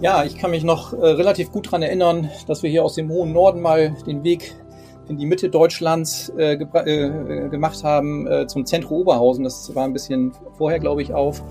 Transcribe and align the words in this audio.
Ja, 0.00 0.24
ich 0.24 0.36
kann 0.36 0.50
mich 0.50 0.64
noch 0.64 0.92
äh, 0.92 0.96
relativ 0.96 1.50
gut 1.50 1.66
daran 1.66 1.82
erinnern, 1.82 2.30
dass 2.46 2.62
wir 2.62 2.70
hier 2.70 2.84
aus 2.84 2.94
dem 2.94 3.08
hohen 3.08 3.32
Norden 3.32 3.60
mal 3.60 3.96
den 4.06 4.22
Weg 4.22 4.54
in 5.08 5.16
die 5.18 5.26
Mitte 5.26 5.48
Deutschlands 5.48 6.30
äh, 6.36 6.54
äh, 6.54 7.48
gemacht 7.48 7.84
haben, 7.84 8.26
äh, 8.26 8.46
zum 8.46 8.66
Zentrum 8.66 8.98
Oberhausen. 8.98 9.44
Das 9.44 9.74
war 9.74 9.84
ein 9.84 9.92
bisschen 9.92 10.32
vorher, 10.56 10.78
glaube 10.78 11.02
ich, 11.02 11.12
auf. 11.12 11.42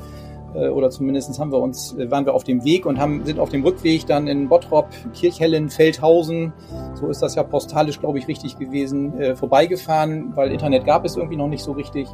Äh, 0.56 0.70
oder 0.70 0.90
zumindest 0.90 1.38
haben 1.40 1.52
wir 1.52 1.60
uns, 1.60 1.96
äh, 1.98 2.10
waren 2.12 2.26
wir 2.26 2.34
auf 2.34 2.44
dem 2.44 2.64
Weg 2.64 2.86
und 2.86 3.00
haben, 3.00 3.26
sind 3.26 3.40
auf 3.40 3.50
dem 3.50 3.64
Rückweg 3.64 4.06
dann 4.06 4.28
in 4.28 4.50
Bottrop, 4.50 4.88
Kirchhellen, 5.14 5.70
Feldhausen, 5.70 6.54
so 6.94 7.08
ist 7.08 7.22
das 7.22 7.36
ja 7.36 7.44
postalisch, 7.44 8.00
glaube 8.00 8.20
ich, 8.20 8.28
richtig 8.28 8.58
gewesen, 8.58 9.20
äh, 9.20 9.36
vorbeigefahren, 9.36 10.36
weil 10.36 10.52
Internet 10.52 10.86
gab 10.86 11.06
es 11.06 11.16
irgendwie 11.16 11.38
noch 11.38 11.48
nicht 11.48 11.64
so 11.64 11.72
richtig. 11.72 12.08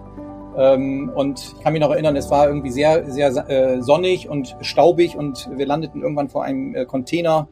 Ähm, 0.57 1.11
und 1.13 1.53
ich 1.57 1.63
kann 1.63 1.73
mich 1.73 1.81
noch 1.81 1.91
erinnern, 1.91 2.15
es 2.15 2.29
war 2.29 2.47
irgendwie 2.47 2.71
sehr, 2.71 3.09
sehr 3.11 3.49
äh, 3.49 3.81
sonnig 3.81 4.29
und 4.29 4.55
staubig 4.61 5.17
und 5.17 5.49
wir 5.55 5.65
landeten 5.65 6.01
irgendwann 6.01 6.29
vor 6.29 6.43
einem 6.43 6.75
äh, 6.75 6.85
Container, 6.85 7.47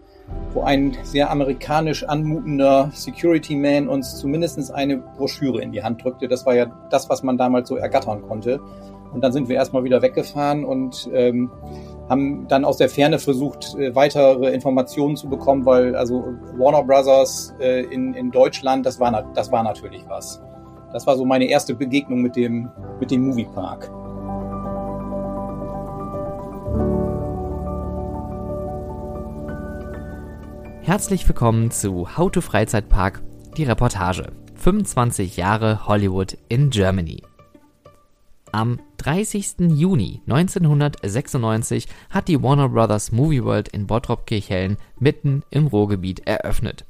wo 0.53 0.61
ein 0.61 0.97
sehr 1.03 1.31
amerikanisch 1.31 2.03
anmutender 2.03 2.91
Security 2.93 3.55
Man 3.55 3.87
uns 3.87 4.17
zumindest 4.17 4.73
eine 4.73 4.97
Broschüre 4.97 5.61
in 5.61 5.71
die 5.71 5.83
Hand 5.83 6.03
drückte. 6.03 6.27
Das 6.27 6.45
war 6.45 6.55
ja 6.55 6.65
das, 6.89 7.09
was 7.09 7.23
man 7.23 7.37
damals 7.37 7.69
so 7.69 7.75
ergattern 7.75 8.21
konnte. 8.23 8.59
Und 9.13 9.21
dann 9.21 9.31
sind 9.31 9.47
wir 9.47 9.55
erstmal 9.55 9.83
wieder 9.83 10.01
weggefahren 10.01 10.65
und 10.65 11.09
ähm, 11.13 11.49
haben 12.09 12.47
dann 12.47 12.65
aus 12.65 12.77
der 12.77 12.89
Ferne 12.89 13.19
versucht, 13.19 13.75
äh, 13.75 13.95
weitere 13.95 14.53
Informationen 14.53 15.15
zu 15.15 15.29
bekommen, 15.29 15.65
weil 15.65 15.95
also 15.95 16.23
Warner 16.57 16.83
Brothers 16.83 17.53
äh, 17.59 17.83
in, 17.83 18.13
in 18.13 18.31
Deutschland, 18.31 18.85
das 18.85 18.99
war, 18.99 19.31
das 19.33 19.51
war 19.51 19.63
natürlich 19.63 20.03
was. 20.07 20.41
Das 20.93 21.05
war 21.05 21.17
so 21.17 21.25
meine 21.25 21.45
erste 21.45 21.75
Begegnung 21.75 22.21
mit 22.21 22.35
dem, 22.35 22.69
mit 22.99 23.11
dem 23.11 23.27
Moviepark. 23.27 23.91
Herzlich 30.81 31.27
willkommen 31.27 31.71
zu 31.71 32.17
How 32.17 32.31
to 32.31 32.39
Freizeitpark, 32.39 33.21
die 33.57 33.65
Reportage. 33.65 34.31
25 34.55 35.35
Jahre 35.35 35.85
Hollywood 35.87 36.37
in 36.47 36.69
Germany. 36.69 37.21
Am 38.53 38.79
30. 38.97 39.55
Juni 39.71 40.21
1996 40.25 41.87
hat 42.09 42.29
die 42.29 42.41
Warner 42.41 42.69
Brothers 42.69 43.11
Movie 43.11 43.43
World 43.43 43.67
in 43.67 43.87
Bottrop-Kirchhellen 43.87 44.77
mitten 44.97 45.43
im 45.49 45.67
Ruhrgebiet 45.67 46.25
eröffnet. 46.25 46.85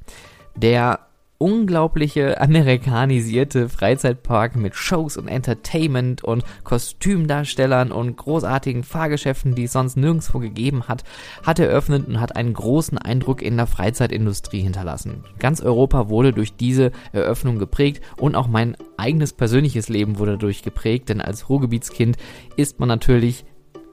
Der 0.54 1.07
unglaubliche 1.38 2.40
amerikanisierte 2.40 3.68
Freizeitpark 3.68 4.56
mit 4.56 4.74
Shows 4.74 5.16
und 5.16 5.28
Entertainment 5.28 6.24
und 6.24 6.42
Kostümdarstellern 6.64 7.92
und 7.92 8.16
großartigen 8.16 8.82
Fahrgeschäften, 8.82 9.54
die 9.54 9.64
es 9.64 9.72
sonst 9.72 9.96
nirgendwo 9.96 10.40
gegeben 10.40 10.88
hat, 10.88 11.04
hat 11.44 11.60
eröffnet 11.60 12.08
und 12.08 12.20
hat 12.20 12.34
einen 12.34 12.54
großen 12.54 12.98
Eindruck 12.98 13.40
in 13.42 13.56
der 13.56 13.68
Freizeitindustrie 13.68 14.62
hinterlassen. 14.62 15.24
Ganz 15.38 15.60
Europa 15.60 16.08
wurde 16.08 16.32
durch 16.32 16.56
diese 16.56 16.90
Eröffnung 17.12 17.58
geprägt 17.60 18.02
und 18.16 18.34
auch 18.34 18.48
mein 18.48 18.76
eigenes 18.96 19.32
persönliches 19.32 19.88
Leben 19.88 20.18
wurde 20.18 20.32
dadurch 20.32 20.62
geprägt, 20.62 21.08
denn 21.08 21.20
als 21.20 21.48
Ruhrgebietskind 21.48 22.16
ist 22.56 22.80
man 22.80 22.88
natürlich 22.88 23.44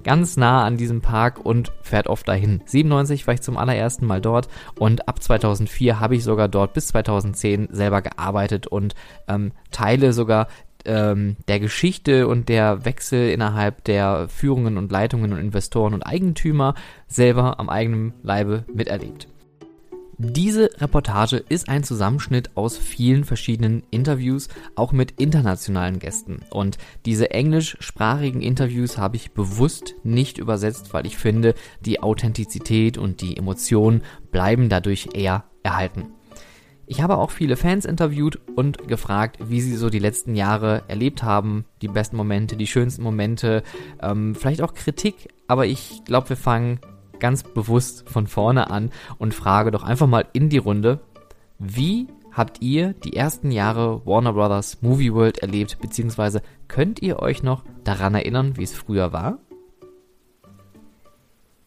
ganz 0.06 0.38
nah 0.38 0.64
an 0.64 0.78
diesem 0.78 1.02
Park 1.02 1.44
und 1.44 1.74
fährt 1.82 2.08
oft 2.08 2.28
dahin. 2.28 2.62
97 2.66 3.28
war 3.28 3.34
ich 3.34 3.42
zum 3.42 3.58
allerersten 3.58 4.06
Mal 4.06 4.22
dort 4.22 4.48
und 4.80 5.10
ab 5.10 5.22
2004 5.22 6.00
habe 6.00 6.16
ich 6.16 6.24
sogar 6.24 6.48
dort 6.48 6.74
bis 6.74 6.88
2010 6.88 7.70
selber 7.72 8.02
gearbeitet 8.02 8.68
und 8.68 8.96
ähm, 9.28 9.52
Teile 9.72 10.14
sogar 10.14 10.48
ähm, 10.86 11.36
der 11.48 11.60
Geschichte 11.60 12.28
und 12.28 12.48
der 12.48 12.86
Wechsel 12.86 13.30
innerhalb 13.32 13.84
der 13.84 14.28
Führungen 14.30 14.78
und 14.78 14.92
Leitungen 14.92 15.34
und 15.34 15.40
Investoren 15.40 15.96
und 15.96 16.04
Eigentümer 16.04 16.76
selber 17.08 17.60
am 17.60 17.70
eigenen 17.70 18.14
Leibe 18.22 18.64
miterlebt. 18.72 19.28
Diese 20.18 20.70
Reportage 20.80 21.44
ist 21.50 21.68
ein 21.68 21.84
Zusammenschnitt 21.84 22.52
aus 22.56 22.78
vielen 22.78 23.26
verschiedenen 23.26 23.84
Interviews, 23.92 24.48
auch 24.76 24.94
mit 24.94 25.20
internationalen 25.20 26.00
Gästen. 26.00 26.40
Und 26.52 26.78
diese 27.06 27.32
englischsprachigen 27.32 28.42
Interviews 28.42 28.98
habe 28.98 29.18
ich 29.18 29.32
bewusst 29.32 29.96
nicht 30.04 30.38
übersetzt, 30.38 30.94
weil 30.94 31.06
ich 31.06 31.18
finde, 31.18 31.54
die 31.82 32.02
Authentizität 32.02 32.98
und 32.98 33.20
die 33.20 33.36
Emotionen 33.36 34.04
bleiben 34.32 34.70
dadurch 34.70 35.10
eher 35.14 35.44
erhalten. 35.64 36.14
Ich 36.88 37.02
habe 37.02 37.18
auch 37.18 37.32
viele 37.32 37.58
Fans 37.58 37.84
interviewt 37.84 38.40
und 38.56 38.88
gefragt, 38.88 39.40
wie 39.50 39.60
sie 39.60 39.76
so 39.76 39.90
die 39.90 40.00
letzten 40.00 40.36
Jahre 40.36 40.84
erlebt 40.88 41.24
haben, 41.24 41.66
die 41.82 41.88
besten 41.90 42.16
Momente, 42.16 42.56
die 42.56 42.68
schönsten 42.68 43.04
Momente, 43.04 43.64
ähm, 44.02 44.34
vielleicht 44.36 44.62
auch 44.62 44.76
Kritik, 44.76 45.28
aber 45.48 45.66
ich 45.66 46.04
glaube, 46.06 46.30
wir 46.30 46.38
fangen 46.38 46.80
ganz 47.20 47.44
bewusst 47.44 48.10
von 48.10 48.28
vorne 48.28 48.70
an 48.70 48.92
und 49.18 49.34
frage 49.34 49.72
doch 49.72 49.84
einfach 49.84 50.08
mal 50.08 50.26
in 50.34 50.50
die 50.50 50.58
Runde, 50.58 51.00
wie 51.60 52.08
habt 52.32 52.62
ihr 52.62 52.94
die 52.94 53.16
ersten 53.16 53.52
Jahre 53.52 54.06
Warner 54.06 54.34
Brothers 54.34 54.82
Movie 54.82 55.14
World 55.14 55.40
erlebt, 55.40 55.80
beziehungsweise 55.82 56.42
könnt 56.68 57.02
ihr 57.02 57.20
euch 57.20 57.44
noch 57.44 57.64
daran 57.84 58.14
erinnern, 58.14 58.58
wie 58.58 58.64
es 58.64 58.74
früher 58.74 59.14
war? 59.14 59.40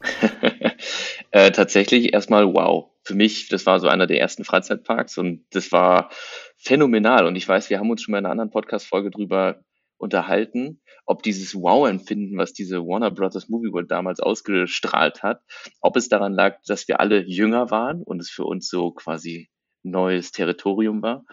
äh, 1.30 1.50
tatsächlich 1.50 2.12
erstmal 2.12 2.52
wow. 2.52 2.90
Für 3.02 3.14
mich, 3.14 3.48
das 3.48 3.64
war 3.64 3.80
so 3.80 3.88
einer 3.88 4.06
der 4.06 4.20
ersten 4.20 4.44
Freizeitparks 4.44 5.16
und 5.16 5.44
das 5.50 5.72
war 5.72 6.10
phänomenal. 6.58 7.26
Und 7.26 7.36
ich 7.36 7.48
weiß, 7.48 7.70
wir 7.70 7.78
haben 7.78 7.90
uns 7.90 8.02
schon 8.02 8.12
mal 8.12 8.18
in 8.18 8.26
einer 8.26 8.32
anderen 8.32 8.50
Podcast-Folge 8.50 9.10
drüber 9.10 9.64
unterhalten, 9.96 10.80
ob 11.08 11.22
dieses 11.22 11.54
Wow-Empfinden, 11.54 12.36
was 12.36 12.52
diese 12.52 12.80
Warner 12.80 13.10
Brothers 13.10 13.48
Movie 13.48 13.72
World 13.72 13.90
damals 13.90 14.20
ausgestrahlt 14.20 15.22
hat, 15.22 15.40
ob 15.80 15.96
es 15.96 16.08
daran 16.08 16.34
lag, 16.34 16.58
dass 16.66 16.86
wir 16.86 17.00
alle 17.00 17.24
jünger 17.26 17.70
waren 17.70 18.02
und 18.02 18.20
es 18.20 18.28
für 18.28 18.44
uns 18.44 18.68
so 18.68 18.92
quasi 18.92 19.48
neues 19.82 20.32
Territorium 20.32 21.00
war, 21.00 21.24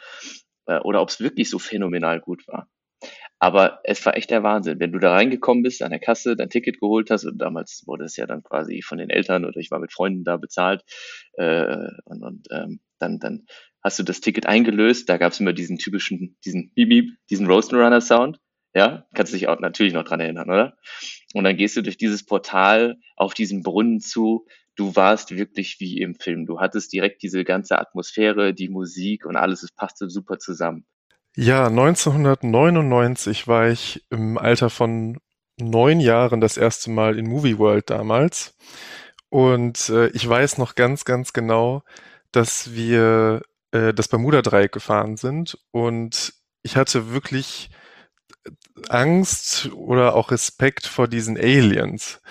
äh, 0.68 0.80
oder 0.80 1.02
ob 1.02 1.10
es 1.10 1.20
wirklich 1.20 1.50
so 1.50 1.60
phänomenal 1.60 2.22
gut 2.22 2.48
war. 2.48 2.70
Aber 3.38 3.82
es 3.84 4.04
war 4.06 4.16
echt 4.16 4.30
der 4.30 4.44
Wahnsinn. 4.44 4.80
Wenn 4.80 4.94
du 4.94 5.00
da 5.00 5.12
reingekommen 5.12 5.62
bist, 5.62 5.84
an 5.84 5.92
der 5.92 6.00
Kasse, 6.00 6.38
dein 6.38 6.50
Ticket 6.50 6.80
geholt 6.80 7.12
hast, 7.12 7.26
und 7.26 7.38
damals 7.38 7.84
wurde 7.86 8.06
es 8.06 8.16
ja 8.16 8.26
dann 8.26 8.44
quasi 8.44 8.82
von 8.82 8.98
den 8.98 9.10
Eltern 9.10 9.44
oder 9.44 9.60
ich 9.60 9.72
war 9.72 9.80
mit 9.80 9.92
Freunden 9.92 10.24
da 10.24 10.38
bezahlt, 10.38 10.84
äh, 11.34 11.90
und, 12.06 12.24
und 12.24 12.48
ähm, 12.50 12.80
dann, 12.98 13.20
dann 13.20 13.46
hast 13.84 14.00
du 14.00 14.04
das 14.04 14.22
Ticket 14.22 14.46
eingelöst, 14.46 15.10
da 15.10 15.18
gab 15.18 15.34
es 15.34 15.42
immer 15.42 15.52
diesen 15.52 15.78
typischen, 15.78 16.38
diesen 16.46 16.72
Beep, 16.74 17.12
diesen 17.30 17.48
Roadrunner 17.48 18.00
Sound. 18.00 18.40
Ja, 18.76 19.06
kannst 19.14 19.32
du 19.32 19.38
dich 19.38 19.48
auch 19.48 19.60
natürlich 19.62 19.94
noch 19.94 20.04
dran 20.04 20.20
erinnern, 20.20 20.50
oder? 20.50 20.78
Und 21.34 21.46
dann 21.46 21.56
gehst 21.56 21.78
du 21.78 21.82
durch 21.82 21.98
dieses 21.98 22.26
Portal 22.26 22.98
auf 23.16 23.34
diesen 23.34 23.64
Brunnen 23.64 24.02
zu. 24.02 24.46
Du 24.76 24.98
warst 24.98 25.32
wirklich 25.32 25.80
wie 25.80 26.02
im 26.02 26.16
Film. 26.16 26.46
Du 26.46 26.60
hattest 26.60 26.92
direkt 26.92 27.24
diese 27.24 27.46
ganze 27.46 27.80
Atmosphäre, 27.80 28.54
die 28.54 28.68
Musik 28.68 29.26
und 29.26 29.38
alles, 29.38 29.64
es 29.64 29.72
passte 29.72 30.10
super 30.10 30.40
zusammen. 30.40 30.86
Ja, 31.38 31.68
1999 31.68 33.48
war 33.48 33.70
ich 33.70 34.06
im 34.10 34.38
Alter 34.38 34.70
von 34.70 35.20
neun 35.58 36.02
Jahren 36.02 36.42
das 36.42 36.58
erste 36.58 36.92
Mal 36.92 37.18
in 37.18 37.28
Movie 37.30 37.58
World 37.58 37.90
damals. 37.90 38.58
Und 39.30 39.90
äh, 39.90 40.08
ich 40.10 40.28
weiß 40.28 40.58
noch 40.58 40.76
ganz, 40.76 41.06
ganz 41.06 41.32
genau, 41.32 41.84
dass 42.34 42.74
wir 42.74 43.42
äh, 43.72 43.94
das 43.94 44.10
Bermuda-Dreieck 44.10 44.74
gefahren 44.74 45.16
sind. 45.16 45.58
Und 45.72 46.34
ich 46.62 46.76
hatte 46.76 47.14
wirklich 47.14 47.70
Angst 48.90 49.70
oder 49.74 50.16
auch 50.16 50.32
Respekt 50.32 50.86
vor 50.88 51.08
diesen 51.08 51.38
Aliens, 51.38 52.22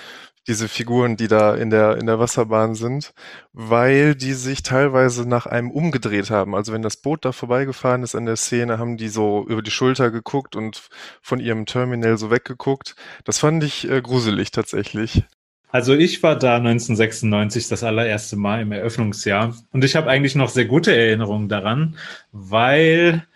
diese 0.46 0.68
Figuren, 0.68 1.16
die 1.16 1.28
da 1.28 1.54
in 1.54 1.70
der, 1.70 1.96
in 1.96 2.06
der 2.06 2.18
Wasserbahn 2.18 2.74
sind, 2.74 3.14
weil 3.52 4.14
die 4.14 4.34
sich 4.34 4.62
teilweise 4.62 5.26
nach 5.26 5.46
einem 5.46 5.70
umgedreht 5.70 6.30
haben. 6.30 6.54
Also 6.54 6.72
wenn 6.72 6.82
das 6.82 6.98
Boot 6.98 7.24
da 7.24 7.32
vorbeigefahren 7.32 8.02
ist 8.02 8.14
an 8.14 8.26
der 8.26 8.36
Szene, 8.36 8.78
haben 8.78 8.96
die 8.96 9.08
so 9.08 9.46
über 9.48 9.62
die 9.62 9.70
Schulter 9.70 10.10
geguckt 10.10 10.54
und 10.54 10.88
von 11.22 11.40
ihrem 11.40 11.64
Terminal 11.64 12.18
so 12.18 12.30
weggeguckt. 12.30 12.94
Das 13.24 13.38
fand 13.38 13.64
ich 13.64 13.88
äh, 13.88 14.02
gruselig 14.02 14.50
tatsächlich. 14.50 15.24
Also 15.70 15.92
ich 15.94 16.22
war 16.22 16.38
da 16.38 16.58
1996 16.58 17.66
das 17.66 17.82
allererste 17.82 18.36
Mal 18.36 18.62
im 18.62 18.70
Eröffnungsjahr 18.70 19.56
und 19.72 19.84
ich 19.84 19.96
habe 19.96 20.08
eigentlich 20.08 20.36
noch 20.36 20.48
sehr 20.48 20.66
gute 20.66 20.94
Erinnerungen 20.94 21.48
daran, 21.48 21.96
weil 22.30 23.26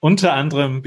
unter 0.00 0.32
anderem 0.32 0.82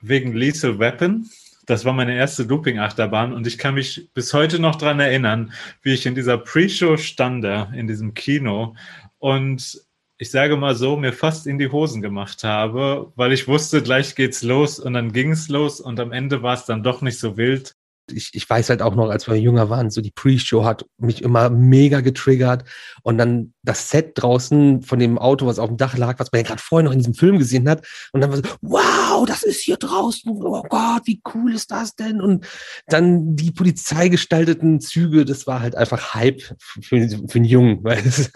wegen 0.00 0.34
Lethal 0.34 0.78
Weapon. 0.78 1.28
Das 1.66 1.84
war 1.84 1.92
meine 1.92 2.16
erste 2.16 2.42
Looping-Achterbahn 2.44 3.32
und 3.32 3.46
ich 3.46 3.58
kann 3.58 3.74
mich 3.74 4.08
bis 4.12 4.34
heute 4.34 4.58
noch 4.58 4.76
dran 4.76 4.98
erinnern, 4.98 5.52
wie 5.82 5.92
ich 5.92 6.06
in 6.06 6.14
dieser 6.14 6.38
Pre-Show 6.38 6.96
stande, 6.96 7.72
in 7.74 7.86
diesem 7.86 8.14
Kino 8.14 8.74
und 9.18 9.80
ich 10.20 10.30
sage 10.30 10.56
mal 10.56 10.74
so, 10.74 10.98
mir 10.98 11.14
fast 11.14 11.46
in 11.46 11.58
die 11.58 11.72
Hosen 11.72 12.02
gemacht 12.02 12.44
habe, 12.44 13.10
weil 13.16 13.32
ich 13.32 13.48
wusste, 13.48 13.82
gleich 13.82 14.14
geht's 14.14 14.42
los 14.42 14.78
und 14.78 14.92
dann 14.92 15.12
ging's 15.12 15.48
los 15.48 15.80
und 15.80 15.98
am 15.98 16.12
Ende 16.12 16.42
war 16.42 16.54
es 16.54 16.66
dann 16.66 16.82
doch 16.82 17.00
nicht 17.00 17.18
so 17.18 17.38
wild. 17.38 17.74
Ich, 18.12 18.30
ich 18.32 18.48
weiß 18.48 18.70
halt 18.70 18.82
auch 18.82 18.94
noch, 18.94 19.10
als 19.10 19.28
wir 19.28 19.36
jünger 19.36 19.70
waren, 19.70 19.90
so 19.90 20.00
die 20.00 20.10
Pre-Show 20.10 20.64
hat 20.64 20.86
mich 20.98 21.22
immer 21.22 21.50
mega 21.50 22.00
getriggert. 22.00 22.64
Und 23.02 23.18
dann 23.18 23.54
das 23.62 23.90
Set 23.90 24.12
draußen 24.14 24.82
von 24.82 24.98
dem 24.98 25.18
Auto, 25.18 25.46
was 25.46 25.58
auf 25.58 25.68
dem 25.68 25.76
Dach 25.76 25.96
lag, 25.96 26.18
was 26.18 26.32
man 26.32 26.42
ja 26.42 26.48
gerade 26.48 26.62
vorher 26.62 26.84
noch 26.84 26.92
in 26.92 26.98
diesem 26.98 27.14
Film 27.14 27.38
gesehen 27.38 27.68
hat. 27.68 27.86
Und 28.12 28.20
dann 28.20 28.30
war 28.30 28.36
so, 28.36 28.42
wow, 28.60 29.26
das 29.26 29.42
ist 29.42 29.60
hier 29.60 29.76
draußen. 29.76 30.30
Oh 30.30 30.62
Gott, 30.68 31.02
wie 31.04 31.20
cool 31.34 31.54
ist 31.54 31.70
das 31.70 31.94
denn? 31.94 32.20
Und 32.20 32.46
dann 32.86 33.36
die 33.36 33.50
polizeigestalteten 33.50 34.80
Züge, 34.80 35.24
das 35.24 35.46
war 35.46 35.60
halt 35.60 35.76
einfach 35.76 36.14
Hype 36.14 36.42
für, 36.58 37.08
für 37.08 37.36
einen 37.36 37.44
Jungen. 37.44 37.78
Weil 37.84 38.06
es, 38.06 38.30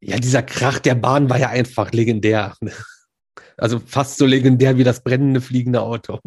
ja, 0.00 0.18
dieser 0.18 0.42
Krach 0.42 0.78
der 0.78 0.94
Bahn 0.94 1.30
war 1.30 1.38
ja 1.38 1.48
einfach 1.48 1.92
legendär. 1.92 2.54
Also 3.56 3.80
fast 3.84 4.18
so 4.18 4.26
legendär 4.26 4.76
wie 4.76 4.84
das 4.84 5.04
brennende 5.04 5.40
fliegende 5.40 5.82
Auto. 5.82 6.18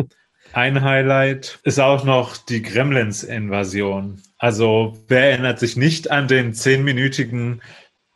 Ein 0.56 0.84
Highlight 0.84 1.60
ist 1.63 1.81
auch 1.81 2.06
noch 2.06 2.38
die 2.38 2.62
Gremlins-Invasion. 2.62 4.22
Also 4.38 4.94
wer 5.10 5.31
erinnert 5.31 5.60
sich 5.60 5.75
nicht 5.75 6.12
an 6.12 6.30
den 6.30 6.54
zehnminütigen 6.54 7.62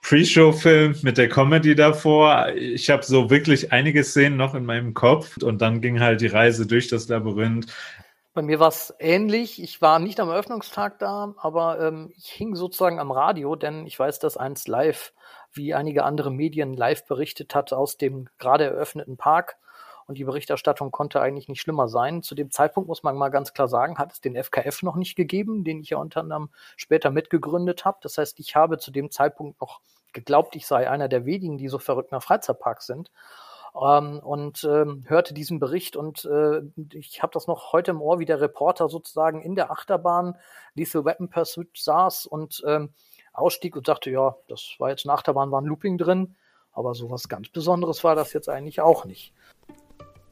Pre-Show-Film 0.04 1.00
mit 1.02 1.18
der 1.18 1.28
Comedy 1.28 1.76
davor? 1.76 2.54
Ich 2.56 2.90
habe 2.90 3.04
so 3.04 3.30
wirklich 3.30 3.74
einige 3.74 4.06
Szenen 4.06 4.38
noch 4.38 4.56
in 4.56 4.64
meinem 4.64 4.94
Kopf 4.94 5.36
und 5.44 5.62
dann 5.62 5.82
ging 5.82 6.00
halt 6.00 6.22
die 6.22 6.28
Reise 6.28 6.66
durch 6.66 6.88
das 6.88 7.10
Labyrinth. 7.10 7.66
Bei 8.34 8.42
mir 8.42 8.62
war 8.62 8.70
es 8.70 8.94
ähnlich. 9.00 9.62
Ich 9.62 9.82
war 9.82 10.00
nicht 10.00 10.22
am 10.22 10.30
Eröffnungstag 10.30 10.98
da, 11.00 11.36
aber 11.40 11.82
ähm, 11.82 12.14
ich 12.16 12.30
hing 12.30 12.56
sozusagen 12.56 13.00
am 13.00 13.12
Radio, 13.12 13.58
denn 13.58 13.86
ich 13.86 14.00
weiß, 14.00 14.20
dass 14.20 14.38
eins 14.38 14.66
live, 14.66 15.12
wie 15.52 15.74
einige 15.74 16.06
andere 16.06 16.32
Medien 16.32 16.74
live 16.74 17.06
berichtet 17.06 17.54
hat, 17.54 17.74
aus 17.74 17.98
dem 17.98 18.30
gerade 18.38 18.64
eröffneten 18.64 19.18
Park 19.18 19.58
und 20.10 20.18
die 20.18 20.24
Berichterstattung 20.24 20.90
konnte 20.90 21.22
eigentlich 21.22 21.48
nicht 21.50 21.62
schlimmer 21.62 21.88
sein. 21.88 22.24
Zu 22.24 22.34
dem 22.34 22.50
Zeitpunkt 22.50 22.90
muss 22.90 23.04
man 23.04 23.16
mal 23.16 23.30
ganz 23.30 23.54
klar 23.54 23.68
sagen, 23.68 24.00
hat 24.00 24.12
es 24.12 24.22
den 24.22 24.36
FKF 24.36 24.82
noch 24.82 24.96
nicht 24.96 25.16
gegeben, 25.16 25.64
den 25.64 25.82
ich 25.82 25.92
ja 25.92 26.00
unter 26.00 26.22
anderem 26.22 26.50
später 26.78 27.12
mitgegründet 27.12 27.86
habe. 27.86 28.00
Das 28.02 28.18
heißt, 28.18 28.40
ich 28.40 28.56
habe 28.56 28.80
zu 28.80 28.90
dem 28.90 29.12
Zeitpunkt 29.12 29.62
noch 29.62 29.82
geglaubt, 30.12 30.56
ich 30.56 30.66
sei 30.66 30.90
einer 30.90 31.10
der 31.10 31.26
wenigen, 31.26 31.60
die 31.60 31.68
so 31.68 31.78
verrückt 31.78 32.12
nach 32.12 32.24
Freizeitparks 32.24 32.88
sind. 32.88 33.12
Ähm, 33.80 34.18
und 34.24 34.64
ähm, 34.64 35.04
hörte 35.08 35.36
diesen 35.36 35.60
Bericht 35.60 35.96
und 35.96 36.26
äh, 36.26 36.64
ich 36.94 37.22
habe 37.22 37.34
das 37.34 37.46
noch 37.46 37.72
heute 37.72 37.92
im 37.92 38.02
Ohr, 38.02 38.18
wie 38.18 38.26
der 38.26 38.42
Reporter 38.42 38.90
sozusagen 38.90 39.44
in 39.44 39.54
der 39.54 39.70
Achterbahn 39.70 40.36
Lethal 40.74 41.06
Weapon 41.06 41.30
Pursuit 41.30 41.70
saß 41.78 42.26
und 42.26 42.64
ähm, 42.66 42.94
ausstieg 43.32 43.76
und 43.76 43.86
sagte, 43.86 44.10
ja, 44.10 44.36
das 44.48 44.74
war 44.80 44.90
jetzt 44.90 45.06
eine 45.06 45.14
Achterbahn, 45.14 45.52
war 45.52 45.62
ein 45.62 45.68
Looping 45.68 46.00
drin, 46.00 46.36
aber 46.72 46.96
sowas 46.96 47.30
ganz 47.30 47.50
Besonderes 47.50 48.04
war 48.04 48.16
das 48.16 48.34
jetzt 48.34 48.50
eigentlich 48.50 48.82
auch 48.82 49.06
nicht. 49.06 49.36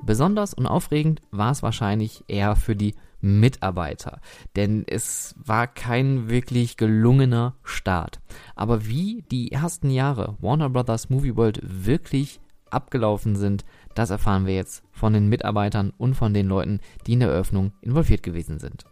Besonders 0.03 0.53
und 0.53 0.67
aufregend 0.67 1.21
war 1.31 1.51
es 1.51 1.63
wahrscheinlich 1.63 2.23
eher 2.27 2.55
für 2.55 2.75
die 2.75 2.95
Mitarbeiter, 3.19 4.19
denn 4.55 4.85
es 4.87 5.35
war 5.43 5.67
kein 5.67 6.29
wirklich 6.29 6.77
gelungener 6.77 7.55
Start. 7.63 8.19
Aber 8.55 8.85
wie 8.85 9.23
die 9.31 9.51
ersten 9.51 9.89
Jahre 9.89 10.37
Warner 10.39 10.69
Brothers 10.69 11.09
Movie 11.09 11.35
World 11.35 11.59
wirklich 11.63 12.39
abgelaufen 12.69 13.35
sind, 13.35 13.65
das 13.95 14.11
erfahren 14.11 14.45
wir 14.45 14.53
jetzt 14.53 14.83
von 14.91 15.13
den 15.13 15.29
Mitarbeitern 15.29 15.93
und 15.97 16.13
von 16.13 16.33
den 16.33 16.47
Leuten, 16.47 16.79
die 17.05 17.13
in 17.13 17.21
der 17.21 17.29
Eröffnung 17.29 17.71
involviert 17.81 18.21
gewesen 18.21 18.59
sind. 18.59 18.85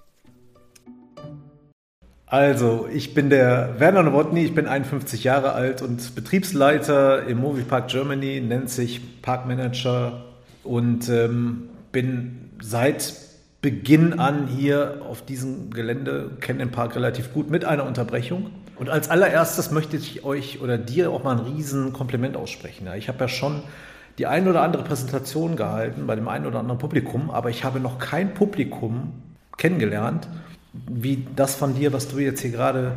Also, 2.28 2.88
ich 2.92 3.14
bin 3.14 3.30
der 3.30 3.80
Werner 3.80 4.02
Nowotny, 4.02 4.46
ich 4.46 4.56
bin 4.56 4.66
51 4.66 5.24
Jahre 5.24 5.52
alt 5.52 5.84
und 5.84 6.16
Betriebsleiter 6.16 7.28
im 7.28 7.38
Moviepark 7.38 7.88
Germany, 7.88 8.42
nennt 8.42 8.72
sich 8.72 9.22
Parkmanager 9.22 10.35
und 10.66 11.08
ähm, 11.10 11.70
bin 11.92 12.52
seit 12.62 13.14
Beginn 13.62 14.20
an 14.20 14.48
hier 14.48 15.02
auf 15.10 15.26
diesem 15.26 15.72
Gelände, 15.72 16.32
kenne 16.40 16.60
den 16.60 16.72
Park 16.72 16.96
relativ 16.96 17.34
gut 17.34 17.50
mit 17.50 17.66
einer 17.66 17.86
Unterbrechung. 17.86 18.52
Und 18.76 18.90
als 18.90 19.10
allererstes 19.10 19.72
möchte 19.72 19.98
ich 19.98 20.24
euch 20.24 20.62
oder 20.62 20.78
dir 20.78 21.10
auch 21.12 21.24
mal 21.24 21.38
ein 21.38 21.46
riesen 21.46 21.94
Kompliment 21.94 22.36
aussprechen. 22.36 22.88
Ich 22.98 23.08
habe 23.08 23.20
ja 23.22 23.28
schon 23.28 23.64
die 24.18 24.28
ein 24.28 24.48
oder 24.48 24.62
andere 24.62 24.84
Präsentation 24.84 25.56
gehalten 25.56 26.08
bei 26.08 26.16
dem 26.16 26.28
einen 26.28 26.46
oder 26.46 26.60
anderen 26.60 26.80
Publikum, 26.80 27.32
aber 27.32 27.50
ich 27.50 27.64
habe 27.64 27.80
noch 27.80 27.98
kein 27.98 28.34
Publikum 28.34 29.14
kennengelernt, 29.58 30.28
wie 30.90 31.26
das 31.36 31.56
von 31.56 31.76
dir, 31.76 31.94
was 31.94 32.08
du 32.08 32.20
jetzt 32.20 32.42
hier 32.42 32.52
gerade, 32.52 32.94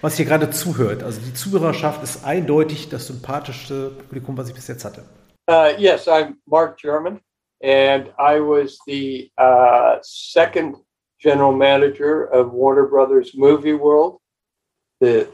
was 0.00 0.16
hier 0.16 0.26
gerade 0.26 0.50
zuhört. 0.50 1.02
Also 1.02 1.20
die 1.20 1.34
Zuhörerschaft 1.34 2.02
ist 2.02 2.24
eindeutig 2.24 2.88
das 2.88 3.08
sympathischste 3.08 3.90
Publikum, 3.90 4.36
was 4.36 4.48
ich 4.48 4.54
bis 4.54 4.68
jetzt 4.68 4.84
hatte. 4.84 5.02
Uh, 5.48 5.72
yes, 5.78 6.06
I'm 6.06 6.36
Mark 6.46 6.78
German, 6.78 7.22
and 7.62 8.12
I 8.18 8.38
was 8.40 8.78
the 8.86 9.30
uh, 9.38 9.96
second 10.02 10.76
general 11.18 11.56
manager 11.56 12.24
of 12.24 12.52
Warner 12.52 12.86
Brothers 12.86 13.32
Movie 13.34 13.72
World. 13.72 14.20
The 15.00 15.26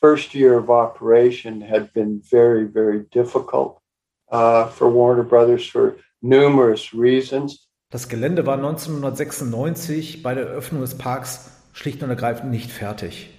first 0.00 0.32
year 0.32 0.56
of 0.56 0.70
operation 0.70 1.60
had 1.60 1.92
been 1.92 2.22
very, 2.30 2.66
very 2.66 3.00
difficult 3.10 3.82
uh, 4.30 4.68
for 4.68 4.88
Warner 4.88 5.24
Brothers 5.24 5.66
for 5.66 5.96
numerous 6.22 6.94
reasons. 6.94 7.66
Das 7.90 8.08
Gelände 8.08 8.46
war 8.46 8.58
1996 8.58 10.22
bei 10.22 10.34
der 10.34 10.46
Eröffnung 10.46 10.82
des 10.82 10.96
Parks 10.96 11.50
schlicht 11.72 12.00
und 12.04 12.10
ergreifend 12.10 12.52
nicht 12.52 12.70
fertig. 12.70 13.30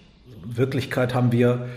In 0.43 0.57
Wirklichkeit 0.57 1.13
haben 1.13 1.31
wir 1.31 1.69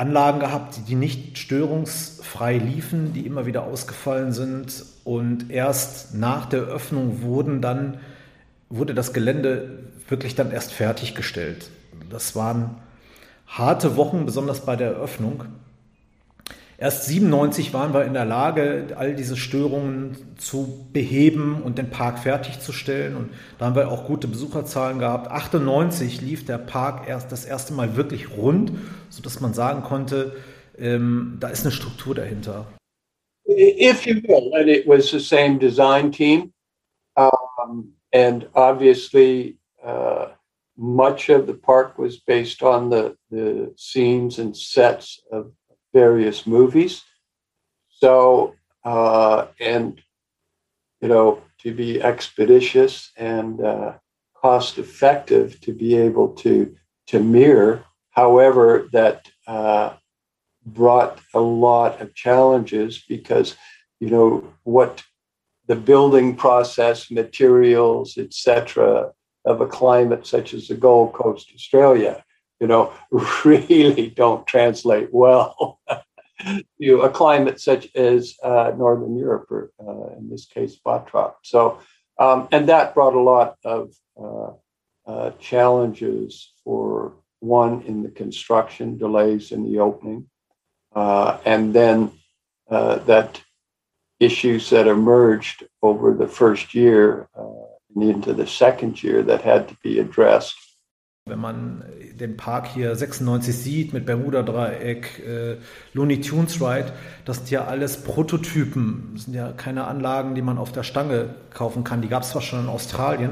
Anlagen 0.00 0.40
gehabt, 0.40 0.88
die 0.88 0.94
nicht 0.94 1.36
störungsfrei 1.36 2.56
liefen, 2.56 3.12
die 3.12 3.26
immer 3.26 3.44
wieder 3.44 3.64
ausgefallen 3.64 4.32
sind. 4.32 4.84
Und 5.04 5.50
erst 5.50 6.14
nach 6.14 6.46
der 6.46 6.62
Öffnung 6.62 7.20
wurden 7.20 7.60
dann, 7.60 7.98
wurde 8.70 8.94
das 8.94 9.12
Gelände 9.12 9.80
wirklich 10.08 10.34
dann 10.34 10.52
erst 10.52 10.72
fertiggestellt. 10.72 11.68
Das 12.08 12.34
waren 12.34 12.76
harte 13.46 13.96
Wochen, 13.96 14.24
besonders 14.24 14.64
bei 14.64 14.74
der 14.74 14.92
Eröffnung. 14.92 15.44
Erst 16.80 17.04
97 17.04 17.74
waren 17.74 17.92
wir 17.92 18.06
in 18.06 18.14
der 18.14 18.24
Lage, 18.24 18.96
all 18.96 19.14
diese 19.14 19.36
Störungen 19.36 20.34
zu 20.38 20.88
beheben 20.94 21.62
und 21.62 21.76
den 21.76 21.90
Park 21.90 22.20
fertigzustellen. 22.20 23.16
Und 23.16 23.32
da 23.58 23.66
haben 23.66 23.74
wir 23.74 23.90
auch 23.90 24.06
gute 24.06 24.26
Besucherzahlen 24.26 24.98
gehabt. 24.98 25.30
98 25.30 26.22
lief 26.22 26.46
der 26.46 26.56
Park 26.56 27.06
erst 27.06 27.32
das 27.32 27.44
erste 27.44 27.74
Mal 27.74 27.96
wirklich 27.96 28.34
rund, 28.34 28.72
sodass 29.10 29.42
man 29.42 29.52
sagen 29.52 29.82
konnte, 29.82 30.36
ähm, 30.78 31.36
da 31.38 31.48
ist 31.48 31.66
eine 31.66 31.72
Struktur 31.72 32.14
dahinter. 32.14 32.66
If 33.46 34.06
you 34.06 34.14
will, 34.22 34.54
and 34.54 34.70
it 34.70 34.86
was 34.86 35.10
the 35.10 35.20
same 35.20 35.58
design 35.58 36.10
team, 36.10 36.54
um, 37.14 37.94
and 38.14 38.48
obviously 38.54 39.58
uh, 39.84 40.28
much 40.78 41.28
of 41.28 41.46
the 41.46 41.52
park 41.52 41.98
was 41.98 42.18
based 42.18 42.62
on 42.62 42.90
the, 42.90 43.16
the 43.30 43.70
scenes 43.76 44.38
and 44.38 44.56
sets 44.56 45.22
of 45.30 45.52
various 45.92 46.46
movies. 46.46 47.02
So, 47.88 48.54
uh, 48.84 49.46
and, 49.60 50.00
you 51.00 51.08
know, 51.08 51.42
to 51.58 51.74
be 51.74 52.02
expeditious 52.02 53.10
and 53.16 53.60
uh, 53.60 53.94
cost 54.34 54.78
effective 54.78 55.60
to 55.62 55.72
be 55.72 55.96
able 55.96 56.28
to, 56.28 56.74
to 57.08 57.20
mirror. 57.20 57.84
However, 58.10 58.88
that 58.92 59.30
uh, 59.46 59.94
brought 60.64 61.20
a 61.34 61.40
lot 61.40 62.00
of 62.00 62.14
challenges 62.14 63.02
because, 63.08 63.56
you 63.98 64.10
know, 64.10 64.54
what 64.64 65.02
the 65.66 65.76
building 65.76 66.34
process, 66.36 67.10
materials, 67.10 68.18
etc., 68.18 69.12
of 69.44 69.60
a 69.60 69.66
climate 69.66 70.26
such 70.26 70.52
as 70.52 70.68
the 70.68 70.74
Gold 70.74 71.12
Coast, 71.12 71.52
Australia, 71.54 72.24
you 72.60 72.66
know, 72.66 72.92
really 73.44 74.10
don't 74.10 74.46
translate 74.46 75.08
well 75.12 75.80
to 76.80 77.00
a 77.00 77.10
climate 77.10 77.60
such 77.60 77.88
as 77.96 78.36
uh, 78.42 78.72
Northern 78.76 79.16
Europe, 79.16 79.46
or 79.50 79.72
uh, 79.80 80.16
in 80.16 80.28
this 80.30 80.46
case, 80.46 80.78
Batrop. 80.84 81.34
So, 81.42 81.80
um, 82.18 82.48
and 82.52 82.68
that 82.68 82.94
brought 82.94 83.14
a 83.14 83.20
lot 83.20 83.56
of 83.64 83.94
uh, 84.22 84.50
uh, 85.06 85.30
challenges 85.40 86.52
for 86.62 87.14
one 87.40 87.82
in 87.82 88.02
the 88.02 88.10
construction, 88.10 88.98
delays 88.98 89.50
in 89.50 89.64
the 89.64 89.78
opening, 89.78 90.28
uh, 90.94 91.38
and 91.46 91.72
then 91.74 92.12
uh, 92.70 92.96
that 93.00 93.42
issues 94.20 94.68
that 94.68 94.86
emerged 94.86 95.64
over 95.82 96.12
the 96.12 96.28
first 96.28 96.74
year 96.74 97.26
and 97.34 98.02
into 98.02 98.34
the 98.34 98.46
second 98.46 99.02
year 99.02 99.22
that 99.22 99.40
had 99.40 99.66
to 99.66 99.76
be 99.82 99.98
addressed 99.98 100.69
Wenn 101.30 101.38
man 101.38 101.82
den 102.20 102.36
Park 102.36 102.66
hier 102.66 102.94
96 102.94 103.56
sieht 103.56 103.92
mit 103.92 104.04
Bermuda-Dreieck, 104.04 105.22
äh, 105.26 105.56
Looney 105.94 106.20
Tunes 106.20 106.60
Ride, 106.60 106.92
das 107.24 107.38
sind 107.38 107.50
ja 107.50 107.64
alles 107.64 107.98
Prototypen. 107.98 109.12
Das 109.14 109.24
sind 109.24 109.34
ja 109.34 109.52
keine 109.52 109.86
Anlagen, 109.86 110.34
die 110.34 110.42
man 110.42 110.58
auf 110.58 110.72
der 110.72 110.82
Stange 110.82 111.34
kaufen 111.54 111.84
kann. 111.84 112.02
Die 112.02 112.08
gab 112.08 112.22
es 112.22 112.30
zwar 112.30 112.42
schon 112.42 112.60
in 112.60 112.68
Australien, 112.68 113.30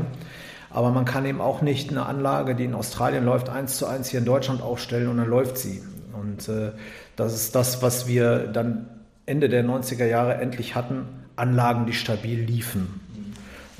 aber 0.71 0.91
man 0.91 1.05
kann 1.05 1.27
eben 1.27 1.41
auch 1.41 1.61
nicht 1.61 1.91
eine 1.91 2.07
Anlage, 2.07 2.55
die 2.55 2.65
in 2.65 2.75
Australien 2.75 3.25
läuft, 3.25 3.49
eins 3.49 3.77
zu 3.77 3.87
eins 3.87 4.09
hier 4.09 4.21
in 4.21 4.27
Deutschland 4.27 4.63
aufstellen 4.63 5.09
und 5.09 5.19
dann 5.19 5.29
läuft 5.29 5.59
sie. 5.59 5.83
Und 6.13 6.49
äh, 6.49 6.73
das 7.17 7.35
ist 7.35 7.55
das, 7.55 7.83
was 7.83 8.07
wir 8.07 8.47
dann 8.47 8.89
Ende 9.27 9.49
der 9.49 9.65
90er 9.65 10.07
Jahre 10.07 10.35
endlich 10.37 10.75
hatten. 10.75 11.07
Anlagen, 11.37 11.87
die 11.87 11.93
stabil 11.93 12.41
liefen. 12.41 13.01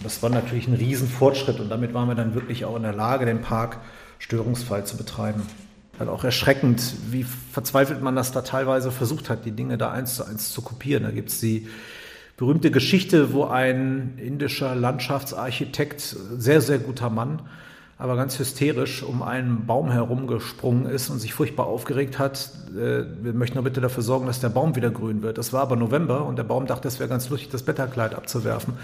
Das 0.03 0.23
war 0.23 0.31
natürlich 0.31 0.69
ein 0.69 0.75
Riesenfortschritt 0.75 1.59
und 1.59 1.71
damit 1.71 1.93
waren 1.93 2.09
wir 2.09 2.15
dann 2.15 2.35
wirklich 2.35 2.65
auch 2.65 2.77
in 2.77 2.83
der 2.83 2.93
Lage, 2.93 3.27
den 3.27 3.41
Park 3.41 3.79
störungsfrei 4.19 4.83
zu 4.83 4.97
betreiben. 4.97 5.43
Halt 5.99 6.11
auch 6.11 6.25
erschreckend, 6.25 6.95
wie 7.11 7.25
verzweifelt 7.25 8.03
man 8.03 8.15
das 8.15 8.31
da 8.31 8.43
teilweise 8.43 8.93
versucht 8.93 9.31
hat, 9.31 9.45
die 9.45 9.51
Dinge 9.51 9.79
da 9.79 9.91
eins 9.91 10.15
zu 10.15 10.25
eins 10.25 10.53
zu 10.53 10.63
kopieren. 10.63 11.03
Da 11.03 11.11
gibt 11.11 11.31
es 11.31 11.41
die 11.41 11.67
berühmte 12.37 12.71
Geschichte, 12.71 13.33
wo 13.33 13.45
ein 13.45 14.15
indischer 14.17 14.77
Landschaftsarchitekt, 14.77 16.01
sehr, 16.01 16.61
sehr 16.61 16.79
guter 16.79 17.11
Mann, 17.11 17.43
aber 17.99 18.15
ganz 18.15 18.39
hysterisch 18.39 19.03
um 19.03 19.23
einen 19.23 19.67
Baum 19.67 19.91
herumgesprungen 19.91 20.87
ist 20.87 21.11
und 21.11 21.19
sich 21.19 21.35
furchtbar 21.35 21.67
aufgeregt 21.67 22.21
hat. 22.21 22.53
Äh, 22.71 23.05
wir 23.23 23.33
möchten 23.33 23.57
nur 23.57 23.65
bitte 23.65 23.81
dafür 23.81 24.05
sorgen, 24.05 24.27
dass 24.27 24.39
der 24.39 24.51
Baum 24.51 24.77
wieder 24.77 24.91
grün 24.91 25.23
wird. 25.23 25.37
Das 25.37 25.53
war 25.53 25.63
aber 25.63 25.75
November 25.75 26.25
und 26.27 26.37
der 26.37 26.45
Baum 26.45 26.67
dachte, 26.67 26.87
es 26.87 27.01
wäre 27.01 27.09
ganz 27.09 27.29
lustig, 27.29 27.49
das 27.51 27.65
Blätterkleid 27.65 28.15
abzuwerfen. 28.15 28.75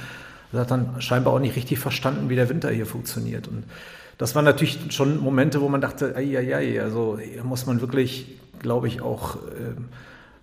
Er 0.53 0.61
hat 0.61 0.73
dann 0.73 1.00
scheinbar 1.00 1.33
auch 1.33 1.38
nicht 1.38 1.55
richtig 1.55 1.79
verstanden, 1.79 2.29
wie 2.29 2.37
der 2.37 2.49
Winter 2.49 2.71
hier 2.71 2.87
funktioniert. 2.87 3.47
Und 3.47 3.64
das 4.18 4.35
waren 4.35 4.44
natürlich 4.44 4.78
schon 4.90 5.21
Momente, 5.21 5.61
wo 5.61 5.68
man 5.68 5.80
dachte, 5.80 6.14
ei, 6.16 6.38
ei, 6.38 6.56
ei, 6.56 6.80
also 6.80 7.18
hier 7.18 7.44
muss 7.44 7.66
man 7.66 7.80
wirklich, 7.80 8.38
glaube 8.61 8.88
ich, 8.88 9.00
auch 9.00 9.37
äh, 9.37 9.38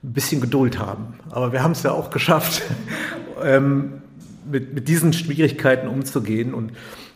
ein 0.04 0.14
bisschen 0.14 0.42
Geduld 0.42 0.80
haben. 0.80 1.16
Aber 1.30 1.52
wir 1.52 1.64
haben 1.64 1.72
es 1.72 1.84
ja 1.84 1.92
auch 1.92 2.10
geschafft, 2.10 2.64
ähm, 3.44 4.02
mit, 4.50 4.74
mit 4.74 4.88
diesen 4.88 5.14
Schwierigkeiten 5.14 5.88
umzugehen. 5.88 6.54
Und 6.54 6.72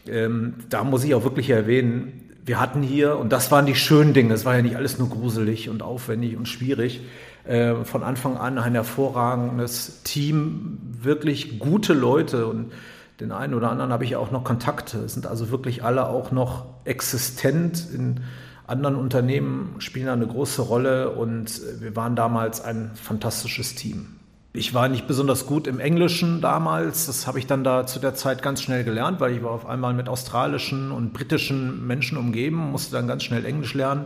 ähm, 0.07 0.55
da 0.69 0.83
muss 0.83 1.03
ich 1.03 1.15
auch 1.15 1.23
wirklich 1.23 1.49
erwähnen, 1.49 2.21
wir 2.45 2.59
hatten 2.59 2.83
hier, 2.83 3.17
und 3.17 3.31
das 3.31 3.51
waren 3.51 3.65
die 3.65 3.75
schönen 3.75 4.13
Dinge, 4.13 4.33
es 4.33 4.45
war 4.45 4.55
ja 4.55 4.61
nicht 4.61 4.75
alles 4.75 4.99
nur 4.99 5.09
gruselig 5.09 5.67
und 5.67 5.81
aufwendig 5.81 6.37
und 6.37 6.47
schwierig, 6.47 7.01
äh, 7.45 7.83
von 7.83 8.03
Anfang 8.03 8.37
an 8.37 8.59
ein 8.59 8.73
hervorragendes 8.73 10.03
Team, 10.03 10.77
wirklich 11.01 11.57
gute 11.57 11.93
Leute 11.93 12.45
und 12.45 12.71
den 13.19 13.31
einen 13.31 13.53
oder 13.53 13.71
anderen 13.71 13.91
habe 13.91 14.03
ich 14.03 14.15
auch 14.15 14.31
noch 14.31 14.43
Kontakte. 14.43 14.99
Es 14.99 15.13
sind 15.13 15.27
also 15.27 15.51
wirklich 15.51 15.83
alle 15.83 16.07
auch 16.07 16.31
noch 16.31 16.65
existent 16.83 17.87
in 17.93 18.21
anderen 18.67 18.95
Unternehmen, 18.95 19.75
spielen 19.79 20.09
eine 20.09 20.27
große 20.27 20.61
Rolle 20.61 21.11
und 21.11 21.61
wir 21.79 21.95
waren 21.95 22.15
damals 22.15 22.61
ein 22.61 22.91
fantastisches 22.95 23.75
Team. 23.75 24.07
Ich 24.53 24.73
war 24.73 24.87
nicht 24.87 25.05
besonders 25.05 25.45
gut 25.45 25.67
im 25.67 25.79
Englischen 25.79 26.39
damals. 26.39 27.07
Das 27.07 27.27
habe 27.27 27.39
ich 27.39 27.45
dann 27.45 27.63
da 27.63 27.85
zu 27.85 27.99
der 27.99 28.15
Zeit 28.15 28.41
ganz 28.41 28.61
schnell 28.61 28.83
gelernt, 28.85 29.19
weil 29.19 29.33
ich 29.33 29.43
war 29.43 29.51
auf 29.51 29.65
einmal 29.65 29.93
mit 29.93 30.07
australischen 30.07 30.91
und 30.91 31.11
britischen 31.11 31.85
Menschen 31.85 32.17
umgeben, 32.17 32.71
musste 32.71 32.95
dann 32.95 33.07
ganz 33.07 33.23
schnell 33.23 33.45
Englisch 33.45 33.73
lernen. 33.73 34.05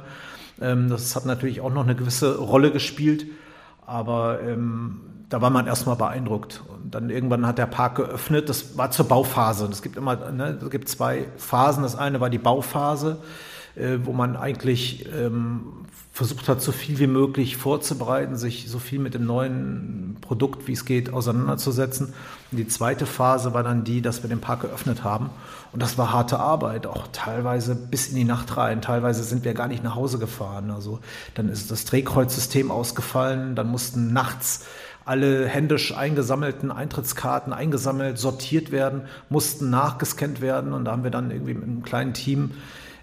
Ähm, 0.60 0.90
das 0.90 1.16
hat 1.16 1.26
natürlich 1.26 1.62
auch 1.62 1.72
noch 1.72 1.84
eine 1.84 1.96
gewisse 1.96 2.38
Rolle 2.38 2.72
gespielt. 2.72 3.28
Aber 3.86 4.40
ähm, 4.42 5.02
da 5.30 5.42
war 5.42 5.50
man 5.50 5.68
erstmal 5.68 5.96
beeindruckt. 5.96 6.64
Und 6.68 6.94
dann 6.94 7.10
irgendwann 7.10 7.46
hat 7.46 7.58
der 7.58 7.68
Park 7.68 7.96
geöffnet. 7.96 8.50
Das 8.50 8.78
war 8.78 8.92
zur 8.92 9.08
Bauphase. 9.08 9.68
Es 9.72 9.82
gibt 9.82 9.96
immer, 9.96 10.16
ne, 10.32 10.58
es 10.62 10.70
gibt 10.70 10.90
zwei 10.90 11.26
Phasen. 11.38 11.84
Das 11.84 11.96
eine 11.96 12.20
war 12.20 12.30
die 12.30 12.40
Bauphase 12.40 13.20
äh, 13.80 14.00
wo 14.04 14.14
man 14.14 14.36
eigentlich 14.36 15.06
ähm, 15.14 15.86
versucht 16.12 16.50
hat, 16.50 16.62
so 16.62 16.72
viel 16.72 17.00
wie 17.00 17.08
möglich 17.08 17.56
vorzubereiten, 17.56 18.36
sich 18.36 18.70
so 18.70 18.78
viel 18.78 19.00
mit 19.00 19.14
dem 19.14 19.26
neuen 19.26 20.18
Produkt, 20.20 20.68
wie 20.68 20.74
es 20.74 20.84
geht, 20.84 21.14
auseinanderzusetzen. 21.14 22.08
Und 22.52 22.58
die 22.58 22.68
zweite 22.68 23.06
Phase 23.06 23.54
war 23.54 23.64
dann 23.64 23.86
die, 23.86 24.02
dass 24.02 24.22
wir 24.22 24.30
den 24.30 24.42
Park 24.42 24.62
geöffnet 24.62 25.04
haben. 25.04 25.30
Und 25.72 25.82
das 25.82 25.98
war 25.98 26.12
harte 26.12 26.40
Arbeit, 26.40 26.88
auch 26.88 27.08
teilweise 27.14 27.76
bis 27.76 28.10
in 28.10 28.16
die 28.16 28.24
Nacht 28.26 28.58
rein. 28.58 28.82
Teilweise 28.82 29.24
sind 29.24 29.46
wir 29.46 29.54
gar 29.54 29.68
nicht 29.68 29.84
nach 29.84 29.96
Hause 29.96 30.20
gefahren. 30.20 30.72
Also 30.72 31.00
dann 31.36 31.48
ist 31.48 31.72
das 31.72 31.86
Drehkreuzsystem 31.86 32.72
ausgefallen. 32.72 33.56
Dann 33.56 33.70
mussten 33.70 34.12
nachts 34.12 34.66
alle 35.10 35.48
händisch 35.48 35.98
eingesammelten 35.98 36.72
Eintrittskarten 36.72 37.52
eingesammelt, 37.52 38.20
sortiert 38.20 38.70
werden, 38.70 39.02
mussten 39.28 39.72
nachgescannt 39.72 40.40
werden. 40.40 40.72
Und 40.72 40.86
da 40.86 40.92
haben 40.92 41.04
wir 41.04 41.10
dann 41.10 41.32
irgendwie 41.32 41.56
mit 41.56 41.64
einem 41.64 41.82
kleinen 41.82 42.14
Team 42.14 42.52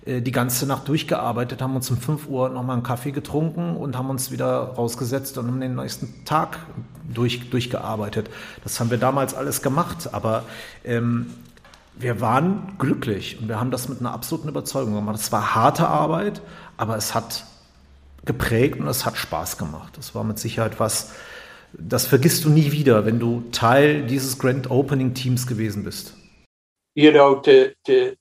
äh, 0.04 0.22
die 0.22 0.30
ganze 0.30 0.66
Nacht 0.66 0.86
durchgearbeitet, 0.86 1.60
haben 1.60 1.74
uns 1.74 1.90
um 1.90 1.96
5 1.96 2.28
Uhr 2.28 2.48
nochmal 2.48 2.76
einen 2.76 2.84
Kaffee 2.84 3.10
getrunken 3.10 3.76
und 3.76 3.98
haben 3.98 4.08
uns 4.08 4.30
wieder 4.30 4.46
rausgesetzt 4.46 5.36
und 5.36 5.48
haben 5.48 5.60
den 5.60 5.74
nächsten 5.74 6.24
Tag 6.24 6.60
durch, 7.12 7.50
durchgearbeitet. 7.50 8.30
Das 8.62 8.78
haben 8.78 8.92
wir 8.92 8.98
damals 8.98 9.34
alles 9.34 9.60
gemacht, 9.60 10.10
aber 10.12 10.44
ähm, 10.84 11.26
wir 11.98 12.20
waren 12.20 12.74
glücklich 12.78 13.40
und 13.40 13.48
wir 13.48 13.58
haben 13.58 13.72
das 13.72 13.88
mit 13.88 13.98
einer 13.98 14.12
absoluten 14.12 14.48
Überzeugung 14.48 14.94
gemacht. 14.94 15.16
Es 15.16 15.32
war 15.32 15.56
harte 15.56 15.88
Arbeit, 15.88 16.40
aber 16.76 16.96
es 16.96 17.16
hat 17.16 17.46
geprägt 18.24 18.78
und 18.78 18.86
es 18.86 19.04
hat 19.04 19.16
Spaß 19.16 19.58
gemacht. 19.58 19.96
Das 19.96 20.14
war 20.14 20.22
mit 20.22 20.38
Sicherheit 20.38 20.78
was, 20.78 21.10
das 21.78 22.06
vergisst 22.06 22.44
du 22.44 22.50
nie 22.50 22.72
wieder, 22.72 23.04
wenn 23.04 23.18
du 23.18 23.42
Teil 23.52 24.06
dieses 24.06 24.38
Grand 24.38 24.70
Opening 24.70 25.14
Teams 25.14 25.46
gewesen 25.46 25.84
bist. 25.84 26.14
You 26.94 27.10
know, 27.10 27.34
to, 27.36 27.74
to 27.86 28.16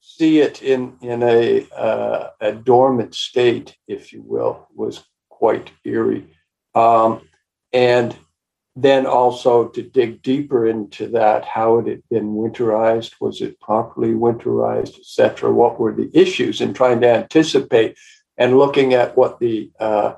see 0.00 0.40
it 0.40 0.62
in 0.62 0.94
in 1.02 1.22
a 1.22 1.66
uh, 1.76 2.30
a 2.40 2.52
dormant 2.52 3.14
state, 3.14 3.76
if 3.86 4.12
you 4.12 4.22
will, 4.26 4.66
was 4.74 5.04
quite 5.28 5.70
eerie. 5.84 6.24
Um, 6.74 7.20
and 7.72 8.16
then 8.74 9.06
also 9.06 9.68
to 9.68 9.82
dig 9.82 10.22
deeper 10.22 10.66
into 10.66 11.08
that, 11.08 11.44
how 11.44 11.78
had 11.78 11.88
it 11.88 12.04
been 12.10 12.34
winterized, 12.34 13.14
was 13.20 13.40
it 13.40 13.58
properly 13.60 14.12
winterized, 14.12 14.98
etc. 14.98 15.50
What 15.52 15.78
were 15.78 15.94
the 15.94 16.10
issues, 16.12 16.60
and 16.60 16.74
trying 16.74 17.00
to 17.00 17.08
anticipate 17.08 17.96
and 18.38 18.58
looking 18.58 18.92
at 18.94 19.16
what 19.16 19.40
the 19.40 19.70
uh, 19.80 20.14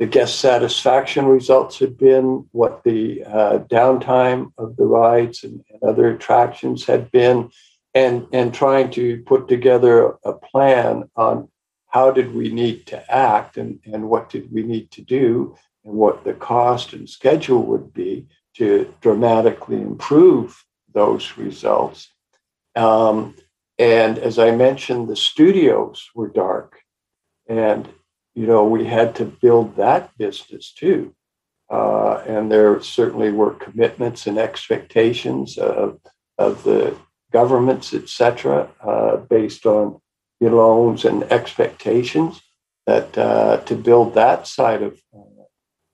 the 0.00 0.06
guest 0.06 0.40
satisfaction 0.40 1.26
results 1.26 1.78
had 1.78 1.98
been, 1.98 2.46
what 2.52 2.82
the 2.84 3.22
uh, 3.22 3.58
downtime 3.58 4.50
of 4.56 4.74
the 4.76 4.86
rides 4.86 5.44
and, 5.44 5.62
and 5.70 5.82
other 5.82 6.08
attractions 6.08 6.86
had 6.86 7.10
been, 7.12 7.50
and 7.94 8.26
and 8.32 8.54
trying 8.54 8.90
to 8.92 9.22
put 9.24 9.46
together 9.46 10.16
a 10.24 10.32
plan 10.32 11.04
on 11.16 11.48
how 11.88 12.10
did 12.10 12.34
we 12.34 12.50
need 12.50 12.86
to 12.86 13.14
act 13.14 13.58
and, 13.58 13.78
and 13.84 14.08
what 14.08 14.30
did 14.30 14.50
we 14.50 14.62
need 14.62 14.90
to 14.92 15.02
do 15.02 15.54
and 15.84 15.92
what 15.92 16.24
the 16.24 16.32
cost 16.32 16.94
and 16.94 17.08
schedule 17.08 17.62
would 17.62 17.92
be 17.92 18.26
to 18.54 18.92
dramatically 19.02 19.76
improve 19.76 20.64
those 20.94 21.36
results. 21.36 22.08
Um, 22.74 23.34
and 23.78 24.18
as 24.18 24.38
I 24.38 24.52
mentioned, 24.52 25.08
the 25.08 25.16
studios 25.16 26.08
were 26.14 26.28
dark. 26.28 26.80
And, 27.48 27.88
you 28.40 28.46
know, 28.46 28.64
we 28.64 28.86
had 28.86 29.14
to 29.16 29.26
build 29.26 29.76
that 29.76 30.16
business 30.16 30.72
too. 30.72 31.14
Uh, 31.68 32.22
and 32.26 32.50
there 32.50 32.80
certainly 32.80 33.30
were 33.30 33.52
commitments 33.52 34.26
and 34.26 34.38
expectations 34.38 35.58
of, 35.58 36.00
of 36.38 36.64
the 36.64 36.96
governments, 37.34 37.92
etc., 37.92 38.70
uh, 38.80 39.16
based 39.16 39.66
on 39.66 40.00
loans 40.40 41.04
and 41.04 41.22
expectations. 41.24 42.40
That 42.86 43.18
uh, 43.18 43.58
to 43.66 43.74
build 43.76 44.14
that 44.14 44.46
side 44.46 44.82
of 44.82 44.94
uh, 45.14 45.44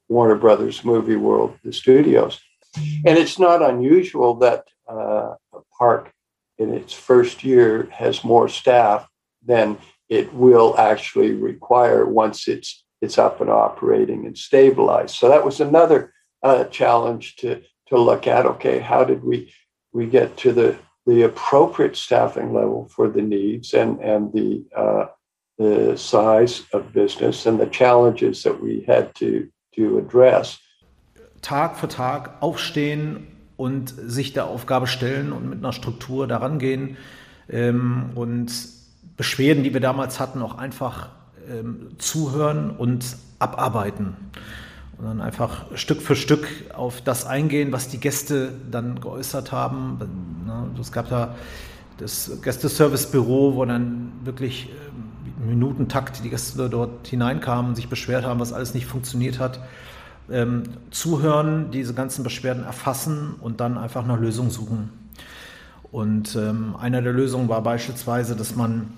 Warner 0.09 0.37
Brothers 0.37 0.85
movie 0.85 1.17
world, 1.17 1.59
the 1.65 1.73
studios, 1.73 2.41
and 2.77 3.19
it's 3.19 3.41
not 3.41 3.61
unusual 3.61 4.37
that 4.37 4.69
uh, 4.89 5.35
a 5.53 5.61
park 5.77 6.13
in 6.59 6.73
its 6.73 6.93
first 6.93 7.43
year 7.43 7.89
has 7.91 8.23
more 8.23 8.49
staff 8.49 9.09
than 9.45 9.79
it 10.09 10.33
will 10.33 10.75
actually 10.79 11.33
require 11.33 12.07
once 12.07 12.49
it's 12.49 12.85
it's 13.03 13.19
up 13.19 13.41
and 13.41 13.51
operating 13.51 14.27
and 14.27 14.39
stabilized. 14.39 15.17
So 15.17 15.29
that 15.29 15.45
was 15.45 15.61
another 15.61 16.13
uh, 16.43 16.65
challenge 16.65 17.37
to 17.37 17.63
to 17.89 17.99
look 17.99 18.27
at. 18.27 18.47
Okay, 18.47 18.79
how 18.79 19.05
did 19.05 19.23
we 19.23 19.53
we 19.93 20.07
get 20.07 20.37
to 20.39 20.53
the 20.53 20.77
the 21.07 21.23
appropriate 21.23 21.97
staffing 21.97 22.53
level 22.53 22.89
for 22.89 23.09
the 23.09 23.23
needs 23.23 23.75
and 23.75 24.01
and 24.01 24.33
the 24.33 24.65
uh, 24.77 25.07
the 25.59 25.97
size 25.97 26.65
of 26.73 26.93
business 26.93 27.47
and 27.47 27.59
the 27.59 27.67
challenges 27.67 28.43
that 28.43 28.61
we 28.61 28.85
had 28.87 29.15
to 29.15 29.49
to 29.75 29.99
address. 29.99 30.59
Tag 31.43 31.77
für 31.77 31.89
Tag 31.89 32.43
aufstehen 32.43 33.27
und 33.57 33.95
sich 33.97 34.33
der 34.33 34.47
Aufgabe 34.47 34.87
stellen 34.87 35.33
und 35.33 35.49
mit 35.49 35.59
einer 35.59 35.73
Struktur 35.73 36.27
daran 36.27 36.59
gehen 36.59 36.97
ähm, 37.49 38.11
und 38.15 38.51
Beschwerden, 39.17 39.65
die 39.65 39.73
wir 39.73 39.81
damals 39.81 40.21
hatten, 40.21 40.43
auch 40.43 40.59
einfach 40.59 41.09
ähm, 41.49 41.89
zuhören 41.99 42.71
und 42.71 43.17
abarbeiten 43.39 44.17
und 44.99 45.05
dann 45.05 45.21
einfach 45.21 45.67
Stück 45.75 46.01
für 46.01 46.17
Stück 46.17 46.47
auf 46.75 47.01
das 47.03 47.27
eingehen, 47.27 47.73
was 47.73 47.89
die 47.89 47.99
Gäste 47.99 48.53
dann 48.71 49.01
geäußert 49.01 49.53
haben. 49.53 49.99
Ne, 50.47 50.71
es 50.81 50.93
gab 50.93 51.09
da 51.11 51.35
das 51.99 52.31
Gästeservicebüro, 52.43 53.57
wo 53.57 53.65
dann 53.65 54.13
wirklich 54.25 54.71
im 55.39 55.45
ähm, 55.45 55.49
Minutentakt 55.49 56.25
die 56.25 56.31
Gäste 56.31 56.69
dort 56.69 57.07
hineinkamen, 57.07 57.75
sich 57.75 57.89
beschwert 57.89 58.25
haben, 58.25 58.41
was 58.41 58.53
alles 58.53 58.75
nicht 58.75 58.87
funktioniert 58.87 59.39
hat. 59.39 59.61
Ähm, 60.31 60.65
zuhören, 60.91 61.71
diese 61.71 61.95
ganzen 61.95 62.25
Beschwerden 62.25 62.65
erfassen 62.65 63.35
und 63.41 63.61
dann 63.61 63.79
einfach 63.79 64.05
nach 64.05 64.19
Lösungen 64.19 64.51
suchen. 64.51 64.91
Und 65.93 66.35
ähm, 66.37 66.75
eine 66.79 67.03
der 67.03 67.13
Lösungen 67.13 67.49
war 67.49 67.63
beispielsweise, 67.63 68.35
dass 68.35 68.57
man 68.57 68.89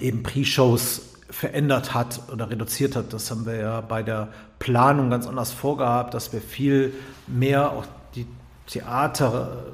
eben 0.00 0.22
Pre-Shows 0.22 1.02
verändert 1.30 1.94
hat 1.94 2.20
oder 2.32 2.50
reduziert 2.50 2.94
hat. 2.96 3.12
Das 3.12 3.30
haben 3.30 3.46
wir 3.46 3.56
ja 3.56 3.80
bei 3.80 4.02
der 4.02 4.28
Planung 4.58 5.10
ganz 5.10 5.26
anders 5.26 5.52
vorgehabt, 5.52 6.14
dass 6.14 6.32
wir 6.32 6.40
viel 6.40 6.92
mehr 7.26 7.72
auch 7.72 7.84
die 8.14 8.26
Theater 8.66 9.64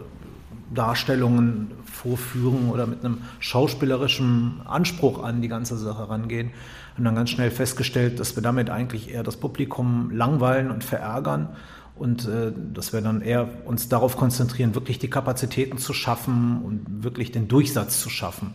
Darstellungen 0.73 1.71
vorführen 1.85 2.71
oder 2.71 2.87
mit 2.87 3.05
einem 3.05 3.23
schauspielerischen 3.39 4.61
Anspruch 4.67 5.23
an 5.23 5.41
die 5.41 5.49
ganze 5.49 5.77
Sache 5.77 6.09
rangehen. 6.09 6.51
Und 6.97 7.05
dann 7.05 7.15
ganz 7.15 7.31
schnell 7.31 7.51
festgestellt, 7.51 8.21
dass 8.21 8.37
wir 8.37 8.43
damit 8.43 8.71
eigentlich 8.71 9.11
eher 9.11 9.23
das 9.23 9.37
Publikum 9.37 10.11
langweilen 10.11 10.71
und 10.71 10.85
verärgern 10.85 11.51
und 11.95 12.27
äh, 12.27 12.53
dass 12.75 12.93
wir 12.93 13.01
dann 13.01 13.23
eher 13.23 13.49
uns 13.65 13.89
darauf 13.89 14.17
konzentrieren, 14.17 14.75
wirklich 14.75 14.99
die 14.99 15.11
Kapazitäten 15.11 15.79
zu 15.79 15.93
schaffen 15.93 16.63
und 16.63 17.05
wirklich 17.05 17.33
den 17.33 17.49
Durchsatz 17.49 18.01
zu 18.01 18.11
schaffen. 18.11 18.55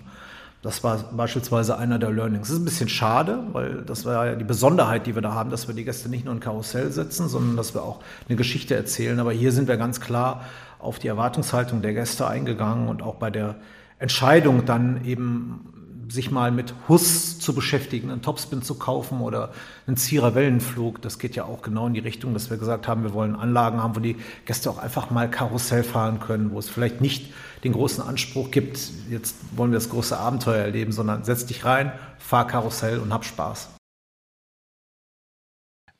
Das 0.64 0.82
war 0.82 0.98
beispielsweise 1.12 1.78
einer 1.78 2.00
der 2.00 2.10
Learnings. 2.10 2.48
Das 2.48 2.56
ist 2.56 2.62
ein 2.62 2.66
bisschen 2.66 2.88
schade, 2.88 3.44
weil 3.52 3.82
das 3.82 4.06
war 4.06 4.28
ja 4.28 4.36
die 4.36 4.46
Besonderheit, 4.46 5.06
die 5.06 5.14
wir 5.14 5.22
da 5.22 5.34
haben, 5.34 5.50
dass 5.50 5.68
wir 5.68 5.76
die 5.76 5.84
Gäste 5.84 6.08
nicht 6.08 6.24
nur 6.24 6.34
in 6.34 6.40
Karussell 6.40 6.90
setzen, 6.90 7.28
sondern 7.28 7.58
dass 7.58 7.74
wir 7.74 7.84
auch 7.84 8.00
eine 8.30 8.38
Geschichte 8.38 8.74
erzählen. 8.74 9.20
Aber 9.20 9.34
hier 9.34 9.52
sind 9.52 9.68
wir 9.68 9.76
ganz 9.76 10.00
klar 10.00 10.46
auf 10.80 11.00
die 11.00 11.10
Erwartungshaltung 11.10 11.82
der 11.82 11.94
Gäste 11.94 12.28
eingegangen 12.28 12.88
und 12.88 13.02
auch 13.02 13.16
bei 13.16 13.30
der 13.30 13.56
Entscheidung 14.00 14.66
dann 14.66 15.04
eben 15.04 15.73
sich 16.10 16.32
mal 16.32 16.52
mit 16.52 16.74
Huss 16.88 17.40
zu 17.40 17.54
beschäftigen, 17.54 18.10
einen 18.10 18.22
Topspin 18.22 18.62
zu 18.62 18.76
kaufen 18.76 19.22
oder 19.22 19.54
einen 19.88 19.98
Zierer 19.98 20.36
Wellenflug. 20.36 21.02
Das 21.02 21.20
geht 21.20 21.36
ja 21.36 21.46
auch 21.46 21.62
genau 21.62 21.88
in 21.88 21.94
die 21.94 22.00
Richtung, 22.00 22.34
dass 22.34 22.50
wir 22.50 22.58
gesagt 22.58 22.88
haben, 22.88 23.04
wir 23.04 23.14
wollen 23.14 23.36
Anlagen 23.36 23.82
haben, 23.82 23.96
wo 23.96 24.00
die 24.00 24.18
Gäste 24.46 24.70
auch 24.70 24.78
einfach 24.78 25.10
mal 25.10 25.30
Karussell 25.30 25.84
fahren 25.84 26.20
können, 26.20 26.52
wo 26.52 26.60
es 26.60 26.70
vielleicht 26.70 27.02
nicht 27.02 27.34
den 27.64 27.74
großen 27.74 28.04
Anspruch 28.04 28.52
gibt, 28.52 28.80
jetzt 29.10 29.36
wollen 29.56 29.72
wir 29.72 29.78
das 29.78 29.90
große 29.90 30.18
Abenteuer 30.18 30.64
erleben, 30.64 30.92
sondern 30.92 31.24
setz 31.24 31.46
dich 31.46 31.64
rein, 31.64 31.92
fahr 32.18 32.48
Karussell 32.48 33.00
und 33.00 33.14
hab 33.14 33.24
Spaß 33.24 33.70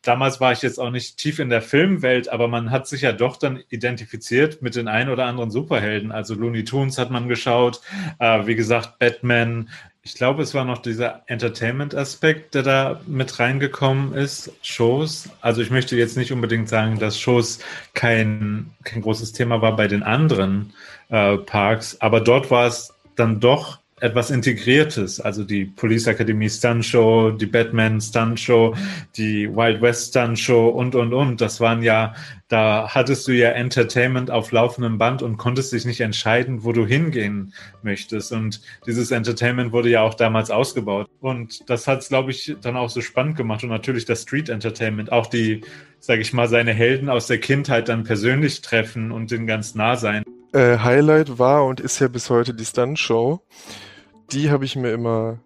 damals 0.04 0.40
war 0.40 0.52
ich 0.52 0.62
jetzt 0.62 0.80
auch 0.80 0.92
nicht 0.92 1.18
tief 1.18 1.40
in 1.40 1.50
der 1.50 1.62
Filmwelt, 1.62 2.30
aber 2.30 2.48
man 2.48 2.70
hat 2.70 2.88
sich 2.88 3.02
ja 3.02 3.12
doch 3.12 3.38
dann 3.38 3.64
identifiziert 3.70 4.62
mit 4.62 4.76
den 4.76 4.88
ein 4.88 5.10
oder 5.10 5.26
anderen 5.26 5.50
Superhelden. 5.50 6.12
Also 6.12 6.36
Looney 6.36 6.64
Tunes 6.64 6.98
hat 6.98 7.10
man 7.10 7.28
geschaut, 7.28 7.82
äh, 8.20 8.46
wie 8.46 8.56
gesagt, 8.56 9.00
Batman. 9.00 9.70
Ich 10.06 10.16
glaube, 10.16 10.44
es 10.44 10.54
war 10.54 10.66
noch 10.66 10.80
dieser 10.80 11.22
Entertainment-Aspekt, 11.28 12.56
der 12.56 12.64
da 12.64 13.02
mit 13.08 13.40
reingekommen 13.40 14.14
ist. 14.14 14.52
Shows. 14.62 15.30
Also 15.40 15.62
ich 15.62 15.70
möchte 15.70 15.96
jetzt 15.96 16.18
nicht 16.18 16.34
unbedingt 16.34 16.68
sagen, 16.68 17.00
dass 17.00 17.18
Shows 17.18 17.60
kein, 17.94 18.72
kein 18.84 19.02
großes 19.02 19.32
Thema 19.32 19.62
war 19.62 19.78
bei 19.78 19.88
den 19.88 20.04
anderen 20.04 20.74
äh, 21.08 21.38
Parks, 21.38 22.02
aber 22.02 22.20
dort 22.20 22.52
war 22.52 22.68
es 22.68 22.94
dann 23.16 23.40
doch 23.40 23.80
etwas 24.04 24.32
Integriertes, 24.32 25.22
also 25.22 25.46
die 25.46 25.64
Police 25.64 26.08
Academy 26.08 26.50
Stunt 26.50 26.84
Show, 26.84 27.32
die 27.32 27.46
Batman 27.46 28.02
Stunt 28.02 28.38
Show, 28.38 28.76
die 29.16 29.48
Wild 29.48 29.82
West 29.82 30.10
Stunt 30.10 30.38
Show 30.38 30.68
und, 30.68 30.94
und, 30.94 31.14
und. 31.14 31.40
Das 31.40 31.62
waren 31.62 31.82
ja, 31.82 32.14
da 32.50 32.90
hattest 32.90 33.26
du 33.30 33.32
ja 33.32 33.52
Entertainment 33.52 34.30
auf 34.30 34.52
laufendem 34.52 34.98
Band 34.98 35.22
und 35.22 35.38
konntest 35.38 35.72
dich 35.72 35.86
nicht 35.86 36.02
entscheiden, 36.02 36.66
wo 36.66 36.74
du 36.74 36.86
hingehen 36.86 37.54
möchtest. 37.82 38.34
Und 38.34 38.60
dieses 38.86 39.12
Entertainment 39.12 39.72
wurde 39.72 39.90
ja 39.90 40.02
auch 40.02 40.16
damals 40.16 40.52
ausgebaut. 40.52 41.08
Und 41.22 41.70
das 41.70 41.88
hat 41.88 42.00
es, 42.00 42.10
glaube 42.10 42.32
ich, 42.32 42.58
dann 42.62 42.76
auch 42.76 42.90
so 42.90 43.00
spannend 43.00 43.38
gemacht. 43.38 43.64
Und 43.64 43.70
natürlich 43.70 44.04
das 44.04 44.24
Street 44.24 44.50
Entertainment, 44.50 45.14
auch 45.14 45.28
die, 45.28 45.62
sage 46.02 46.20
ich 46.20 46.34
mal, 46.34 46.50
seine 46.50 46.74
Helden 46.74 47.08
aus 47.08 47.28
der 47.28 47.40
Kindheit 47.40 47.88
dann 47.88 48.04
persönlich 48.04 48.60
treffen 48.60 49.14
und 49.14 49.32
denen 49.32 49.48
ganz 49.48 49.76
nah 49.76 49.96
sein. 49.96 50.26
Äh, 50.52 50.80
Highlight 50.80 51.40
war 51.40 51.66
und 51.66 51.80
ist 51.80 52.00
ja 52.00 52.10
bis 52.10 52.30
heute 52.30 52.54
die 52.54 52.66
Stunt 52.66 53.00
Show 53.00 53.42
die 54.32 54.52
habe 54.52 54.66
ich 54.66 54.76
mir 54.76 54.92
immer 54.92 55.40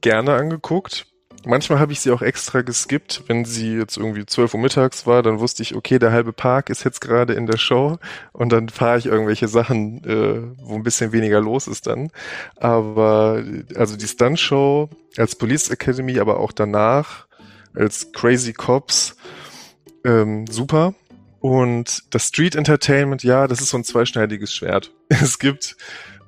gerne 0.00 0.34
angeguckt. 0.34 1.06
Manchmal 1.44 1.78
habe 1.78 1.92
ich 1.92 2.00
sie 2.00 2.10
auch 2.10 2.22
extra 2.22 2.62
geskippt, 2.62 3.22
wenn 3.28 3.44
sie 3.44 3.76
jetzt 3.76 3.96
irgendwie 3.96 4.26
12 4.26 4.54
Uhr 4.54 4.60
mittags 4.60 5.06
war, 5.06 5.22
dann 5.22 5.38
wusste 5.38 5.62
ich, 5.62 5.76
okay, 5.76 6.00
der 6.00 6.10
halbe 6.10 6.32
Park 6.32 6.70
ist 6.70 6.82
jetzt 6.84 7.00
gerade 7.00 7.34
in 7.34 7.46
der 7.46 7.56
Show 7.56 7.98
und 8.32 8.50
dann 8.50 8.68
fahre 8.68 8.98
ich 8.98 9.06
irgendwelche 9.06 9.46
Sachen, 9.46 10.02
äh, 10.04 10.42
wo 10.64 10.74
ein 10.74 10.82
bisschen 10.82 11.12
weniger 11.12 11.40
los 11.40 11.68
ist 11.68 11.86
dann. 11.86 12.10
Aber 12.56 13.44
also 13.76 13.96
die 13.96 14.08
Stunt-Show 14.08 14.90
als 15.16 15.36
Police 15.36 15.70
Academy, 15.70 16.18
aber 16.18 16.40
auch 16.40 16.50
danach 16.50 17.28
als 17.74 18.10
Crazy 18.10 18.52
Cops, 18.52 19.16
ähm, 20.04 20.46
super. 20.48 20.94
Und 21.38 22.02
das 22.10 22.26
Street 22.26 22.56
Entertainment, 22.56 23.22
ja, 23.22 23.46
das 23.46 23.60
ist 23.60 23.70
so 23.70 23.76
ein 23.76 23.84
zweischneidiges 23.84 24.52
Schwert. 24.52 24.90
Es 25.08 25.38
gibt 25.38 25.76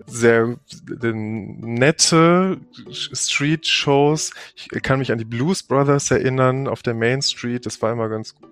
sehr 0.08 0.56
nette 0.80 2.58
Street-Shows. 2.90 4.32
Ich 4.56 4.82
kann 4.82 4.98
mich 4.98 5.12
an 5.12 5.18
die 5.18 5.24
Blues 5.24 5.62
Brothers 5.62 6.10
erinnern 6.10 6.66
auf 6.66 6.82
der 6.82 6.94
Main 6.94 7.22
Street. 7.22 7.66
Das 7.66 7.80
war 7.82 7.92
immer 7.92 8.08
ganz 8.08 8.34
gut. 8.34 8.50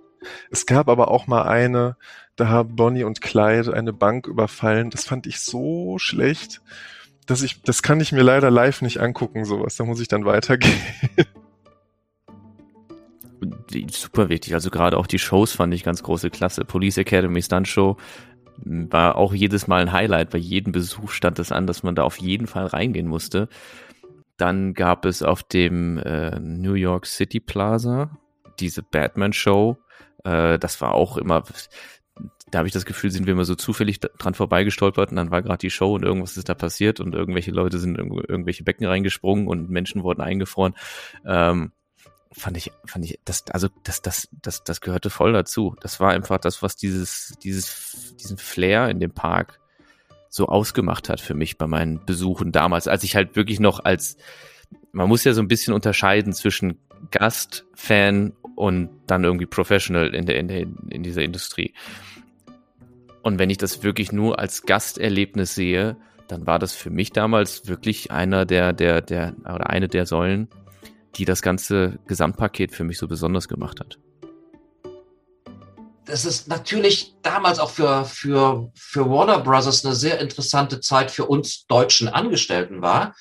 Es 0.50 0.66
gab 0.66 0.88
aber 0.88 1.10
auch 1.10 1.26
mal 1.26 1.42
eine, 1.42 1.96
da 2.36 2.48
haben 2.48 2.76
Bonnie 2.76 3.04
und 3.04 3.20
Clyde 3.20 3.72
eine 3.74 3.92
Bank 3.92 4.26
überfallen. 4.26 4.90
Das 4.90 5.04
fand 5.04 5.26
ich 5.26 5.40
so 5.40 5.98
schlecht, 5.98 6.60
dass 7.26 7.42
ich, 7.42 7.62
das 7.62 7.82
kann 7.82 8.00
ich 8.00 8.12
mir 8.12 8.22
leider 8.22 8.50
live 8.50 8.82
nicht 8.82 9.00
angucken, 9.00 9.44
sowas. 9.44 9.76
Da 9.76 9.84
muss 9.84 10.00
ich 10.00 10.08
dann 10.08 10.24
weitergehen. 10.24 10.80
Super 13.90 14.28
wichtig. 14.28 14.54
Also 14.54 14.70
gerade 14.70 14.96
auch 14.96 15.06
die 15.06 15.18
Shows 15.18 15.52
fand 15.52 15.74
ich 15.74 15.84
ganz 15.84 16.02
große 16.02 16.30
Klasse. 16.30 16.64
Police 16.64 16.98
Academy 16.98 17.42
Stunt 17.42 17.68
Show, 17.68 17.96
war 18.64 19.16
auch 19.16 19.34
jedes 19.34 19.66
Mal 19.66 19.82
ein 19.82 19.92
Highlight. 19.92 20.30
Bei 20.30 20.38
jedem 20.38 20.72
Besuch 20.72 21.10
stand 21.10 21.38
es 21.38 21.52
an, 21.52 21.66
dass 21.66 21.82
man 21.82 21.94
da 21.94 22.02
auf 22.02 22.18
jeden 22.18 22.46
Fall 22.46 22.66
reingehen 22.66 23.06
musste. 23.06 23.48
Dann 24.36 24.74
gab 24.74 25.04
es 25.04 25.22
auf 25.22 25.42
dem 25.42 25.98
äh, 25.98 26.38
New 26.40 26.74
York 26.74 27.06
City 27.06 27.40
Plaza 27.40 28.18
diese 28.58 28.82
Batman-Show. 28.82 29.78
Äh, 30.24 30.58
das 30.58 30.80
war 30.80 30.92
auch 30.92 31.16
immer, 31.16 31.44
da 32.50 32.58
habe 32.58 32.68
ich 32.68 32.74
das 32.74 32.86
Gefühl, 32.86 33.10
sind 33.10 33.26
wir 33.26 33.32
immer 33.32 33.44
so 33.44 33.54
zufällig 33.54 34.00
dran 34.00 34.34
vorbeigestolpert 34.34 35.10
und 35.10 35.16
dann 35.16 35.30
war 35.30 35.42
gerade 35.42 35.58
die 35.58 35.70
Show 35.70 35.94
und 35.94 36.04
irgendwas 36.04 36.36
ist 36.36 36.48
da 36.48 36.54
passiert 36.54 37.00
und 37.00 37.14
irgendwelche 37.14 37.50
Leute 37.50 37.78
sind 37.78 37.98
in 37.98 38.10
irgendwelche 38.12 38.64
Becken 38.64 38.86
reingesprungen 38.86 39.48
und 39.48 39.70
Menschen 39.70 40.02
wurden 40.02 40.20
eingefroren. 40.20 40.74
Ähm, 41.24 41.72
fand 42.38 42.56
ich, 42.56 42.70
fand 42.86 43.04
ich, 43.04 43.18
das, 43.24 43.44
also 43.50 43.68
das, 43.84 44.02
das, 44.02 44.28
das, 44.42 44.62
das 44.62 44.80
gehörte 44.80 45.10
voll 45.10 45.32
dazu. 45.32 45.74
Das 45.80 46.00
war 46.00 46.12
einfach 46.12 46.38
das, 46.38 46.62
was 46.62 46.76
dieses, 46.76 47.34
dieses, 47.42 48.14
diesen 48.16 48.36
Flair 48.36 48.88
in 48.90 49.00
dem 49.00 49.12
Park 49.12 49.58
so 50.28 50.46
ausgemacht 50.46 51.08
hat 51.08 51.20
für 51.20 51.34
mich 51.34 51.56
bei 51.56 51.66
meinen 51.66 52.04
Besuchen 52.04 52.52
damals, 52.52 52.88
als 52.88 53.04
ich 53.04 53.16
halt 53.16 53.36
wirklich 53.36 53.58
noch 53.58 53.84
als, 53.84 54.18
man 54.92 55.08
muss 55.08 55.24
ja 55.24 55.32
so 55.32 55.40
ein 55.40 55.48
bisschen 55.48 55.72
unterscheiden 55.72 56.32
zwischen 56.34 56.78
Gast, 57.10 57.64
Fan 57.74 58.34
und 58.54 58.90
dann 59.06 59.24
irgendwie 59.24 59.46
Professional 59.46 60.14
in 60.14 60.26
der, 60.26 60.38
in 60.38 60.48
der, 60.48 60.60
in 60.60 61.02
dieser 61.02 61.22
Industrie. 61.22 61.72
Und 63.22 63.38
wenn 63.38 63.50
ich 63.50 63.58
das 63.58 63.82
wirklich 63.82 64.12
nur 64.12 64.38
als 64.38 64.62
Gasterlebnis 64.62 65.54
sehe, 65.54 65.96
dann 66.28 66.46
war 66.46 66.58
das 66.58 66.74
für 66.74 66.90
mich 66.90 67.12
damals 67.12 67.66
wirklich 67.66 68.10
einer 68.10 68.44
der, 68.44 68.72
der, 68.72 69.00
der, 69.00 69.34
oder 69.42 69.70
eine 69.70 69.88
der 69.88 70.06
Säulen, 70.06 70.48
die 71.16 71.24
das 71.24 71.42
ganze 71.42 71.98
Gesamtpaket 72.06 72.72
für 72.72 72.84
mich 72.84 72.98
so 72.98 73.08
besonders 73.08 73.48
gemacht 73.48 73.80
hat. 73.80 73.98
Das 76.04 76.24
ist 76.24 76.46
natürlich 76.46 77.14
damals 77.22 77.58
auch 77.58 77.70
für, 77.70 78.04
für, 78.04 78.70
für 78.76 79.10
Warner 79.10 79.40
Brothers 79.40 79.84
eine 79.84 79.94
sehr 79.94 80.20
interessante 80.20 80.80
Zeit 80.80 81.10
für 81.10 81.24
uns 81.24 81.66
deutschen 81.66 82.08
Angestellten 82.08 82.80
war. 82.80 83.14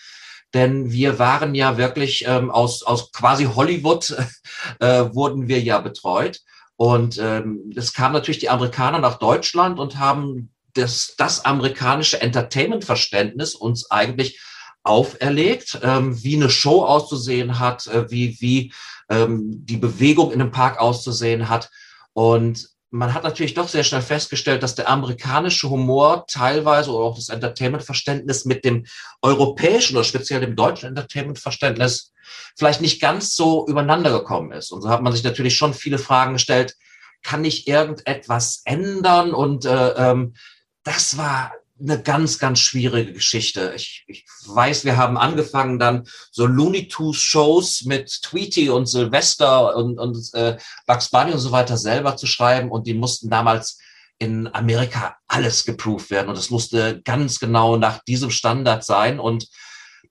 Denn 0.53 0.91
wir 0.91 1.17
waren 1.17 1.55
ja 1.55 1.77
wirklich 1.77 2.25
ähm, 2.27 2.51
aus, 2.51 2.83
aus 2.83 3.11
quasi 3.11 3.45
Hollywood 3.45 4.15
äh, 4.79 5.05
wurden 5.13 5.47
wir 5.47 5.59
ja 5.61 5.79
betreut. 5.79 6.41
Und 6.77 7.17
ähm, 7.17 7.73
es 7.75 7.93
kamen 7.93 8.13
natürlich 8.13 8.39
die 8.39 8.49
Amerikaner 8.49 8.99
nach 8.99 9.17
Deutschland 9.17 9.79
und 9.79 9.97
haben 9.97 10.53
das, 10.75 11.15
das 11.17 11.43
amerikanische 11.43 12.21
Entertainment-Verständnis 12.21 13.55
uns 13.55 13.89
eigentlich 13.89 14.39
auferlegt, 14.85 15.79
ähm, 15.83 16.23
wie 16.23 16.35
eine 16.35 16.49
Show 16.49 16.83
auszusehen 16.83 17.59
hat, 17.59 17.87
äh, 17.87 18.09
wie, 18.09 18.37
wie 18.39 18.73
ähm, 19.09 19.65
die 19.65 19.77
Bewegung 19.77 20.31
in 20.31 20.41
einem 20.41 20.51
Park 20.51 20.79
auszusehen 20.79 21.49
hat. 21.49 21.69
Und 22.13 22.69
man 22.91 23.13
hat 23.13 23.23
natürlich 23.23 23.55
doch 23.55 23.67
sehr 23.67 23.83
schnell 23.83 24.01
festgestellt, 24.01 24.63
dass 24.63 24.75
der 24.75 24.89
amerikanische 24.89 25.69
Humor 25.69 26.25
teilweise 26.27 26.91
oder 26.91 27.05
auch 27.05 27.15
das 27.15 27.29
Entertainment-Verständnis 27.29 28.45
mit 28.45 28.63
dem 28.63 28.85
europäischen 29.21 29.97
oder 29.97 30.05
speziell 30.05 30.39
dem 30.39 30.55
deutschen 30.55 30.89
Entertainment-Verständnis 30.89 32.13
vielleicht 32.55 32.81
nicht 32.81 33.01
ganz 33.01 33.35
so 33.35 33.67
übereinander 33.67 34.11
gekommen 34.11 34.51
ist. 34.51 34.71
Und 34.71 34.81
so 34.81 34.89
hat 34.89 35.01
man 35.01 35.13
sich 35.13 35.23
natürlich 35.23 35.57
schon 35.57 35.73
viele 35.73 35.97
Fragen 35.97 36.33
gestellt, 36.33 36.75
kann 37.21 37.43
ich 37.43 37.67
irgendetwas 37.67 38.61
ändern? 38.65 39.33
Und 39.33 39.65
äh, 39.65 39.89
ähm, 39.89 40.35
das 40.83 41.17
war 41.17 41.51
eine 41.79 42.01
ganz, 42.01 42.39
ganz 42.39 42.59
schwierige 42.59 43.11
Geschichte. 43.11 43.73
Ich, 43.75 44.05
ich 44.07 44.25
weiß, 44.45 44.85
wir 44.85 44.97
haben 44.97 45.17
angefangen 45.17 45.77
dann 45.77 46.07
so 46.31 46.45
Looney 46.45 46.87
Tunes 46.87 47.17
Shows 47.17 47.83
mit 47.83 48.21
Tweety 48.21 48.69
und 48.69 48.85
Sylvester 48.85 49.75
und, 49.75 49.99
und 49.99 50.33
äh, 50.33 50.57
Bugs 50.87 51.09
Bunny 51.09 51.33
und 51.33 51.39
so 51.39 51.51
weiter 51.51 51.77
selber 51.77 52.15
zu 52.15 52.27
schreiben 52.27 52.71
und 52.71 52.87
die 52.87 52.93
mussten 52.93 53.29
damals 53.29 53.79
in 54.17 54.47
Amerika 54.53 55.17
alles 55.27 55.65
geproved 55.65 56.09
werden 56.09 56.29
und 56.29 56.37
es 56.37 56.49
musste 56.49 57.01
ganz 57.03 57.39
genau 57.39 57.75
nach 57.75 57.99
diesem 58.05 58.31
Standard 58.31 58.85
sein 58.85 59.19
und 59.19 59.47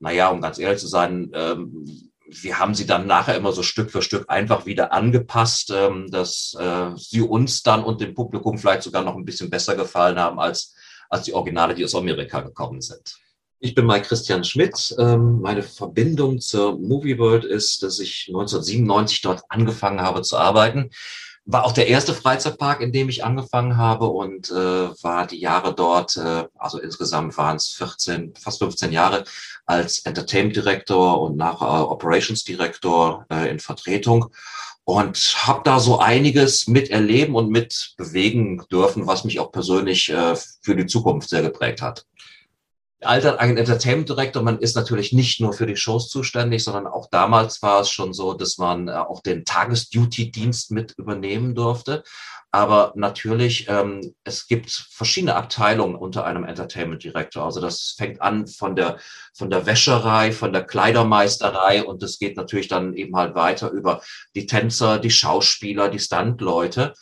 naja, 0.01 0.29
um 0.29 0.43
ganz 0.43 0.59
ehrlich 0.59 0.81
zu 0.81 0.89
sein, 0.89 1.31
ähm, 1.33 2.11
wir 2.27 2.59
haben 2.59 2.75
sie 2.75 2.87
dann 2.87 3.07
nachher 3.07 3.37
immer 3.37 3.53
so 3.53 3.63
Stück 3.63 3.91
für 3.91 4.03
Stück 4.03 4.29
einfach 4.29 4.67
wieder 4.67 4.93
angepasst, 4.93 5.73
ähm, 5.75 6.11
dass 6.11 6.55
äh, 6.59 6.91
sie 6.97 7.23
uns 7.23 7.63
dann 7.63 7.85
und 7.85 8.01
dem 8.03 8.15
Publikum 8.15 8.59
vielleicht 8.59 8.83
sogar 8.83 9.03
noch 9.03 9.17
ein 9.17 9.25
bisschen 9.25 9.49
besser 9.49 9.77
gefallen 9.77 10.19
haben 10.19 10.39
als 10.39 10.75
als 11.09 11.25
die 11.25 11.35
Originale, 11.35 11.75
die 11.75 11.85
aus 11.85 11.95
Amerika 11.95 12.41
gekommen 12.41 12.81
sind. 12.81 13.19
Ich 13.65 13.75
bin 13.75 13.87
mal 13.87 14.03
Christian 14.03 14.45
Schmidt. 14.45 14.95
Ähm, 14.99 15.41
meine 15.41 15.63
Verbindung 15.63 16.39
zur 16.39 16.79
Movie 16.79 17.19
World 17.19 17.45
ist, 17.47 17.83
dass 17.83 17.99
ich 17.99 18.27
1997 18.29 19.23
dort 19.23 19.43
angefangen 19.49 20.03
habe 20.03 20.21
zu 20.21 20.37
arbeiten. 20.37 20.91
War 21.47 21.65
auch 21.65 21.73
der 21.73 21.89
erste 21.89 22.15
Freizeitpark, 22.15 22.83
in 22.83 22.93
dem 22.93 23.09
ich 23.09 23.25
angefangen 23.25 23.77
habe 23.77 24.07
und 24.07 24.51
äh, 24.51 24.55
war 24.55 25.27
die 25.27 25.41
Jahre 25.41 25.75
dort, 25.75 26.17
äh, 26.17 26.45
also 26.59 26.79
insgesamt 26.79 27.37
waren 27.39 27.57
es 27.57 27.69
14, 27.69 28.35
fast 28.39 28.59
15 28.59 28.93
Jahre 28.93 29.25
als 29.67 30.01
Entertainment 30.01 30.57
Director 30.57 31.23
und 31.23 31.37
nachher 31.37 31.91
Operations 31.91 32.45
Director 32.45 33.25
äh, 33.31 33.51
in 33.51 33.61
Vertretung 33.61 34.31
und 34.85 35.17
habe 35.47 35.63
da 35.65 35.81
so 35.81 35.99
einiges 35.99 36.69
miterleben 36.69 37.35
und 37.35 37.51
mitbewegen 37.51 38.63
dürfen, 38.71 39.07
was 39.07 39.25
mich 39.25 39.41
auch 39.41 39.51
persönlich 39.51 40.11
äh, 40.11 40.37
für 40.61 40.77
die 40.77 40.87
Zukunft 40.87 41.31
sehr 41.31 41.43
geprägt 41.43 41.81
hat. 41.81 42.07
Alter, 43.07 43.41
ein 43.41 43.57
Entertainment 43.57 44.09
Director, 44.09 44.43
man 44.43 44.59
ist 44.59 44.77
natürlich 44.77 45.13
nicht 45.13 45.41
nur 45.41 45.53
für 45.53 45.67
die 45.67 45.77
Shows 45.77 46.09
zuständig, 46.09 46.65
sondern 46.65 46.87
auch 46.87 47.09
damals 47.11 47.63
war 47.63 47.81
es 47.81 47.91
schon 47.91 48.13
so, 48.13 48.35
dass 48.35 48.59
man 48.59 48.89
äh, 48.89 48.93
auch 48.93 49.23
den 49.23 49.45
Tagesduty-Dienst 49.45 50.71
mit 50.71 50.93
übernehmen 50.99 51.55
durfte. 51.55 52.03
Aber 52.51 52.93
natürlich, 52.95 53.69
ähm, 53.69 54.15
es 54.23 54.47
gibt 54.47 54.71
verschiedene 54.71 55.35
Abteilungen 55.35 55.97
unter 55.97 56.25
einem 56.25 56.45
Entertainment 56.45 57.03
Director. 57.03 57.45
Also 57.45 57.61
das 57.61 57.95
fängt 57.99 58.23
an 58.23 58.47
von 58.47 58.77
der, 58.77 58.99
von 59.33 59.51
der 59.51 59.67
Wäscherei, 59.67 60.31
von 60.31 60.53
der 60.53 60.65
Kleidermeisterei 60.65 61.83
und 61.83 62.03
es 62.05 62.21
geht 62.21 62.37
natürlich 62.37 62.69
dann 62.69 62.95
eben 62.95 63.17
halt 63.17 63.35
weiter 63.35 63.71
über 63.71 64.03
die 64.37 64.47
Tänzer, 64.47 65.01
die 65.01 65.11
Schauspieler, 65.11 65.89
die 65.89 65.99
Standleute. 65.99 66.95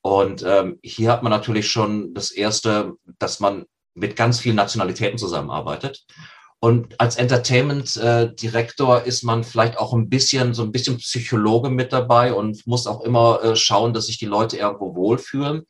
Und 0.00 0.44
ähm, 0.46 0.78
hier 0.82 1.10
hat 1.10 1.24
man 1.24 1.30
natürlich 1.30 1.68
schon 1.68 2.14
das 2.14 2.30
Erste, 2.30 2.92
dass 3.18 3.40
man 3.40 3.66
mit 3.94 4.16
ganz 4.16 4.40
vielen 4.40 4.56
Nationalitäten 4.56 5.18
zusammenarbeitet. 5.18 6.04
Und 6.62 7.00
als 7.00 7.16
Entertainment-Direktor 7.16 9.02
ist 9.02 9.22
man 9.22 9.44
vielleicht 9.44 9.78
auch 9.78 9.94
ein 9.94 10.10
bisschen, 10.10 10.52
so 10.52 10.62
ein 10.62 10.72
bisschen 10.72 10.98
Psychologe 10.98 11.70
mit 11.70 11.90
dabei 11.92 12.34
und 12.34 12.66
muss 12.66 12.86
auch 12.86 13.00
immer 13.00 13.42
äh, 13.42 13.56
schauen, 13.56 13.94
dass 13.94 14.06
sich 14.06 14.18
die 14.18 14.26
Leute 14.26 14.58
irgendwo 14.58 14.94
wohlfühlen. 14.94 15.66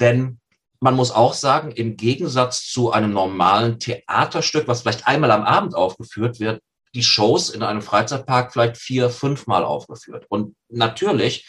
Denn 0.00 0.40
man 0.80 0.96
muss 0.96 1.12
auch 1.12 1.32
sagen, 1.32 1.70
im 1.70 1.96
Gegensatz 1.96 2.68
zu 2.68 2.90
einem 2.90 3.12
normalen 3.12 3.78
Theaterstück, 3.78 4.66
was 4.66 4.82
vielleicht 4.82 5.06
einmal 5.06 5.30
am 5.30 5.44
Abend 5.44 5.76
aufgeführt 5.76 6.40
wird, 6.40 6.60
die 6.94 7.04
Shows 7.04 7.50
in 7.50 7.62
einem 7.62 7.82
Freizeitpark 7.82 8.52
vielleicht 8.52 8.78
vier, 8.78 9.10
fünfmal 9.10 9.64
aufgeführt. 9.64 10.26
Und 10.28 10.56
natürlich, 10.68 11.48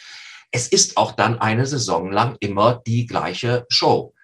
es 0.52 0.68
ist 0.68 0.96
auch 0.96 1.12
dann 1.12 1.40
eine 1.40 1.66
Saison 1.66 2.12
lang 2.12 2.36
immer 2.40 2.80
die 2.86 3.06
gleiche 3.06 3.66
Show. 3.68 4.14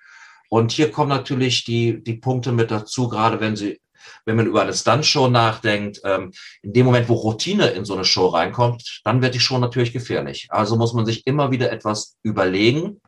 Und 0.49 0.73
hier 0.73 0.91
kommen 0.91 1.09
natürlich 1.09 1.65
die, 1.65 2.03
die 2.03 2.15
Punkte 2.15 2.53
mit 2.53 2.71
dazu, 2.71 3.09
gerade 3.09 3.41
wenn 3.41 3.57
Sie, 3.57 3.81
wenn 4.25 4.37
man 4.37 4.47
über 4.47 4.63
eine 4.63 4.75
Stuntshow 4.75 5.29
nachdenkt, 5.29 6.01
ähm, 6.05 6.33
in 6.63 6.73
dem 6.73 6.87
Moment, 6.87 7.09
wo 7.09 7.15
Routine 7.15 7.69
in 7.69 7.85
so 7.85 7.95
eine 7.95 8.05
Show 8.05 8.27
reinkommt, 8.27 9.01
dann 9.05 9.23
wird 9.23 9.35
die 9.35 9.41
Show 9.41 9.59
natürlich 9.59 9.93
gefährlich. 9.93 10.47
Also 10.51 10.77
muss 10.77 10.93
man 10.93 11.07
sich 11.07 11.27
immer 11.27 11.51
wieder 11.51 11.73
etwas 11.73 12.17
überlegen, 12.23 13.01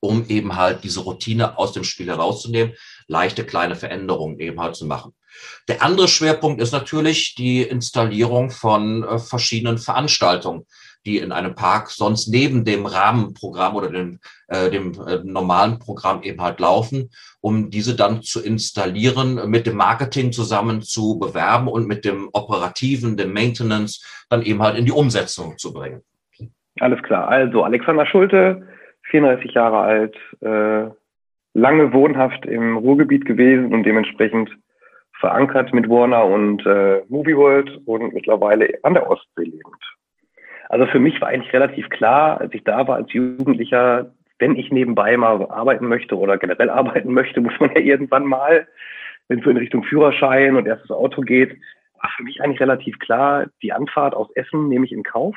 um 0.00 0.26
eben 0.28 0.56
halt 0.56 0.84
diese 0.84 1.00
Routine 1.00 1.56
aus 1.58 1.72
dem 1.72 1.84
Spiel 1.84 2.08
herauszunehmen, 2.08 2.74
leichte 3.06 3.44
kleine 3.44 3.76
Veränderungen 3.76 4.38
eben 4.40 4.60
halt 4.60 4.76
zu 4.76 4.86
machen. 4.86 5.12
Der 5.68 5.82
andere 5.82 6.08
Schwerpunkt 6.08 6.60
ist 6.60 6.72
natürlich 6.72 7.34
die 7.34 7.62
Installierung 7.62 8.50
von 8.50 9.04
äh, 9.04 9.18
verschiedenen 9.18 9.78
Veranstaltungen 9.78 10.66
die 11.08 11.18
in 11.18 11.32
einem 11.32 11.54
Park 11.54 11.88
sonst 11.88 12.28
neben 12.28 12.64
dem 12.64 12.84
Rahmenprogramm 12.84 13.74
oder 13.76 13.90
dem, 13.90 14.18
äh, 14.48 14.70
dem 14.70 14.92
äh, 14.92 15.20
normalen 15.24 15.78
Programm 15.78 16.22
eben 16.22 16.42
halt 16.42 16.60
laufen, 16.60 17.10
um 17.40 17.70
diese 17.70 17.96
dann 17.96 18.22
zu 18.22 18.44
installieren, 18.44 19.50
mit 19.50 19.66
dem 19.66 19.76
Marketing 19.76 20.32
zusammen 20.32 20.82
zu 20.82 21.18
bewerben 21.18 21.68
und 21.68 21.88
mit 21.88 22.04
dem 22.04 22.28
Operativen, 22.32 23.16
dem 23.16 23.32
Maintenance 23.32 24.04
dann 24.28 24.42
eben 24.42 24.62
halt 24.62 24.76
in 24.76 24.84
die 24.84 24.92
Umsetzung 24.92 25.56
zu 25.56 25.72
bringen. 25.72 26.02
Alles 26.78 27.02
klar. 27.02 27.28
Also 27.28 27.64
Alexander 27.64 28.06
Schulte, 28.06 28.68
34 29.10 29.52
Jahre 29.52 29.78
alt, 29.78 30.16
äh, 30.40 30.92
lange 31.54 31.92
wohnhaft 31.92 32.44
im 32.44 32.76
Ruhrgebiet 32.76 33.24
gewesen 33.24 33.72
und 33.72 33.84
dementsprechend 33.84 34.50
verankert 35.20 35.72
mit 35.72 35.88
Warner 35.88 36.24
und 36.26 36.64
äh, 36.66 37.02
Movie 37.08 37.36
World 37.36 37.80
und 37.86 38.12
mittlerweile 38.12 38.78
an 38.82 38.94
der 38.94 39.10
Ostsee 39.10 39.44
lebend. 39.44 39.97
Also 40.68 40.86
für 40.86 40.98
mich 40.98 41.20
war 41.20 41.28
eigentlich 41.28 41.52
relativ 41.52 41.88
klar, 41.88 42.40
als 42.40 42.52
ich 42.54 42.62
da 42.64 42.86
war 42.86 42.96
als 42.96 43.12
Jugendlicher, 43.12 44.12
wenn 44.38 44.54
ich 44.54 44.70
nebenbei 44.70 45.16
mal 45.16 45.46
arbeiten 45.50 45.88
möchte 45.88 46.16
oder 46.16 46.38
generell 46.38 46.70
arbeiten 46.70 47.12
möchte, 47.12 47.40
muss 47.40 47.58
man 47.58 47.70
ja 47.74 47.80
irgendwann 47.80 48.26
mal, 48.26 48.68
wenn 49.28 49.38
es 49.38 49.44
so 49.44 49.50
in 49.50 49.56
Richtung 49.56 49.82
Führerschein 49.82 50.56
und 50.56 50.66
erstes 50.66 50.90
Auto 50.90 51.22
geht, 51.22 51.56
war 52.00 52.10
für 52.16 52.22
mich 52.22 52.40
eigentlich 52.40 52.60
relativ 52.60 52.98
klar, 52.98 53.46
die 53.62 53.72
Anfahrt 53.72 54.14
aus 54.14 54.30
Essen 54.34 54.68
nehme 54.68 54.84
ich 54.84 54.92
in 54.92 55.02
Kauf 55.02 55.34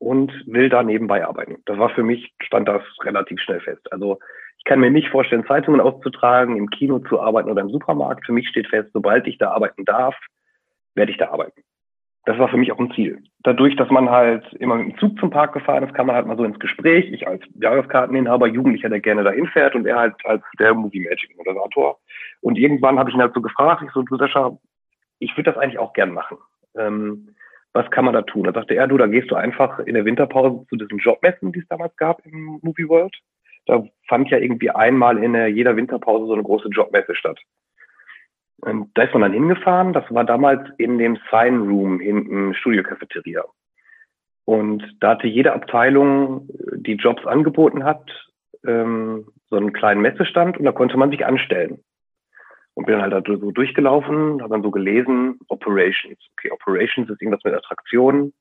und 0.00 0.32
will 0.46 0.68
da 0.68 0.82
nebenbei 0.82 1.24
arbeiten. 1.24 1.62
Das 1.66 1.78
war 1.78 1.90
für 1.90 2.02
mich, 2.02 2.34
stand 2.42 2.66
das 2.66 2.82
relativ 3.02 3.40
schnell 3.40 3.60
fest. 3.60 3.92
Also 3.92 4.18
ich 4.58 4.64
kann 4.64 4.80
mir 4.80 4.90
nicht 4.90 5.08
vorstellen, 5.08 5.46
Zeitungen 5.46 5.80
auszutragen, 5.80 6.56
im 6.56 6.70
Kino 6.70 6.98
zu 6.98 7.20
arbeiten 7.20 7.50
oder 7.50 7.60
im 7.60 7.70
Supermarkt. 7.70 8.26
Für 8.26 8.32
mich 8.32 8.48
steht 8.48 8.68
fest, 8.68 8.90
sobald 8.92 9.26
ich 9.26 9.38
da 9.38 9.52
arbeiten 9.52 9.84
darf, 9.84 10.16
werde 10.94 11.12
ich 11.12 11.18
da 11.18 11.30
arbeiten 11.30 11.62
das 12.26 12.38
war 12.38 12.48
für 12.48 12.56
mich 12.56 12.72
auch 12.72 12.78
ein 12.78 12.92
Ziel. 12.92 13.22
Dadurch, 13.42 13.76
dass 13.76 13.90
man 13.90 14.08
halt 14.08 14.44
immer 14.54 14.76
mit 14.76 14.92
dem 14.92 14.98
Zug 14.98 15.18
zum 15.18 15.30
Park 15.30 15.52
gefahren 15.52 15.84
ist, 15.84 15.94
kam 15.94 16.06
man 16.06 16.16
halt 16.16 16.26
mal 16.26 16.36
so 16.36 16.44
ins 16.44 16.58
Gespräch. 16.58 17.12
Ich 17.12 17.28
als 17.28 17.42
Jahreskarteninhaber, 17.60 18.46
Jugendlicher, 18.46 18.88
der 18.88 19.00
gerne 19.00 19.24
dahin 19.24 19.46
fährt 19.48 19.74
und 19.74 19.86
er 19.86 19.96
halt 19.96 20.14
als 20.24 20.42
der 20.58 20.72
Movie 20.72 21.00
Magic 21.00 21.36
Moderator. 21.36 21.98
Und 22.40 22.56
irgendwann 22.56 22.98
habe 22.98 23.10
ich 23.10 23.16
ihn 23.16 23.20
halt 23.20 23.34
so 23.34 23.42
gefragt, 23.42 23.82
ich 23.84 23.92
so, 23.92 24.02
du 24.02 24.16
Sascha, 24.16 24.56
ich 25.18 25.36
würde 25.36 25.52
das 25.52 25.58
eigentlich 25.58 25.78
auch 25.78 25.92
gern 25.92 26.12
machen. 26.12 26.38
Ähm, 26.76 27.28
was 27.74 27.90
kann 27.90 28.04
man 28.06 28.14
da 28.14 28.22
tun? 28.22 28.44
Da 28.44 28.52
sagte 28.52 28.74
er, 28.74 28.86
du, 28.86 28.96
da 28.96 29.06
gehst 29.06 29.30
du 29.30 29.34
einfach 29.34 29.80
in 29.80 29.94
der 29.94 30.04
Winterpause 30.04 30.64
zu 30.68 30.76
diesen 30.76 30.98
Jobmessen, 30.98 31.52
die 31.52 31.58
es 31.58 31.68
damals 31.68 31.94
gab 31.96 32.24
im 32.24 32.60
Movie 32.62 32.88
World. 32.88 33.14
Da 33.66 33.84
fand 34.08 34.30
ja 34.30 34.38
irgendwie 34.38 34.70
einmal 34.70 35.18
in 35.18 35.34
jeder 35.54 35.76
Winterpause 35.76 36.26
so 36.26 36.34
eine 36.34 36.42
große 36.42 36.68
Jobmesse 36.68 37.14
statt. 37.14 37.38
Und 38.60 38.90
da 38.94 39.02
ist 39.02 39.12
man 39.12 39.22
dann 39.22 39.32
hingefahren. 39.32 39.92
Das 39.92 40.04
war 40.10 40.24
damals 40.24 40.68
in 40.78 40.98
dem 40.98 41.18
Sign 41.30 41.62
Room 41.62 42.00
hinten 42.00 42.54
Studio-Cafeteria. 42.54 43.44
Und 44.44 44.96
da 45.00 45.10
hatte 45.10 45.26
jede 45.26 45.52
Abteilung, 45.52 46.48
die 46.74 46.94
Jobs 46.94 47.26
angeboten 47.26 47.84
hat, 47.84 48.10
ähm, 48.66 49.26
so 49.48 49.56
einen 49.56 49.72
kleinen 49.72 50.02
Messestand 50.02 50.58
und 50.58 50.64
da 50.64 50.72
konnte 50.72 50.96
man 50.96 51.10
sich 51.10 51.24
anstellen. 51.24 51.82
Und 52.74 52.86
bin 52.86 52.98
dann 52.98 53.12
halt 53.12 53.26
so 53.26 53.52
durchgelaufen, 53.52 54.42
habe 54.42 54.52
dann 54.52 54.62
so 54.62 54.70
gelesen, 54.70 55.38
Operations. 55.48 56.18
Okay, 56.32 56.50
Operations 56.50 57.08
ist 57.08 57.22
irgendwas 57.22 57.44
mit 57.44 57.54
Attraktionen. 57.54 58.34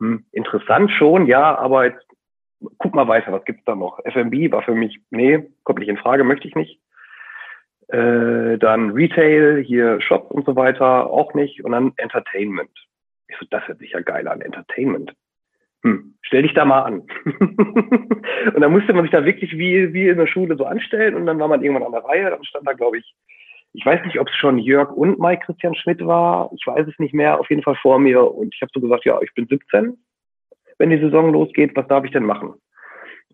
Hm, 0.00 0.24
interessant 0.32 0.90
schon, 0.90 1.26
ja, 1.26 1.56
aber 1.58 1.86
jetzt 1.86 2.04
guck 2.78 2.94
mal 2.94 3.08
weiter, 3.08 3.32
was 3.32 3.44
gibt's 3.44 3.64
da 3.64 3.74
noch? 3.74 3.98
FMB 4.04 4.50
war 4.52 4.62
für 4.62 4.74
mich, 4.74 5.00
nee, 5.10 5.50
kommt 5.64 5.80
nicht 5.80 5.88
in 5.88 5.98
Frage, 5.98 6.24
möchte 6.24 6.48
ich 6.48 6.54
nicht. 6.54 6.80
Äh, 7.88 8.58
dann 8.58 8.90
Retail, 8.90 9.62
hier 9.62 10.00
Shops 10.00 10.30
und 10.30 10.46
so 10.46 10.56
weiter, 10.56 11.10
auch 11.10 11.34
nicht. 11.34 11.64
Und 11.64 11.72
dann 11.72 11.92
Entertainment. 11.96 12.70
Ich 13.28 13.36
so, 13.38 13.46
das 13.50 13.66
hört 13.68 13.78
sich 13.78 13.92
ja 13.92 14.00
geil 14.00 14.26
an, 14.28 14.40
Entertainment. 14.40 15.12
Hm, 15.82 16.14
stell 16.22 16.42
dich 16.42 16.54
da 16.54 16.64
mal 16.64 16.82
an. 16.82 17.02
und 18.54 18.60
dann 18.60 18.72
musste 18.72 18.94
man 18.94 19.04
sich 19.04 19.12
da 19.12 19.24
wirklich 19.24 19.52
wie, 19.58 19.92
wie 19.92 20.08
in 20.08 20.16
der 20.16 20.26
Schule 20.26 20.56
so 20.56 20.64
anstellen 20.64 21.14
und 21.14 21.26
dann 21.26 21.38
war 21.38 21.48
man 21.48 21.62
irgendwann 21.62 21.86
an 21.86 21.92
der 21.92 22.04
Reihe. 22.04 22.30
Dann 22.30 22.44
stand 22.44 22.66
da, 22.66 22.72
glaube 22.72 22.98
ich, 22.98 23.14
ich 23.74 23.84
weiß 23.84 24.04
nicht, 24.06 24.18
ob 24.20 24.28
es 24.28 24.36
schon 24.36 24.58
Jörg 24.58 24.90
und 24.92 25.18
Mike 25.18 25.42
Christian 25.44 25.74
Schmidt 25.74 26.04
war. 26.06 26.50
Ich 26.56 26.66
weiß 26.66 26.86
es 26.86 26.98
nicht 26.98 27.12
mehr, 27.12 27.38
auf 27.38 27.50
jeden 27.50 27.62
Fall 27.62 27.76
vor 27.82 27.98
mir. 27.98 28.22
Und 28.22 28.54
ich 28.54 28.62
habe 28.62 28.70
so 28.72 28.80
gesagt, 28.80 29.04
ja, 29.04 29.20
ich 29.20 29.34
bin 29.34 29.46
17. 29.46 29.98
Wenn 30.78 30.90
die 30.90 30.98
Saison 30.98 31.32
losgeht, 31.32 31.74
was 31.74 31.86
darf 31.88 32.04
ich 32.04 32.12
denn 32.12 32.24
machen? 32.24 32.54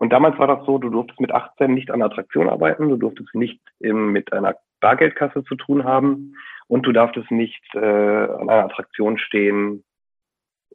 Und 0.01 0.15
damals 0.15 0.39
war 0.39 0.47
das 0.47 0.65
so, 0.65 0.79
du 0.79 0.89
durftest 0.89 1.21
mit 1.21 1.31
18 1.31 1.75
nicht 1.75 1.91
an 1.91 2.01
Attraktion 2.01 2.49
arbeiten, 2.49 2.89
du 2.89 2.97
durftest 2.97 3.35
nicht 3.35 3.61
im, 3.81 4.13
mit 4.13 4.33
einer 4.33 4.57
Bargeldkasse 4.81 5.45
zu 5.45 5.57
tun 5.57 5.85
haben 5.85 6.35
und 6.69 6.87
du 6.87 6.93
darfst 6.93 7.31
nicht 7.31 7.63
äh, 7.75 7.79
an 7.79 8.49
einer 8.49 8.65
Attraktion 8.65 9.19
stehen. 9.19 9.85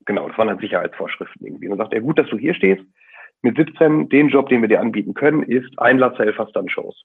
Genau, 0.06 0.30
das 0.30 0.38
waren 0.38 0.50
halt 0.50 0.62
Sicherheitsvorschriften 0.62 1.44
irgendwie. 1.44 1.68
Und 1.68 1.80
sagt 1.80 1.94
er, 1.94 2.02
gut, 2.02 2.20
dass 2.20 2.30
du 2.30 2.38
hier 2.38 2.54
stehst. 2.54 2.84
Mit 3.42 3.58
17, 3.58 4.10
den 4.10 4.30
Job, 4.30 4.48
den 4.48 4.62
wir 4.62 4.70
dir 4.70 4.80
anbieten 4.80 5.16
können, 5.16 5.42
ist 5.42 5.74
Einlasshelfer 5.80 6.48
Stunt-Shows. 6.48 7.04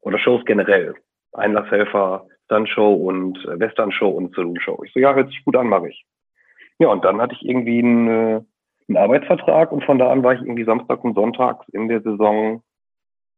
Oder 0.00 0.18
Shows 0.18 0.42
generell. 0.46 0.94
Einlasshelfer, 1.34 2.26
Stunt-Show 2.46 2.94
und 2.94 3.36
äh, 3.44 3.60
Western-Show 3.60 4.08
und 4.08 4.34
Saloon-Show. 4.34 4.82
Ich 4.86 4.94
so, 4.94 5.00
ja, 5.00 5.14
hört 5.14 5.28
sich 5.28 5.44
gut 5.44 5.56
an, 5.56 5.68
mache 5.68 5.90
ich. 5.90 6.06
Ja, 6.78 6.88
und 6.88 7.04
dann 7.04 7.20
hatte 7.20 7.34
ich 7.34 7.46
irgendwie 7.46 7.80
ein, 7.80 8.08
äh, 8.08 8.40
einen 8.88 8.96
Arbeitsvertrag 8.96 9.72
und 9.72 9.84
von 9.84 9.98
da 9.98 10.10
an 10.10 10.22
war 10.22 10.34
ich 10.34 10.40
irgendwie 10.40 10.64
Samstag 10.64 11.04
und 11.04 11.14
Sonntag 11.14 11.62
in 11.72 11.88
der 11.88 12.00
Saison 12.00 12.62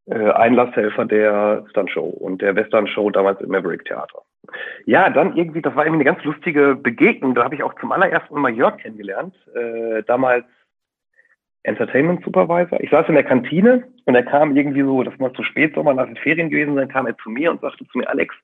äh, 0.06 0.30
Einlasshelfer 0.30 1.04
der 1.04 1.64
Stunt-Show 1.70 2.04
und 2.04 2.42
der 2.42 2.56
Western-Show 2.56 3.10
damals 3.10 3.40
im 3.40 3.50
Maverick 3.50 3.84
Theater. 3.84 4.22
Ja, 4.86 5.10
dann 5.10 5.36
irgendwie, 5.36 5.62
das 5.62 5.74
war 5.74 5.84
irgendwie 5.84 6.06
eine 6.06 6.16
ganz 6.16 6.24
lustige 6.24 6.74
Begegnung. 6.74 7.34
Da 7.34 7.44
habe 7.44 7.54
ich 7.54 7.62
auch 7.62 7.74
zum 7.78 7.92
allerersten 7.92 8.40
Mal 8.40 8.54
Jörg 8.54 8.78
kennengelernt. 8.78 9.34
Äh, 9.54 10.02
damals 10.04 10.44
Entertainment 11.62 12.24
Supervisor. 12.24 12.80
Ich 12.80 12.90
saß 12.90 13.08
in 13.08 13.14
der 13.14 13.24
Kantine 13.24 13.84
und 14.06 14.14
er 14.14 14.22
kam 14.22 14.56
irgendwie 14.56 14.82
so, 14.82 15.02
das 15.02 15.18
war 15.20 15.34
zu 15.34 15.42
spät, 15.42 15.74
Sommer 15.74 15.92
nach 15.92 16.06
den 16.06 16.16
Ferien 16.16 16.48
gewesen 16.48 16.74
sein, 16.74 16.88
kam 16.88 17.06
er 17.06 17.16
zu 17.18 17.28
mir 17.28 17.50
und 17.50 17.60
sagte 17.60 17.86
zu 17.86 17.98
mir, 17.98 18.08
Alex, 18.08 18.34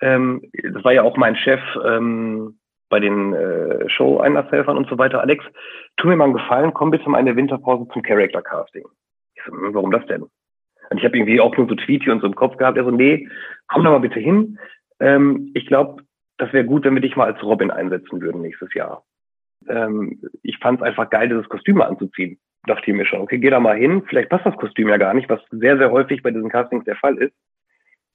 ähm, 0.00 0.42
das 0.62 0.84
war 0.84 0.92
ja 0.92 1.02
auch 1.02 1.16
mein 1.16 1.36
Chef 1.36 1.60
ähm, 1.84 2.58
bei 2.88 3.00
den 3.00 3.34
äh, 3.34 3.88
Show-Einlasshelfern 3.88 4.76
und 4.76 4.88
so 4.88 4.98
weiter, 4.98 5.20
Alex, 5.20 5.44
tu 5.96 6.08
mir 6.08 6.16
mal 6.16 6.24
einen 6.24 6.34
Gefallen, 6.34 6.72
komm 6.74 6.90
bitte 6.90 7.08
mal 7.08 7.18
in 7.18 7.26
der 7.26 7.36
Winterpause 7.36 7.88
zum 7.92 8.02
Character 8.02 8.42
Casting. 8.42 8.84
Ich 9.34 9.42
so, 9.44 9.52
hm, 9.52 9.74
warum 9.74 9.90
das 9.90 10.06
denn? 10.06 10.22
Und 10.22 10.98
ich 10.98 11.04
habe 11.04 11.16
irgendwie 11.16 11.40
auch 11.40 11.56
nur 11.56 11.68
so 11.68 11.74
Tweety 11.74 12.10
und 12.10 12.20
so 12.20 12.26
im 12.26 12.36
Kopf 12.36 12.56
gehabt. 12.56 12.78
Er 12.78 12.84
so, 12.84 12.90
nee, 12.90 13.28
komm 13.66 13.84
da 13.84 13.90
mal 13.90 13.98
bitte 13.98 14.20
hin. 14.20 14.58
Ähm, 15.00 15.50
ich 15.54 15.66
glaube, 15.66 16.02
das 16.38 16.52
wäre 16.52 16.64
gut, 16.64 16.84
wenn 16.84 16.94
wir 16.94 17.00
dich 17.00 17.16
mal 17.16 17.32
als 17.32 17.42
Robin 17.42 17.70
einsetzen 17.70 18.20
würden 18.20 18.42
nächstes 18.42 18.72
Jahr. 18.74 19.04
Ähm, 19.68 20.20
ich 20.42 20.58
fand 20.58 20.80
es 20.80 20.86
einfach 20.86 21.10
geil, 21.10 21.28
dieses 21.28 21.48
Kostüm 21.48 21.80
anzuziehen. 21.80 22.38
Dachte 22.66 22.90
ich 22.90 22.96
mir 22.96 23.06
schon, 23.06 23.20
okay, 23.20 23.38
geh 23.38 23.50
da 23.50 23.60
mal 23.60 23.76
hin. 23.76 24.02
Vielleicht 24.06 24.28
passt 24.28 24.46
das 24.46 24.56
Kostüm 24.56 24.88
ja 24.88 24.96
gar 24.96 25.14
nicht, 25.14 25.28
was 25.28 25.40
sehr, 25.50 25.78
sehr 25.78 25.90
häufig 25.90 26.22
bei 26.22 26.30
diesen 26.30 26.50
Castings 26.50 26.84
der 26.84 26.96
Fall 26.96 27.16
ist. 27.16 27.34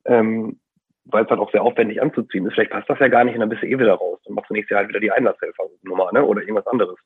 Ähm, 0.05 0.59
weil 1.05 1.23
es 1.23 1.29
halt 1.29 1.39
auch 1.39 1.51
sehr 1.51 1.63
aufwendig 1.63 2.01
anzuziehen 2.01 2.45
ist. 2.45 2.53
Vielleicht 2.53 2.71
passt 2.71 2.89
das 2.89 2.99
ja 2.99 3.07
gar 3.07 3.23
nicht 3.23 3.33
und 3.33 3.41
dann 3.41 3.49
bist 3.49 3.63
eh 3.63 3.77
wieder 3.77 3.93
raus. 3.93 4.19
Dann 4.25 4.35
machst 4.35 4.49
du 4.49 4.53
nächstes 4.53 4.71
Jahr 4.71 4.79
halt 4.79 4.89
wieder 4.89 4.99
die 4.99 5.11
Einlasshelfer-Nummer, 5.11 6.11
ne? 6.13 6.25
Oder 6.25 6.41
irgendwas 6.41 6.67
anderes 6.67 6.97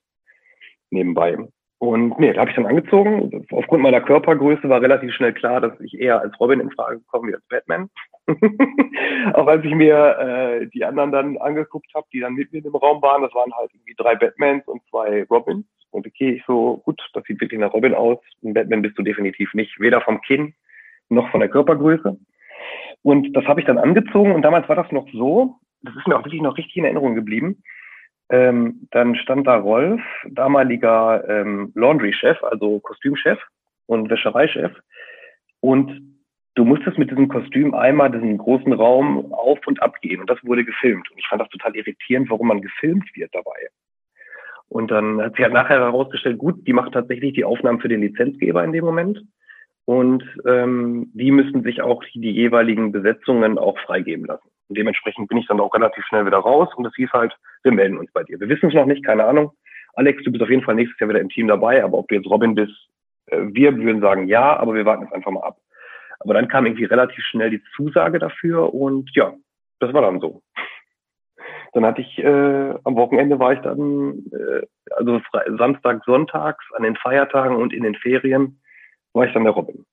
nebenbei. 0.92 1.38
Und 1.78 2.18
nee, 2.20 2.32
da 2.32 2.42
habe 2.42 2.50
ich 2.50 2.56
dann 2.56 2.66
angezogen. 2.66 3.46
Aufgrund 3.52 3.84
meiner 3.84 4.02
Körpergröße 4.02 4.70
war 4.70 4.82
relativ 4.82 5.14
schnell 5.14 5.34
klar, 5.34 5.60
dass 5.60 5.80
ich 5.82 6.00
eher 6.00 6.22
als 6.22 6.40
Robin 6.40 6.62
in 6.62 6.72
Frage 6.72 7.02
komme 7.08 7.30
wie 7.30 7.36
als 7.36 7.46
Batman. 7.50 7.90
auch 9.34 9.48
als 9.48 9.64
ich 9.66 9.76
mir 9.76 10.18
äh, 10.18 10.68
die 10.68 10.86
anderen 10.86 11.12
dann 11.12 11.38
angeguckt 11.38 11.92
habe, 11.94 12.08
die 12.14 12.22
dann 12.22 12.34
mit 12.34 12.52
mir 12.54 12.66
im 12.66 12.76
Raum 12.76 13.02
waren, 13.02 13.22
das 13.22 13.34
waren 13.34 13.54
halt 13.54 13.72
irgendwie 13.74 13.94
drei 13.98 14.16
Batmans 14.16 14.66
und 14.68 14.82
zwei 14.90 15.26
Robins. 15.30 15.66
Und 15.92 16.08
okay, 16.08 16.32
ich 16.32 16.44
so, 16.46 16.82
gut, 16.86 17.00
das 17.14 17.24
sieht 17.26 17.42
wirklich 17.42 17.60
nach 17.60 17.74
Robin 17.74 17.94
aus. 17.94 18.20
Ein 18.44 18.54
Batman 18.54 18.82
bist 18.82 18.98
du 18.98 19.04
definitiv 19.04 19.54
nicht, 19.54 19.80
weder 19.80 20.02
vom 20.02 20.22
Kinn 20.22 20.54
noch 21.10 21.30
von 21.30 21.42
der 21.42 21.50
Körpergröße. 21.50 22.18
Und 23.06 23.34
das 23.34 23.46
habe 23.46 23.60
ich 23.60 23.68
dann 23.68 23.78
angezogen 23.78 24.34
und 24.34 24.42
damals 24.42 24.68
war 24.68 24.76
das 24.76 24.92
noch 24.92 25.08
so, 25.14 25.58
das 25.84 25.96
ist 25.96 26.08
mir 26.08 26.18
auch 26.18 26.26
wirklich 26.26 26.42
noch 26.42 26.58
richtig 26.58 26.76
in 26.78 26.86
Erinnerung 26.86 27.14
geblieben. 27.14 27.62
Ähm, 28.30 28.88
dann 28.90 29.16
stand 29.16 29.46
da 29.46 29.58
Rolf, 29.58 30.02
damaliger 30.28 31.24
ähm, 31.30 31.72
Laundry-Chef, 31.76 32.42
also 32.42 32.80
Kostümchef 32.80 33.38
und 33.86 34.10
Wäschereichef. 34.10 34.72
Und 35.60 36.18
du 36.56 36.66
musstest 36.66 36.98
mit 36.98 37.12
diesem 37.12 37.28
Kostüm 37.28 37.76
einmal 37.76 38.10
diesen 38.10 38.40
großen 38.40 38.74
Raum 38.74 39.32
auf 39.32 39.60
und 39.68 39.84
ab 39.84 40.02
gehen. 40.02 40.22
Und 40.22 40.30
das 40.32 40.44
wurde 40.44 40.66
gefilmt. 40.66 41.08
Und 41.12 41.20
ich 41.20 41.28
fand 41.28 41.44
das 41.44 41.50
total 41.50 41.76
irritierend, 41.76 42.32
warum 42.32 42.48
man 42.48 42.62
gefilmt 42.64 43.08
wird 43.14 43.36
dabei. 43.36 43.70
Und 44.68 44.90
dann 44.90 45.22
hat 45.22 45.36
sich 45.36 45.44
halt 45.44 45.54
nachher 45.54 45.80
herausgestellt, 45.80 46.40
gut, 46.40 46.66
die 46.66 46.74
macht 46.74 46.94
tatsächlich 46.94 47.36
die 47.36 47.46
Aufnahmen 47.46 47.80
für 47.80 47.88
den 47.88 48.02
Lizenzgeber 48.02 48.64
in 48.64 48.72
dem 48.72 48.84
Moment. 48.84 49.22
Und 49.86 50.24
ähm, 50.48 51.12
die 51.14 51.32
müssen 51.32 51.64
sich 51.64 51.82
auch 51.82 52.04
die, 52.04 52.20
die 52.20 52.32
jeweiligen 52.32 52.92
Besetzungen 52.92 53.58
auch 53.58 53.78
freigeben 53.80 54.26
lassen. 54.26 54.50
Und 54.68 54.78
dementsprechend 54.78 55.30
bin 55.30 55.38
ich 55.38 55.48
dann 55.48 55.60
auch 55.60 55.74
relativ 55.74 56.04
schnell 56.06 56.26
wieder 56.26 56.40
raus 56.40 56.70
und 56.76 56.86
es 56.86 56.96
hieß 56.96 57.12
halt, 57.14 57.36
wir 57.64 57.72
melden 57.72 57.98
uns 57.98 58.12
bei 58.12 58.24
dir. 58.24 58.40
Wir 58.40 58.50
wissen 58.50 58.70
es 58.70 58.74
noch 58.74 58.88
nicht, 58.88 59.06
keine 59.06 59.26
Ahnung. 59.26 59.52
Alex, 59.94 60.24
du 60.24 60.32
bist 60.32 60.44
auf 60.44 60.50
jeden 60.50 60.64
Fall 60.64 60.76
nächstes 60.76 61.00
Jahr 61.00 61.10
wieder 61.10 61.22
im 61.22 61.30
Team 61.30 61.48
dabei, 61.48 61.84
aber 61.84 62.00
ob 62.00 62.08
du 62.08 62.16
jetzt 62.16 62.30
Robin 62.30 62.56
bist, 62.56 62.74
äh, 63.28 63.38
wir 63.52 63.78
würden 63.78 64.02
sagen 64.02 64.28
ja, 64.28 64.58
aber 64.58 64.74
wir 64.74 64.86
warten 64.86 65.04
jetzt 65.04 65.14
einfach 65.14 65.32
mal 65.32 65.44
ab. 65.44 65.58
Aber 66.20 66.34
dann 66.34 66.48
kam 66.48 66.66
irgendwie 66.66 66.86
relativ 66.86 67.24
schnell 67.26 67.52
die 67.52 67.62
Zusage 67.76 68.18
dafür 68.18 68.74
und 68.74 69.12
ja, 69.14 69.34
das 69.80 69.94
war 69.94 70.02
dann 70.02 70.20
so. 70.20 70.42
Dann 71.74 71.86
hatte 71.86 72.02
ich 72.02 72.18
äh, 72.18 72.74
am 72.84 72.96
Wochenende 72.96 73.38
war 73.38 73.54
ich 73.54 73.60
dann, 73.60 74.24
äh, 74.32 74.66
also 74.96 75.22
Samstag, 75.58 76.04
Sonntags, 76.06 76.66
an 76.74 76.84
den 76.84 76.96
Feiertagen 76.96 77.58
und 77.58 77.74
in 77.74 77.84
den 77.84 77.96
Ferien 77.96 78.60
war 79.16 79.26
ich 79.26 79.34
dann 79.34 79.44
der 79.46 79.54
Robin. 79.54 79.86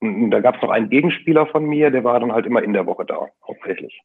Und 0.00 0.30
da 0.30 0.40
gab 0.40 0.56
es 0.56 0.62
noch 0.62 0.70
einen 0.70 0.90
Gegenspieler 0.90 1.46
von 1.46 1.64
mir, 1.64 1.90
der 1.90 2.04
war 2.04 2.20
dann 2.20 2.32
halt 2.32 2.46
immer 2.46 2.62
in 2.62 2.72
der 2.72 2.86
Woche 2.86 3.04
da, 3.06 3.28
hauptsächlich. 3.46 4.00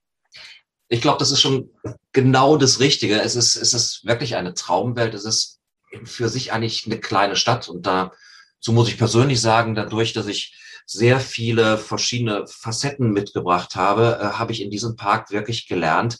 Ich 0.87 1.01
glaube, 1.01 1.19
das 1.19 1.31
ist 1.31 1.41
schon 1.41 1.69
genau 2.13 2.57
das 2.57 2.79
Richtige. 2.79 3.19
Es 3.19 3.35
ist, 3.35 3.55
es 3.55 3.73
ist 3.73 4.05
wirklich 4.05 4.35
eine 4.35 4.53
Traumwelt. 4.53 5.13
Es 5.13 5.25
ist 5.25 5.59
für 6.03 6.29
sich 6.29 6.53
eigentlich 6.53 6.85
eine 6.85 6.99
kleine 6.99 7.35
Stadt. 7.35 7.67
Und 7.67 7.85
dazu 7.85 8.71
muss 8.71 8.89
ich 8.89 8.97
persönlich 8.97 9.41
sagen, 9.41 9.75
dadurch, 9.75 10.13
dass 10.13 10.27
ich 10.27 10.55
sehr 10.85 11.19
viele 11.19 11.77
verschiedene 11.77 12.47
Facetten 12.47 13.11
mitgebracht 13.11 13.75
habe, 13.75 14.19
äh, 14.19 14.25
habe 14.39 14.51
ich 14.51 14.61
in 14.61 14.71
diesem 14.71 14.95
Park 14.95 15.29
wirklich 15.29 15.67
gelernt, 15.67 16.17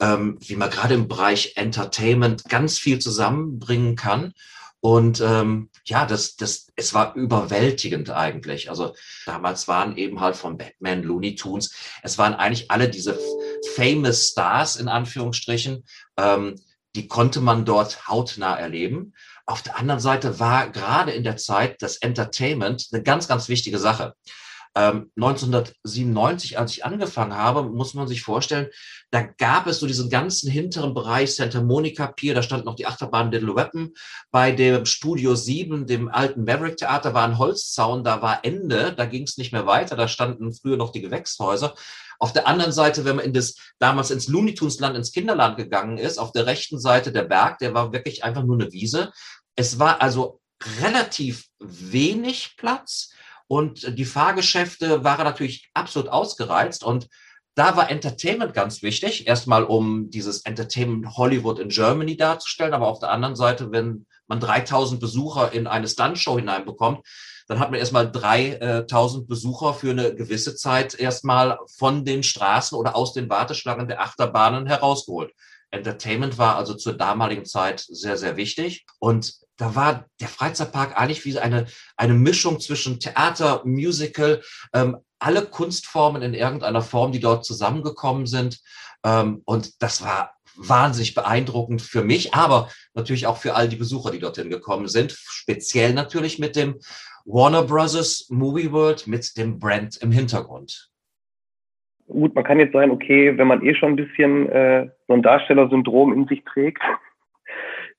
ähm, 0.00 0.38
wie 0.40 0.56
man 0.56 0.70
gerade 0.70 0.94
im 0.94 1.08
Bereich 1.08 1.54
Entertainment 1.56 2.44
ganz 2.48 2.78
viel 2.78 2.98
zusammenbringen 2.98 3.96
kann 3.96 4.32
und 4.80 5.20
ähm, 5.20 5.70
ja, 5.84 6.06
das, 6.06 6.36
das, 6.36 6.68
es 6.76 6.94
war 6.94 7.14
überwältigend 7.16 8.10
eigentlich. 8.10 8.70
Also 8.70 8.94
damals 9.26 9.66
waren 9.66 9.96
eben 9.96 10.20
halt 10.20 10.36
von 10.36 10.56
Batman, 10.56 11.02
Looney 11.02 11.34
Tunes, 11.34 11.74
es 12.02 12.16
waren 12.18 12.34
eigentlich 12.34 12.70
alle 12.70 12.88
diese 12.88 13.18
famous 13.74 14.28
Stars 14.28 14.76
in 14.76 14.88
Anführungsstrichen, 14.88 15.84
ähm, 16.16 16.54
die 16.94 17.08
konnte 17.08 17.40
man 17.40 17.64
dort 17.64 18.08
hautnah 18.08 18.56
erleben. 18.56 19.14
Auf 19.46 19.62
der 19.62 19.78
anderen 19.78 20.00
Seite 20.00 20.38
war 20.38 20.70
gerade 20.70 21.10
in 21.10 21.24
der 21.24 21.36
Zeit 21.36 21.82
das 21.82 21.96
Entertainment 21.96 22.88
eine 22.92 23.02
ganz, 23.02 23.26
ganz 23.28 23.48
wichtige 23.48 23.78
Sache. 23.78 24.14
1997, 24.78 26.52
ähm, 26.52 26.58
als 26.58 26.72
ich 26.72 26.84
angefangen 26.84 27.34
habe, 27.34 27.64
muss 27.64 27.94
man 27.94 28.06
sich 28.06 28.22
vorstellen, 28.22 28.68
da 29.10 29.22
gab 29.22 29.66
es 29.66 29.80
so 29.80 29.86
diesen 29.86 30.10
ganzen 30.10 30.50
hinteren 30.50 30.94
Bereich 30.94 31.34
Santa 31.34 31.62
Monica 31.62 32.06
Pier, 32.06 32.34
da 32.34 32.42
stand 32.42 32.64
noch 32.64 32.76
die 32.76 32.86
Achterbahn 32.86 33.32
Little 33.32 33.56
Weapon. 33.56 33.94
Bei 34.30 34.52
dem 34.52 34.86
Studio 34.86 35.34
7, 35.34 35.86
dem 35.86 36.08
alten 36.08 36.44
Maverick 36.44 36.76
Theater, 36.76 37.14
war 37.14 37.24
ein 37.24 37.38
Holzzaun, 37.38 38.04
da 38.04 38.22
war 38.22 38.44
Ende, 38.44 38.92
da 38.94 39.06
ging 39.06 39.24
es 39.24 39.36
nicht 39.36 39.52
mehr 39.52 39.66
weiter, 39.66 39.96
da 39.96 40.06
standen 40.06 40.52
früher 40.52 40.76
noch 40.76 40.92
die 40.92 41.02
Gewächshäuser. 41.02 41.74
Auf 42.20 42.32
der 42.32 42.46
anderen 42.46 42.72
Seite, 42.72 43.04
wenn 43.04 43.16
man 43.16 43.24
in 43.24 43.32
das, 43.32 43.56
damals 43.78 44.10
ins 44.10 44.28
Looney 44.28 44.54
Tunes 44.54 44.80
Land, 44.80 44.96
ins 44.96 45.12
Kinderland 45.12 45.56
gegangen 45.56 45.98
ist, 45.98 46.18
auf 46.18 46.32
der 46.32 46.46
rechten 46.46 46.78
Seite 46.78 47.12
der 47.12 47.24
Berg, 47.24 47.58
der 47.58 47.74
war 47.74 47.92
wirklich 47.92 48.24
einfach 48.24 48.42
nur 48.42 48.56
eine 48.56 48.72
Wiese. 48.72 49.12
Es 49.56 49.78
war 49.78 50.02
also 50.02 50.40
relativ 50.80 51.46
wenig 51.60 52.56
Platz 52.56 53.12
und 53.48 53.98
die 53.98 54.04
Fahrgeschäfte 54.04 55.02
waren 55.02 55.24
natürlich 55.24 55.70
absolut 55.74 56.10
ausgereizt 56.10 56.84
und 56.84 57.08
da 57.54 57.76
war 57.76 57.90
Entertainment 57.90 58.54
ganz 58.54 58.82
wichtig. 58.82 59.26
Erstmal, 59.26 59.64
um 59.64 60.10
dieses 60.10 60.42
Entertainment 60.42 61.16
Hollywood 61.16 61.58
in 61.58 61.70
Germany 61.70 62.16
darzustellen, 62.16 62.72
aber 62.72 62.86
auf 62.86 63.00
der 63.00 63.10
anderen 63.10 63.34
Seite, 63.34 63.72
wenn 63.72 64.06
man 64.28 64.38
3000 64.38 65.00
Besucher 65.00 65.52
in 65.52 65.66
eine 65.66 65.88
Stuntshow 65.88 66.36
hineinbekommt, 66.36 67.00
dann 67.48 67.58
hat 67.58 67.70
man 67.70 67.80
erstmal 67.80 68.12
3000 68.12 69.26
Besucher 69.26 69.74
für 69.74 69.90
eine 69.90 70.14
gewisse 70.14 70.54
Zeit 70.54 70.94
erstmal 70.94 71.58
von 71.76 72.04
den 72.04 72.22
Straßen 72.22 72.78
oder 72.78 72.94
aus 72.94 73.14
den 73.14 73.28
Warteschlangen 73.28 73.88
der 73.88 74.02
Achterbahnen 74.02 74.66
herausgeholt. 74.66 75.32
Entertainment 75.70 76.38
war 76.38 76.56
also 76.56 76.74
zur 76.74 76.92
damaligen 76.92 77.44
Zeit 77.44 77.80
sehr, 77.80 78.16
sehr 78.16 78.36
wichtig. 78.36 78.86
Und 79.00 79.32
da 79.58 79.74
war 79.74 80.06
der 80.20 80.28
Freizeitpark 80.28 80.98
eigentlich 80.98 81.24
wie 81.24 81.38
eine, 81.38 81.66
eine 81.96 82.14
Mischung 82.14 82.60
zwischen 82.60 83.00
Theater, 83.00 83.62
Musical, 83.64 84.40
ähm, 84.72 84.96
alle 85.18 85.42
Kunstformen 85.42 86.22
in 86.22 86.32
irgendeiner 86.32 86.80
Form, 86.80 87.12
die 87.12 87.20
dort 87.20 87.44
zusammengekommen 87.44 88.26
sind. 88.26 88.60
Ähm, 89.04 89.42
und 89.44 89.82
das 89.82 90.02
war 90.02 90.34
wahnsinnig 90.56 91.14
beeindruckend 91.14 91.82
für 91.82 92.02
mich, 92.02 92.34
aber 92.34 92.68
natürlich 92.94 93.26
auch 93.26 93.36
für 93.36 93.54
all 93.54 93.68
die 93.68 93.76
Besucher, 93.76 94.10
die 94.10 94.18
dorthin 94.18 94.50
gekommen 94.50 94.88
sind. 94.88 95.12
Speziell 95.12 95.92
natürlich 95.92 96.38
mit 96.38 96.56
dem 96.56 96.78
Warner 97.24 97.62
Brothers 97.62 98.28
Movie 98.30 98.72
World, 98.72 99.06
mit 99.06 99.36
dem 99.36 99.58
Brand 99.58 99.96
im 99.98 100.12
Hintergrund. 100.12 100.90
Gut, 102.06 102.34
man 102.34 102.44
kann 102.44 102.58
jetzt 102.58 102.72
sagen, 102.72 102.90
okay, 102.90 103.36
wenn 103.36 103.48
man 103.48 103.62
eh 103.62 103.74
schon 103.74 103.90
ein 103.90 103.96
bisschen 103.96 104.48
äh, 104.48 104.88
so 105.08 105.14
ein 105.14 105.22
Darstellersyndrom 105.22 106.12
in 106.14 106.26
sich 106.26 106.42
trägt, 106.44 106.82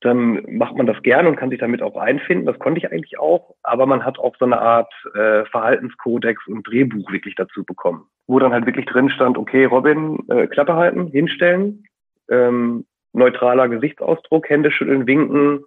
dann 0.01 0.43
macht 0.47 0.75
man 0.75 0.85
das 0.85 1.01
gerne 1.03 1.27
und 1.27 1.35
kann 1.35 1.49
sich 1.49 1.59
damit 1.59 1.81
auch 1.81 1.97
einfinden. 1.97 2.45
Das 2.45 2.57
konnte 2.59 2.79
ich 2.79 2.91
eigentlich 2.91 3.19
auch. 3.19 3.55
Aber 3.63 3.85
man 3.85 4.05
hat 4.05 4.17
auch 4.17 4.35
so 4.37 4.45
eine 4.45 4.59
Art 4.59 4.91
äh, 5.13 5.43
Verhaltenskodex 5.45 6.47
und 6.47 6.65
Drehbuch 6.67 7.11
wirklich 7.11 7.35
dazu 7.35 7.63
bekommen, 7.65 8.05
wo 8.27 8.39
dann 8.39 8.53
halt 8.53 8.65
wirklich 8.65 8.85
drin 8.85 9.09
stand, 9.09 9.37
okay, 9.37 9.65
Robin, 9.65 10.19
äh, 10.29 10.47
Klappe 10.47 10.75
halten, 10.75 11.07
hinstellen, 11.07 11.83
ähm, 12.29 12.85
neutraler 13.11 13.67
Gesichtsausdruck, 13.67 14.49
Hände 14.49 14.71
schütteln, 14.71 15.05
winken 15.05 15.65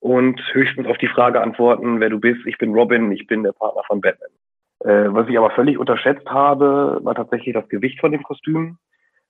und 0.00 0.40
höchstens 0.52 0.86
auf 0.86 0.98
die 0.98 1.08
Frage 1.08 1.40
antworten, 1.42 2.00
wer 2.00 2.08
du 2.08 2.18
bist. 2.18 2.46
Ich 2.46 2.56
bin 2.56 2.72
Robin, 2.72 3.12
ich 3.12 3.26
bin 3.26 3.42
der 3.42 3.52
Partner 3.52 3.82
von 3.86 4.00
Batman. 4.00 4.30
Äh, 4.84 5.12
was 5.12 5.28
ich 5.28 5.36
aber 5.36 5.50
völlig 5.50 5.78
unterschätzt 5.78 6.28
habe, 6.30 7.00
war 7.02 7.14
tatsächlich 7.14 7.54
das 7.54 7.68
Gewicht 7.68 8.00
von 8.00 8.12
dem 8.12 8.22
Kostüm 8.22 8.78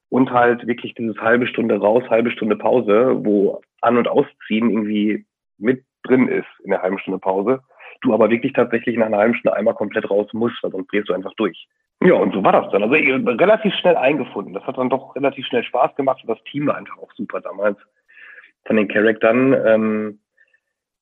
und 0.08 0.30
halt 0.30 0.66
wirklich 0.66 0.94
dieses 0.94 1.16
halbe 1.18 1.46
Stunde 1.46 1.78
raus, 1.78 2.04
halbe 2.08 2.30
Stunde 2.30 2.56
Pause, 2.56 3.16
wo 3.24 3.60
An- 3.80 3.98
und 3.98 4.08
Ausziehen 4.08 4.70
irgendwie 4.70 5.26
mit 5.58 5.84
drin 6.04 6.28
ist 6.28 6.46
in 6.64 6.70
der 6.70 6.82
halben 6.82 6.98
Stunde 6.98 7.18
Pause. 7.18 7.60
Du 8.02 8.12
aber 8.14 8.30
wirklich 8.30 8.52
tatsächlich 8.52 8.96
nach 8.96 9.06
einer 9.06 9.18
halben 9.18 9.34
Stunde 9.34 9.56
einmal 9.56 9.74
komplett 9.74 10.08
raus 10.10 10.28
musst, 10.32 10.62
weil 10.62 10.70
sonst 10.70 10.92
drehst 10.92 11.08
du 11.08 11.14
einfach 11.14 11.32
durch. 11.36 11.66
Ja, 12.02 12.14
und 12.14 12.34
so 12.34 12.44
war 12.44 12.52
das 12.52 12.70
dann. 12.70 12.82
Also 12.82 12.94
relativ 12.94 13.74
schnell 13.74 13.96
eingefunden. 13.96 14.52
Das 14.52 14.64
hat 14.64 14.76
dann 14.76 14.90
doch 14.90 15.16
relativ 15.16 15.46
schnell 15.46 15.64
Spaß 15.64 15.96
gemacht 15.96 16.22
und 16.22 16.28
das 16.28 16.42
Team 16.44 16.66
war 16.66 16.76
einfach 16.76 16.98
auch 16.98 17.12
super 17.14 17.40
damals 17.40 17.78
von 18.66 18.76
den 18.76 18.88
Charaktern. 18.88 19.54
Ähm, 19.66 20.18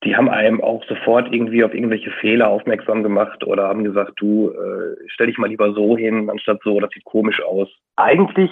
die 0.02 0.16
haben 0.16 0.28
einem 0.28 0.60
auch 0.60 0.84
sofort 0.84 1.32
irgendwie 1.32 1.64
auf 1.64 1.72
irgendwelche 1.72 2.10
Fehler 2.10 2.48
aufmerksam 2.48 3.02
gemacht 3.02 3.44
oder 3.44 3.68
haben 3.68 3.84
gesagt, 3.84 4.12
du 4.16 4.50
äh, 4.50 4.96
stell 5.06 5.28
dich 5.28 5.38
mal 5.38 5.48
lieber 5.48 5.72
so 5.72 5.96
hin, 5.96 6.28
anstatt 6.28 6.60
so, 6.62 6.78
das 6.80 6.90
sieht 6.90 7.04
komisch 7.04 7.42
aus. 7.42 7.68
Eigentlich, 7.96 8.50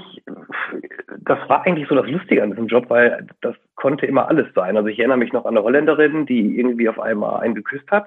das 1.19 1.39
war 1.49 1.67
eigentlich 1.67 1.89
so 1.89 1.95
das 1.95 2.07
Lustige 2.07 2.43
an 2.43 2.51
diesem 2.51 2.69
Job, 2.69 2.89
weil 2.89 3.27
das 3.43 3.55
konnte 3.75 4.07
immer 4.07 4.29
alles 4.29 4.47
sein. 4.55 4.77
Also 4.77 4.89
ich 4.89 4.99
erinnere 4.99 5.19
mich 5.19 5.33
noch 5.33 5.45
an 5.45 5.57
eine 5.57 5.65
Holländerin, 5.65 6.25
die 6.25 6.59
irgendwie 6.59 6.89
auf 6.89 6.99
einmal 6.99 7.41
einen 7.41 7.55
geküsst 7.55 7.91
hat. 7.91 8.07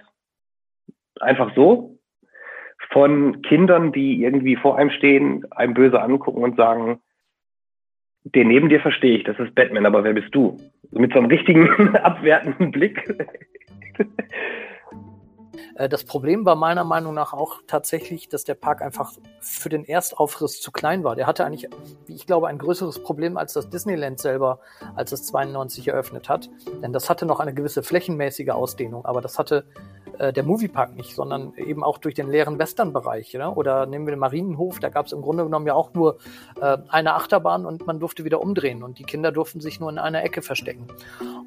Einfach 1.19 1.54
so. 1.56 1.98
Von 2.91 3.41
Kindern, 3.41 3.91
die 3.91 4.24
irgendwie 4.24 4.56
vor 4.56 4.78
einem 4.78 4.89
stehen, 4.89 5.45
einem 5.52 5.74
böse 5.74 6.02
angucken 6.02 6.43
und 6.43 6.56
sagen, 6.56 7.00
den 8.26 8.48
neben 8.48 8.70
dir 8.70 8.80
verstehe 8.80 9.18
ich, 9.18 9.24
das 9.24 9.40
ist 9.40 9.56
Batman, 9.56 9.86
aber 9.86 10.04
wer 10.04 10.14
bist 10.14 10.34
du? 10.34 10.58
mit 10.92 11.14
so 11.14 11.20
einem 11.20 11.30
richtigen 11.30 11.96
abwertenden 11.98 12.72
Blick. 12.72 13.04
Äh, 15.76 15.89
das 15.89 16.04
Problem 16.04 16.46
war 16.46 16.56
meiner 16.56 16.84
Meinung 16.84 17.13
nach 17.13 17.34
auch 17.34 17.62
tatsächlich, 17.68 18.30
dass 18.30 18.44
der 18.44 18.56
Park 18.56 18.82
einfach 18.82 19.13
für 19.39 19.70
den 19.70 19.86
Erstaufriss 19.86 20.62
zu 20.62 20.72
klein 20.72 21.04
war. 21.04 21.15
Der 21.15 21.28
hatte 21.28 21.46
eigentlich, 21.46 21.70
wie 22.06 22.15
ich 22.15 22.26
glaube, 22.26 22.48
ein 22.48 22.58
größeres 22.58 23.04
Problem 23.04 23.38
als 23.38 23.54
das 23.54 23.70
Disneyland 23.70 24.20
selber, 24.20 24.60
als 24.96 25.12
es 25.12 25.26
92 25.28 25.88
eröffnet 25.88 26.30
hat. 26.30 26.50
Denn 26.82 26.94
das 26.94 27.10
hatte 27.10 27.26
noch 27.26 27.39
eine 27.39 27.54
gewisse 27.54 27.84
flächenmäßige 27.84 28.50
Ausdehnung, 28.50 29.06
aber 29.06 29.22
das 29.22 29.39
hatte 29.39 29.65
äh, 30.20 30.34
der 30.34 30.44
Moviepark 30.44 30.96
nicht, 30.96 31.15
sondern 31.15 31.54
eben 31.56 31.84
auch 31.84 31.98
durch 31.98 32.15
den 32.15 32.30
leeren 32.30 32.60
Westernbereich. 32.60 33.34
Ne? 33.34 33.54
Oder 33.54 33.86
nehmen 33.86 34.06
wir 34.06 34.13
den 34.13 34.20
Marienhof, 34.20 34.80
da 34.80 34.89
gab 34.89 35.08
es 35.08 35.12
im 35.12 35.22
Grunde 35.22 35.44
genommen 35.44 35.68
ja 35.68 35.74
auch 35.74 35.94
nur 35.94 36.18
äh, 36.62 36.78
eine 36.89 37.15
Achterbahn 37.15 37.65
und 37.65 37.86
man 37.88 38.00
durfte 38.00 38.24
wieder 38.24 38.41
umdrehen 38.41 38.84
und 38.84 39.00
die 39.00 39.04
Kinder 39.04 39.32
durften 39.32 39.62
sich 39.62 39.80
nur 39.80 39.89
in 39.89 39.98
einer 39.98 40.24
Ecke 40.24 40.41
verstecken. 40.41 40.88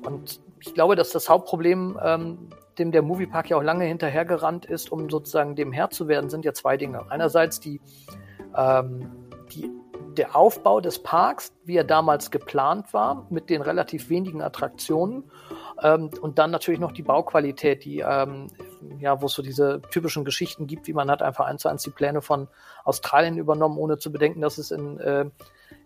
Und 0.04 0.40
ich 0.60 0.74
glaube, 0.74 0.96
dass 0.96 1.10
das 1.10 1.28
Hauptproblem, 1.28 1.98
ähm, 2.02 2.50
dem 2.78 2.92
der 2.92 3.02
Moviepark 3.02 3.50
ja 3.50 3.56
auch 3.56 3.62
lange 3.62 3.84
hinterhergerannt 3.84 4.66
ist, 4.66 4.92
um 4.92 5.10
sozusagen 5.10 5.56
dem 5.56 5.72
Herr 5.72 5.90
zu 5.90 6.08
werden, 6.08 6.30
sind 6.30 6.44
ja 6.44 6.52
zwei 6.52 6.76
Dinge. 6.76 7.10
Einerseits 7.10 7.60
die, 7.60 7.80
ähm, 8.56 9.10
die 9.52 9.70
der 10.18 10.34
Aufbau 10.34 10.80
des 10.80 10.98
Parks, 10.98 11.52
wie 11.64 11.76
er 11.76 11.84
damals 11.84 12.30
geplant 12.30 12.92
war, 12.92 13.26
mit 13.30 13.48
den 13.50 13.62
relativ 13.62 14.10
wenigen 14.10 14.42
Attraktionen 14.42 15.30
ähm, 15.82 16.10
und 16.20 16.38
dann 16.38 16.50
natürlich 16.50 16.80
noch 16.80 16.90
die 16.90 17.02
Bauqualität, 17.02 17.84
die, 17.84 18.00
ähm, 18.00 18.48
ja, 18.98 19.22
wo 19.22 19.26
es 19.26 19.32
so 19.32 19.42
diese 19.42 19.80
typischen 19.90 20.24
Geschichten 20.24 20.66
gibt, 20.66 20.88
wie 20.88 20.92
man 20.92 21.08
hat 21.08 21.22
einfach 21.22 21.46
eins 21.46 21.62
zu 21.62 21.68
eins 21.68 21.84
die 21.84 21.90
Pläne 21.90 22.20
von 22.20 22.48
Australien 22.84 23.38
übernommen, 23.38 23.78
ohne 23.78 23.98
zu 23.98 24.10
bedenken, 24.10 24.40
dass 24.40 24.58
es 24.58 24.72
in, 24.72 24.98
äh, 24.98 25.26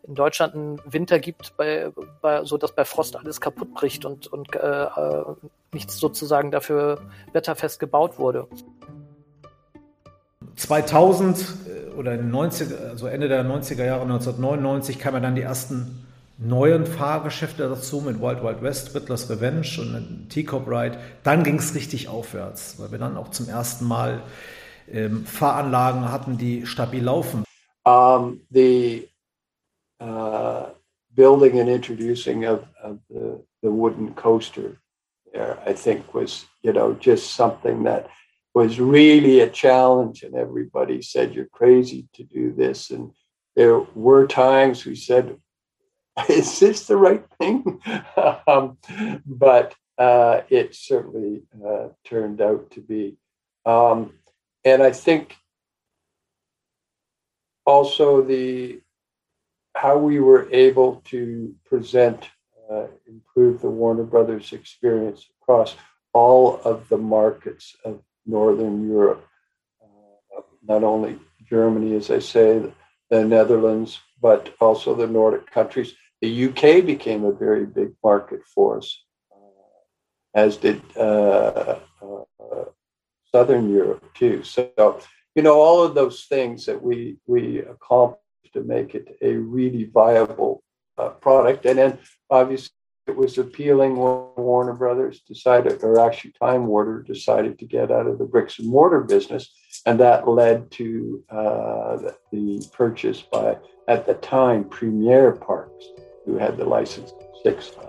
in 0.07 0.15
Deutschland 0.15 0.55
einen 0.55 0.81
Winter 0.85 1.19
gibt, 1.19 1.57
bei, 1.57 1.93
bei, 2.21 2.45
so 2.45 2.59
dass 2.59 2.75
bei 2.75 2.85
Frost 2.85 3.17
alles 3.17 3.41
kaputt 3.41 3.73
bricht 3.75 4.05
und, 4.05 4.27
und 4.27 4.55
äh, 4.55 4.85
äh 4.85 5.25
nichts 5.73 5.99
sozusagen 5.99 6.51
dafür 6.51 7.01
wetterfest 7.33 7.81
gebaut 7.81 8.19
wurde. 8.19 8.47
2000 10.57 11.39
äh, 11.39 11.95
oder 11.95 12.17
90, 12.17 12.69
also 12.91 13.07
Ende 13.07 13.29
der 13.29 13.45
90er 13.45 13.85
Jahre, 13.85 14.03
1999, 14.03 14.99
kamen 14.99 15.23
dann 15.23 15.35
die 15.35 15.43
ersten 15.43 16.07
neuen 16.39 16.87
Fahrgeschäfte 16.87 17.69
dazu 17.69 18.01
mit 18.01 18.21
Wild 18.21 18.43
Wild 18.43 18.63
West, 18.63 18.95
Riddler's 18.95 19.31
Revenge 19.31 19.69
und 19.79 20.29
Teacup 20.31 20.67
Ride. 20.67 20.99
Dann 21.23 21.45
ging 21.45 21.59
es 21.59 21.75
richtig 21.75 22.09
aufwärts, 22.09 22.77
weil 22.79 22.91
wir 22.91 22.99
dann 22.99 23.17
auch 23.17 23.31
zum 23.31 23.49
ersten 23.49 23.87
Mal 23.87 24.23
ähm, 24.91 25.25
Fahranlagen 25.25 26.11
hatten, 26.11 26.39
die 26.39 26.67
stabil 26.67 27.03
laufen. 27.03 27.45
Um, 27.85 28.41
the 28.51 29.09
uh, 30.03 30.71
building 31.15 31.61
and 31.61 31.69
introducing 31.69 32.45
of, 32.45 32.67
of 32.83 32.99
the, 33.09 33.41
the 33.63 33.71
wooden 33.71 34.15
coaster 34.15 34.81
there, 35.33 35.59
I 35.65 35.73
think 35.75 36.13
was, 36.13 36.47
you 36.63 36.73
know, 36.73 36.95
just 36.95 37.35
something 37.35 37.85
that 37.85 38.09
was 38.55 38.81
really 38.81 39.41
a 39.41 39.49
challenge 39.49 40.25
and 40.25 40.35
everybody 40.35 41.03
said, 41.03 41.35
you're 41.35 41.47
crazy 41.47 42.09
to 42.15 42.25
do 42.25 42.53
this. 42.53 42.91
And 42.91 43.13
there 43.55 43.79
were 43.79 44.27
times 44.27 44.85
we 44.85 44.97
said, 44.97 45.37
is 46.29 46.59
this 46.59 46.87
the 46.87 46.97
right 46.97 47.25
thing? 47.39 47.81
um, 48.47 48.79
but 49.25 49.75
uh, 49.99 50.41
it 50.49 50.75
certainly 50.75 51.43
uh, 51.65 51.89
turned 52.05 52.41
out 52.41 52.73
to 52.73 52.81
be. 52.81 53.17
Um, 53.65 54.15
and 54.65 54.83
I 54.83 54.91
think 54.91 55.37
also 57.65 58.23
the 58.23 58.81
how 59.75 59.97
we 59.99 60.21
were 60.21 60.49
able 60.53 61.03
to 61.07 61.55
present, 61.65 62.29
uh, 62.71 62.87
improve 63.07 63.61
the 63.61 63.71
Warner 63.71 64.05
Brothers 64.05 64.53
experience 64.53 65.27
across 65.41 65.77
all 66.13 66.61
of 66.65 66.89
the 66.89 66.99
markets 66.99 67.75
of 67.85 68.03
Northern 68.27 68.87
Europe, 68.89 69.27
uh, 69.83 70.41
not 70.67 70.85
only 70.85 71.19
Germany, 71.49 71.97
as 71.97 72.11
I 72.11 72.19
say, 72.19 72.63
the 73.11 73.25
Netherlands, 73.25 73.99
but 74.21 74.55
also 74.61 74.95
the 74.95 75.07
Nordic 75.07 75.51
countries. 75.51 75.95
The 76.21 76.47
UK 76.47 76.87
became 76.87 77.25
a 77.25 77.33
very 77.33 77.67
big 77.67 77.93
market 78.05 78.41
for 78.47 78.79
us, 78.79 79.03
uh, 79.35 80.39
as 80.39 80.57
did 80.57 80.81
uh, 80.97 81.79
uh, 82.01 82.65
Southern 83.33 83.71
Europe 83.71 84.05
too. 84.15 84.45
So, 84.45 85.01
you 85.35 85.43
know, 85.43 85.61
all 85.61 85.83
of 85.83 85.95
those 85.95 86.25
things 86.25 86.67
that 86.67 86.81
we 86.81 87.17
we 87.27 87.59
accomplished 87.61 88.22
to 88.53 88.63
make 88.63 88.95
it 88.95 89.17
a 89.21 89.35
really 89.35 89.85
viable 89.85 90.63
uh, 90.99 91.09
product, 91.09 91.67
and 91.67 91.79
then 91.79 91.99
obviously 92.31 92.73
it 93.07 93.17
was 93.17 93.39
appealing 93.39 93.97
when 93.97 94.29
Warner 94.37 94.75
Brothers 94.75 95.21
decided, 95.27 95.83
or 95.83 95.99
actually 95.99 96.33
Time 96.41 96.67
Warner 96.67 97.03
decided 97.03 97.59
to 97.59 97.67
get 97.67 97.91
out 97.91 98.07
of 98.07 98.19
the 98.19 98.25
bricks 98.25 98.59
and 98.59 98.69
mortar 98.69 99.01
business, 99.01 99.53
and 99.87 99.99
that 99.99 100.29
led 100.29 100.71
to 100.73 101.25
uh, 101.29 101.97
the 102.31 102.65
purchase 102.73 103.21
by, 103.21 103.57
at 103.89 104.07
the 104.07 104.15
time, 104.15 104.65
Premier 104.65 105.33
Parks, 105.33 105.85
who 106.25 106.39
had 106.39 106.57
the 106.57 106.65
license 106.65 107.13
Six 107.43 107.67
Flags. 107.69 107.89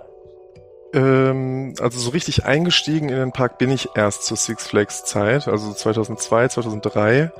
Ähm, 0.95 1.73
also 1.81 1.97
so 1.99 2.11
richtig 2.11 2.45
eingestiegen 2.45 3.09
in 3.09 3.15
den 3.15 3.31
Park 3.31 3.57
bin 3.57 3.71
ich 3.71 3.89
erst 3.95 4.25
zur 4.25 4.37
Six 4.37 4.67
Flags 4.67 5.03
Zeit, 5.05 5.47
also 5.47 5.73
2002, 5.73 6.49
2003. 6.49 7.31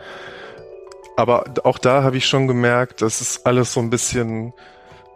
Aber 1.16 1.46
auch 1.64 1.78
da 1.78 2.04
habe 2.04 2.18
ich 2.18 2.26
schon 2.26 2.48
gemerkt, 2.48 3.02
dass 3.02 3.22
es 3.22 3.46
alles 3.46 3.74
so 3.74 3.80
ein 3.80 3.90
bisschen 3.90 4.54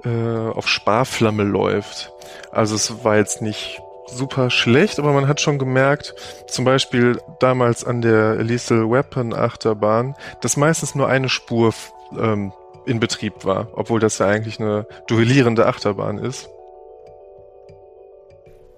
äh, 0.03 0.09
auf 0.09 0.67
Sparflamme 0.67 1.43
läuft. 1.43 2.11
Also 2.51 2.75
es 2.75 3.03
war 3.03 3.17
jetzt 3.17 3.41
nicht 3.41 3.81
super 4.07 4.49
schlecht, 4.49 4.99
aber 4.99 5.11
man 5.11 5.27
hat 5.27 5.41
schon 5.41 5.59
gemerkt, 5.59 6.15
zum 6.47 6.65
Beispiel 6.65 7.19
damals 7.39 7.83
an 7.83 8.01
der 8.01 8.35
Lethal 8.35 8.89
Weapon 8.89 9.33
Achterbahn, 9.33 10.15
dass 10.41 10.55
meistens 10.55 10.95
nur 10.95 11.07
eine 11.07 11.29
Spur 11.29 11.73
ähm, 12.17 12.53
in 12.85 12.99
Betrieb 12.99 13.43
war, 13.43 13.67
obwohl 13.73 13.99
das 13.99 14.19
ja 14.19 14.27
eigentlich 14.27 14.59
eine 14.59 14.87
duellierende 15.07 15.65
Achterbahn 15.65 16.19
ist. 16.19 16.49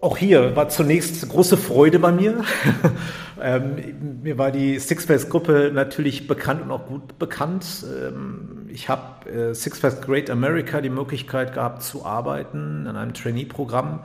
Auch 0.02 0.18
hier 0.18 0.56
war 0.56 0.70
zunächst 0.70 1.28
große 1.28 1.58
Freude 1.58 2.00
bei 2.00 2.12
mir. 2.12 2.44
ähm, 3.41 4.21
mir 4.21 4.38
war 4.38 4.52
die 4.52 4.80
Six 4.80 5.06
Flags 5.06 5.30
Gruppe 5.30 5.71
natürlich 5.73 6.28
bekannt 6.28 6.62
und 6.62 6.71
auch 6.71 6.86
gut 6.86 7.17
bekannt. 7.19 7.86
Ähm, 7.86 8.67
ich 8.69 8.89
habe 8.89 9.30
äh, 9.30 9.54
Six 9.54 9.80
Flags 9.80 10.02
Great 10.02 10.30
America 10.30 10.82
die 10.82 10.89
Möglichkeit 10.89 11.54
gehabt 11.54 11.84
zu 11.84 12.06
arbeiten 12.06 12.86
in 12.86 12.95
einem 12.95 13.13
Trainee-Programm. 13.13 14.04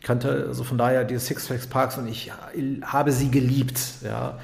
Ich 0.00 0.06
kannte 0.06 0.46
also 0.48 0.64
von 0.64 0.78
daher 0.78 1.04
die 1.04 1.18
Six 1.18 1.46
Flags 1.46 1.66
Parks 1.66 1.98
und 1.98 2.08
ich 2.08 2.30
habe 2.82 3.12
sie 3.12 3.30
geliebt. 3.30 3.80
Ja. 4.04 4.38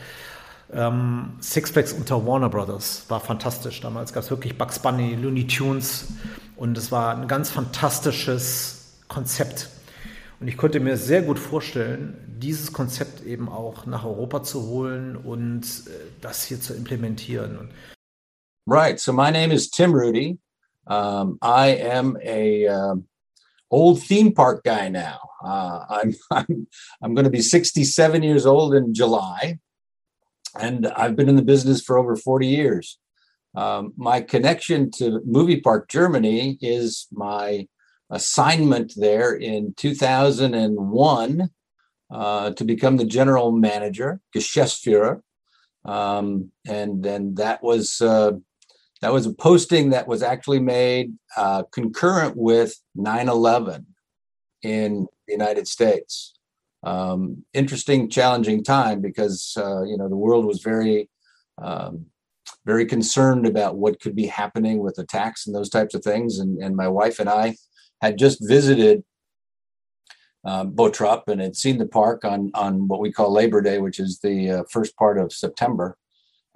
Ähm, 0.73 1.35
Six 1.41 1.71
Flags 1.71 1.93
unter 1.93 2.27
Warner 2.27 2.49
Brothers 2.49 3.05
war 3.09 3.21
fantastisch. 3.21 3.81
Damals 3.81 4.13
gab 4.13 4.25
es 4.25 4.31
wirklich 4.31 4.57
Bugs 4.57 4.79
Bunny, 4.79 5.15
Looney 5.15 5.47
Tunes 5.47 6.09
und 6.57 6.79
es 6.79 6.91
war 6.91 7.17
ein 7.17 7.29
ganz 7.29 7.51
fantastisches 7.51 8.95
Konzept. 9.09 9.69
Und 10.43 10.49
ich 10.49 10.57
konnte 10.57 10.81
mir 10.81 10.97
sehr 10.97 11.23
gut 11.23 11.39
vorstellen, 11.39 12.17
dieses 12.41 12.73
Konzept 12.73 13.25
eben 13.25 13.49
auch 13.49 13.87
nach 13.87 14.05
Europa 14.05 14.43
zu 14.43 14.67
holen 14.67 15.15
und 15.17 15.63
äh, 15.63 15.91
das 16.21 16.43
hier 16.43 16.61
zu 16.61 16.75
implementieren. 16.75 17.71
Right. 18.67 18.99
So 18.99 19.13
my 19.13 19.31
name 19.31 19.55
is 19.55 19.71
Tim 19.71 19.95
Rudy. 19.95 20.41
Um, 20.89 21.39
I 21.41 21.79
am 21.81 22.17
a 22.21 22.67
um, 22.67 23.07
old 23.71 24.03
theme 24.03 24.35
park 24.35 24.65
guy 24.65 24.89
now. 24.89 25.21
Uh, 25.45 25.85
I'm 25.89 26.17
I'm 26.33 26.67
I'm 27.01 27.15
going 27.15 27.25
to 27.25 27.31
be 27.31 27.41
67 27.41 28.25
years 28.25 28.45
old 28.45 28.75
in 28.75 28.93
July, 28.93 29.61
and 30.59 30.89
I've 30.89 31.15
been 31.15 31.29
in 31.29 31.37
the 31.37 31.43
business 31.43 31.81
for 31.81 31.99
over 31.99 32.17
40 32.17 32.49
years. 32.49 32.99
Um, 33.55 33.93
my 33.97 34.21
connection 34.21 34.91
to 34.99 35.21
Movie 35.25 35.61
Park 35.61 35.89
Germany 35.89 36.59
is 36.61 37.07
my 37.13 37.69
assignment 38.13 38.93
there 38.97 39.35
in 39.35 39.75
2001 39.77 41.51
uh, 42.11 42.51
to 42.51 42.65
become 42.65 42.99
the 42.99 43.07
general 43.07 43.51
manager, 43.51 44.21
Geschäftsführer. 44.37 45.23
Um, 45.85 46.53
and 46.67 47.03
then 47.03 47.35
that 47.35 47.63
was 47.63 48.01
uh, 48.01 48.33
that 49.01 49.13
was 49.13 49.27
a 49.27 49.33
posting 49.33 49.91
that 49.91 50.07
was 50.07 50.23
actually 50.23 50.61
made 50.61 51.15
uh, 51.37 51.65
concurrent 51.73 52.37
with 52.37 52.77
9/11 52.97 53.87
in 54.63 55.09
the 55.27 55.33
United 55.33 55.67
States. 55.67 56.35
um, 56.85 57.45
interesting, 57.53 58.09
challenging 58.11 58.63
time 58.63 59.01
because 59.01 59.55
uh, 59.57 59.83
you 59.83 59.97
know 59.97 60.09
the 60.09 60.17
world 60.17 60.45
was 60.45 60.63
very 60.63 61.09
um, 61.61 62.07
very 62.65 62.87
concerned 62.87 63.47
about 63.47 63.77
what 63.77 64.01
could 64.01 64.15
be 64.15 64.27
happening 64.27 64.79
with 64.79 64.99
attacks 64.99 65.47
and 65.47 65.55
those 65.55 65.69
types 65.69 65.95
of 65.95 66.03
things. 66.03 66.39
And, 66.39 66.63
and 66.63 66.77
my 66.77 66.89
wife 66.89 67.19
and 67.19 67.29
I 67.29 67.57
had 68.03 68.19
just 68.19 68.47
visited 68.47 69.05
um, 70.45 70.73
Botrop 70.73 71.29
and 71.29 71.41
had 71.41 71.57
seen 71.57 71.79
the 71.79 71.87
park 71.87 72.25
on 72.25 72.51
on 72.55 72.89
what 72.89 73.01
we 73.01 73.13
call 73.13 73.33
Labor 73.33 73.63
Day, 73.63 73.79
which 73.79 74.01
is 74.01 74.19
the 74.19 74.51
uh, 74.51 74.63
first 74.69 74.97
part 74.97 75.19
of 75.19 75.33
September. 75.33 75.97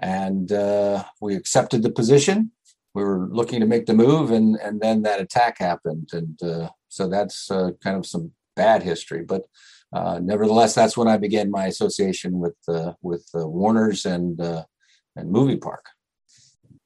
And 0.03 0.53
uh, 0.53 1.05
we 1.21 1.37
accepted 1.37 1.83
the 1.83 1.91
position. 1.91 2.51
We 2.95 3.05
were 3.05 3.29
looking 3.31 3.61
to 3.61 3.67
make 3.67 3.87
the 3.87 3.95
move, 3.95 4.33
and 4.33 4.57
and 4.57 4.81
then 4.81 5.03
that 5.03 5.21
attack 5.21 5.59
happened, 5.59 6.11
and 6.13 6.43
uh, 6.43 6.71
so 6.89 7.09
that's 7.09 7.51
uh, 7.51 7.71
kind 7.83 7.97
of 7.97 8.07
some 8.07 8.33
bad 8.57 8.83
history. 8.83 9.23
But 9.23 9.47
uh, 9.93 10.19
nevertheless, 10.21 10.75
that's 10.75 10.97
when 10.97 11.09
I 11.09 11.17
began 11.17 11.51
my 11.51 11.67
association 11.67 12.41
with 12.41 12.57
uh, 12.67 12.95
with 13.03 13.31
Warner's 13.35 14.05
and 14.05 14.41
and 14.41 15.31
movie 15.31 15.57
park. 15.57 15.85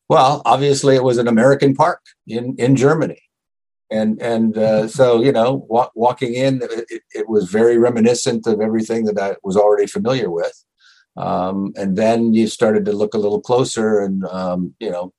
Well, 0.08 0.42
obviously, 0.44 0.96
it 0.96 1.04
was 1.04 1.18
an 1.18 1.28
American 1.28 1.74
park 1.74 2.02
in 2.26 2.56
in 2.58 2.76
Germany 2.76 3.22
and 3.90 4.20
and 4.22 4.56
uh, 4.56 4.88
so 4.88 5.22
you 5.22 5.32
know 5.32 5.66
wa- 5.68 5.90
walking 5.94 6.34
in 6.34 6.60
it, 6.62 7.02
it, 7.12 7.28
was 7.28 7.50
very 7.50 7.76
reminiscent 7.76 8.46
of 8.46 8.60
everything 8.60 9.04
that 9.04 9.18
i 9.18 9.34
was 9.42 9.56
already 9.56 9.86
familiar 9.86 10.30
with. 10.30 10.64
Um, 11.16 11.72
and 11.76 11.96
then 11.96 12.32
you 12.34 12.46
started 12.46 12.84
to 12.84 12.92
look 12.92 13.14
a 13.14 13.18
little 13.18 13.40
closer 13.40 14.00
and 14.00 14.24
um, 14.26 14.74
you 14.78 14.90
know 14.90 15.12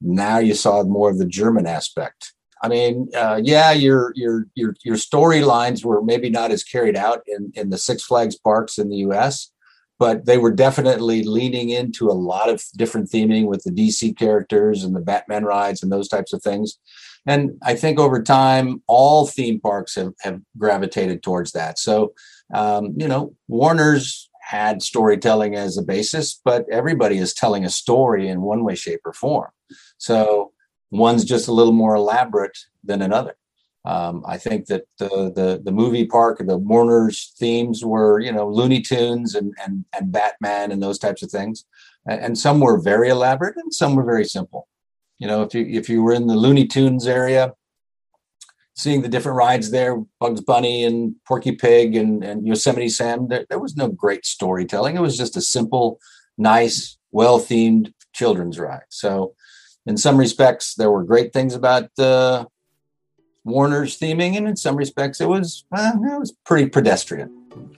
now 0.00 0.38
you 0.38 0.54
saw 0.54 0.82
more 0.82 1.10
of 1.10 1.18
the 1.18 1.26
german 1.26 1.66
aspect. 1.66 2.32
I 2.62 2.68
mean 2.68 3.08
uh, 3.14 3.40
yeah 3.42 3.72
your 3.72 4.12
your 4.16 4.46
your 4.54 4.74
your 4.84 4.96
storylines 4.96 5.84
were 5.84 6.02
maybe 6.02 6.30
not 6.30 6.50
as 6.50 6.64
carried 6.64 6.96
out 6.96 7.22
in 7.26 7.52
in 7.54 7.70
the 7.70 7.78
six 7.78 8.02
flags 8.02 8.36
parks 8.38 8.78
in 8.78 8.88
the 8.88 8.98
us 8.98 9.50
but 9.96 10.26
they 10.26 10.38
were 10.38 10.50
definitely 10.50 11.22
leaning 11.22 11.70
into 11.70 12.08
a 12.08 12.20
lot 12.32 12.48
of 12.48 12.64
different 12.76 13.08
theming 13.10 13.46
with 13.46 13.62
the 13.64 13.70
dc 13.70 14.16
characters 14.18 14.82
and 14.82 14.96
the 14.96 15.00
batman 15.00 15.44
rides 15.44 15.82
and 15.82 15.92
those 15.92 16.08
types 16.08 16.32
of 16.32 16.42
things 16.42 16.78
and 17.26 17.58
I 17.62 17.74
think 17.74 17.98
over 17.98 18.22
time, 18.22 18.82
all 18.86 19.26
theme 19.26 19.60
parks 19.60 19.94
have, 19.94 20.12
have 20.20 20.40
gravitated 20.58 21.22
towards 21.22 21.52
that. 21.52 21.78
So, 21.78 22.14
um, 22.52 22.94
you 22.96 23.08
know, 23.08 23.34
Warner's 23.48 24.28
had 24.42 24.82
storytelling 24.82 25.54
as 25.54 25.78
a 25.78 25.82
basis, 25.82 26.40
but 26.44 26.66
everybody 26.70 27.16
is 27.16 27.32
telling 27.32 27.64
a 27.64 27.70
story 27.70 28.28
in 28.28 28.42
one 28.42 28.62
way, 28.62 28.74
shape, 28.74 29.00
or 29.04 29.14
form. 29.14 29.50
So 29.96 30.52
one's 30.90 31.24
just 31.24 31.48
a 31.48 31.52
little 31.52 31.72
more 31.72 31.94
elaborate 31.94 32.58
than 32.84 33.00
another. 33.00 33.36
Um, 33.86 34.22
I 34.26 34.38
think 34.38 34.66
that 34.66 34.84
the, 34.98 35.30
the 35.34 35.60
the 35.62 35.72
movie 35.72 36.06
park, 36.06 36.38
the 36.38 36.56
Warner's 36.56 37.34
themes 37.38 37.84
were, 37.84 38.18
you 38.18 38.32
know, 38.32 38.48
Looney 38.48 38.80
Tunes 38.80 39.34
and 39.34 39.52
and 39.62 39.84
and 39.92 40.10
Batman 40.10 40.72
and 40.72 40.82
those 40.82 40.98
types 40.98 41.22
of 41.22 41.30
things, 41.30 41.66
and, 42.06 42.20
and 42.20 42.38
some 42.38 42.60
were 42.60 42.80
very 42.80 43.10
elaborate 43.10 43.56
and 43.56 43.74
some 43.74 43.94
were 43.94 44.04
very 44.04 44.24
simple. 44.24 44.68
You 45.18 45.28
know, 45.28 45.42
if 45.42 45.54
you 45.54 45.64
if 45.66 45.88
you 45.88 46.02
were 46.02 46.12
in 46.12 46.26
the 46.26 46.34
Looney 46.34 46.66
Tunes 46.66 47.06
area, 47.06 47.52
seeing 48.74 49.02
the 49.02 49.08
different 49.08 49.36
rides 49.36 49.70
there, 49.70 50.02
Bugs 50.20 50.40
Bunny 50.40 50.84
and 50.84 51.14
Porky 51.26 51.52
Pig 51.52 51.96
and, 51.96 52.24
and 52.24 52.46
Yosemite 52.46 52.88
Sam, 52.88 53.28
there, 53.28 53.46
there 53.48 53.58
was 53.58 53.76
no 53.76 53.88
great 53.88 54.26
storytelling. 54.26 54.96
It 54.96 55.00
was 55.00 55.16
just 55.16 55.36
a 55.36 55.40
simple, 55.40 56.00
nice, 56.36 56.98
well 57.12 57.38
themed 57.38 57.92
children's 58.12 58.58
ride. 58.58 58.82
So, 58.88 59.34
in 59.86 59.96
some 59.96 60.16
respects, 60.16 60.74
there 60.74 60.90
were 60.90 61.04
great 61.04 61.32
things 61.32 61.54
about 61.54 61.90
uh, 61.98 62.46
Warner's 63.44 63.98
theming, 63.98 64.36
and 64.36 64.48
in 64.48 64.56
some 64.56 64.76
respects, 64.76 65.20
it 65.20 65.28
was 65.28 65.64
uh, 65.72 65.92
it 65.94 66.18
was 66.18 66.32
pretty 66.44 66.68
pedestrian. 66.68 67.76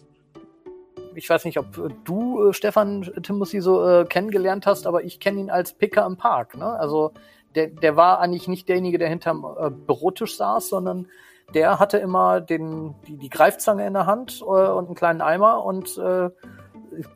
Ich 1.16 1.28
weiß 1.28 1.44
nicht, 1.44 1.58
ob 1.58 1.66
du 2.04 2.48
äh, 2.48 2.52
Stefan 2.52 3.10
Timothy 3.22 3.60
so 3.60 3.86
äh, 3.86 4.04
kennengelernt 4.04 4.66
hast, 4.66 4.86
aber 4.86 5.02
ich 5.02 5.18
kenne 5.18 5.40
ihn 5.40 5.50
als 5.50 5.72
Picker 5.72 6.04
im 6.06 6.16
Park. 6.16 6.56
Ne? 6.56 6.66
Also 6.66 7.12
der, 7.54 7.68
der 7.68 7.96
war 7.96 8.20
eigentlich 8.20 8.48
nicht 8.48 8.68
derjenige, 8.68 8.98
der 8.98 9.08
hinterm 9.08 9.46
äh, 9.58 9.70
Bürotisch 9.70 10.36
saß, 10.36 10.68
sondern 10.68 11.08
der 11.54 11.78
hatte 11.78 11.98
immer 11.98 12.40
den, 12.40 12.94
die, 13.06 13.16
die 13.16 13.30
Greifzange 13.30 13.86
in 13.86 13.94
der 13.94 14.06
Hand 14.06 14.40
äh, 14.40 14.44
und 14.44 14.86
einen 14.86 14.94
kleinen 14.94 15.22
Eimer 15.22 15.64
und 15.64 15.96
äh, 15.96 16.30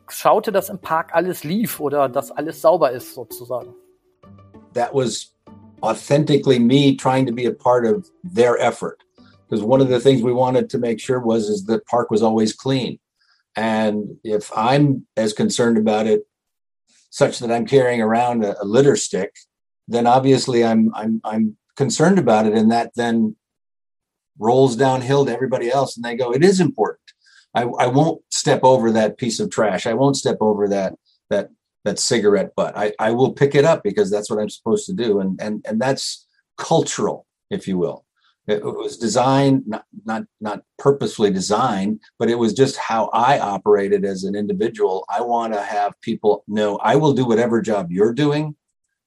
schaute, 0.09 0.51
dass 0.51 0.69
im 0.69 0.79
Park 0.79 1.13
alles 1.13 1.43
lief 1.43 1.79
oder 1.79 2.09
dass 2.09 2.31
alles 2.31 2.61
sauber 2.61 2.91
ist, 2.91 3.13
sozusagen. 3.13 3.73
That 4.73 4.93
was 4.93 5.35
authentically 5.81 6.59
me 6.59 6.95
trying 6.95 7.25
to 7.27 7.33
be 7.33 7.47
a 7.47 7.53
part 7.53 7.85
of 7.85 8.09
their 8.23 8.57
effort. 8.59 9.03
Because 9.47 9.65
one 9.65 9.81
of 9.81 9.89
the 9.89 9.99
things 9.99 10.23
we 10.23 10.33
wanted 10.33 10.69
to 10.71 10.79
make 10.79 10.99
sure 10.99 11.19
was 11.19 11.49
is 11.49 11.65
the 11.65 11.79
park 11.89 12.09
was 12.09 12.23
always 12.23 12.55
clean. 12.55 12.99
And 13.55 14.17
if 14.23 14.49
I'm 14.55 15.05
as 15.17 15.33
concerned 15.33 15.77
about 15.77 16.07
it, 16.07 16.23
such 17.09 17.39
that 17.39 17.51
I'm 17.51 17.65
carrying 17.65 18.01
around 18.01 18.43
a, 18.43 18.61
a 18.61 18.65
litter 18.65 18.95
stick, 18.95 19.35
then 19.87 20.07
obviously 20.07 20.63
I'm 20.63 20.93
I'm 20.95 21.21
I'm 21.23 21.57
concerned 21.75 22.19
about 22.19 22.45
it, 22.45 22.53
and 22.53 22.71
that 22.71 22.91
then 22.95 23.35
rolls 24.39 24.75
downhill 24.75 25.25
to 25.25 25.33
everybody 25.33 25.69
else, 25.69 25.95
and 25.95 26.05
they 26.05 26.15
go, 26.15 26.31
"It 26.31 26.43
is 26.43 26.59
important." 26.59 26.99
I, 27.53 27.63
I 27.63 27.87
won't 27.87 28.21
step 28.29 28.63
over 28.63 28.91
that 28.91 29.17
piece 29.17 29.39
of 29.41 29.49
trash. 29.49 29.85
I 29.85 29.93
won't 29.93 30.15
step 30.15 30.37
over 30.39 30.67
that 30.69 30.93
that 31.29 31.49
that 31.83 31.99
cigarette 31.99 32.55
butt. 32.55 32.77
I, 32.77 32.93
I 32.99 33.11
will 33.11 33.33
pick 33.33 33.55
it 33.55 33.65
up 33.65 33.83
because 33.83 34.09
that's 34.09 34.29
what 34.29 34.39
I'm 34.39 34.49
supposed 34.49 34.85
to 34.85 34.93
do, 34.93 35.19
and 35.19 35.39
and 35.41 35.65
and 35.67 35.81
that's 35.81 36.25
cultural, 36.57 37.25
if 37.49 37.67
you 37.67 37.77
will. 37.77 38.05
It 38.47 38.63
was 38.63 38.97
designed 38.97 39.67
not 39.67 39.85
not 40.03 40.23
not 40.39 40.63
purposefully 40.79 41.31
designed, 41.31 41.99
but 42.17 42.29
it 42.29 42.35
was 42.39 42.53
just 42.53 42.75
how 42.75 43.09
I 43.13 43.39
operated 43.39 44.03
as 44.03 44.23
an 44.23 44.35
individual. 44.35 45.05
I 45.09 45.21
want 45.21 45.53
to 45.53 45.61
have 45.61 45.99
people 46.01 46.43
know 46.47 46.77
I 46.77 46.95
will 46.95 47.13
do 47.13 47.25
whatever 47.25 47.61
job 47.61 47.91
you're 47.91 48.13
doing 48.13 48.55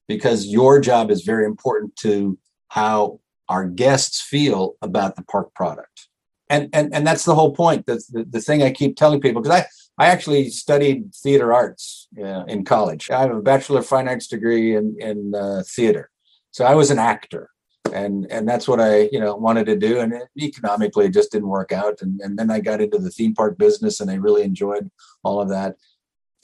because 0.06 0.46
your 0.46 0.80
job 0.80 1.10
is 1.10 1.22
very 1.22 1.46
important 1.46 1.96
to 1.96 2.38
how 2.68 3.20
our 3.48 3.66
guests 3.66 4.20
feel 4.20 4.76
about 4.80 5.16
the 5.16 5.24
park 5.24 5.52
product. 5.54 6.08
And 6.48 6.68
and 6.72 6.94
and 6.94 7.04
that's 7.04 7.24
the 7.24 7.34
whole 7.34 7.54
point. 7.54 7.86
That's 7.86 8.06
the, 8.06 8.24
the 8.24 8.40
thing 8.40 8.62
I 8.62 8.70
keep 8.70 8.96
telling 8.96 9.20
people 9.20 9.42
because 9.42 9.62
I 9.62 9.66
I 10.04 10.10
actually 10.10 10.50
studied 10.50 11.12
theater 11.12 11.52
arts 11.52 12.06
uh, 12.22 12.44
in 12.44 12.64
college. 12.64 13.10
I 13.10 13.22
have 13.22 13.34
a 13.34 13.42
bachelor 13.42 13.80
of 13.80 13.86
fine 13.86 14.06
arts 14.06 14.28
degree 14.28 14.76
in 14.76 14.96
in 15.00 15.34
uh, 15.34 15.64
theater, 15.66 16.10
so 16.52 16.64
I 16.64 16.74
was 16.76 16.92
an 16.92 17.00
actor 17.00 17.50
and 17.92 18.26
and 18.30 18.48
that's 18.48 18.66
what 18.66 18.80
I 18.80 19.08
you 19.12 19.20
know 19.20 19.36
wanted 19.36 19.66
to 19.66 19.76
do. 19.76 20.00
And 20.00 20.12
it, 20.12 20.28
economically, 20.38 21.06
it 21.06 21.14
just 21.14 21.32
didn't 21.32 21.48
work 21.48 21.72
out. 21.72 22.00
And 22.02 22.20
and 22.20 22.38
then 22.38 22.50
I 22.50 22.60
got 22.60 22.80
into 22.80 22.98
the 22.98 23.10
theme 23.10 23.34
park 23.34 23.58
business, 23.58 24.00
and 24.00 24.10
I 24.10 24.14
really 24.14 24.42
enjoyed 24.42 24.90
all 25.22 25.40
of 25.40 25.48
that. 25.50 25.76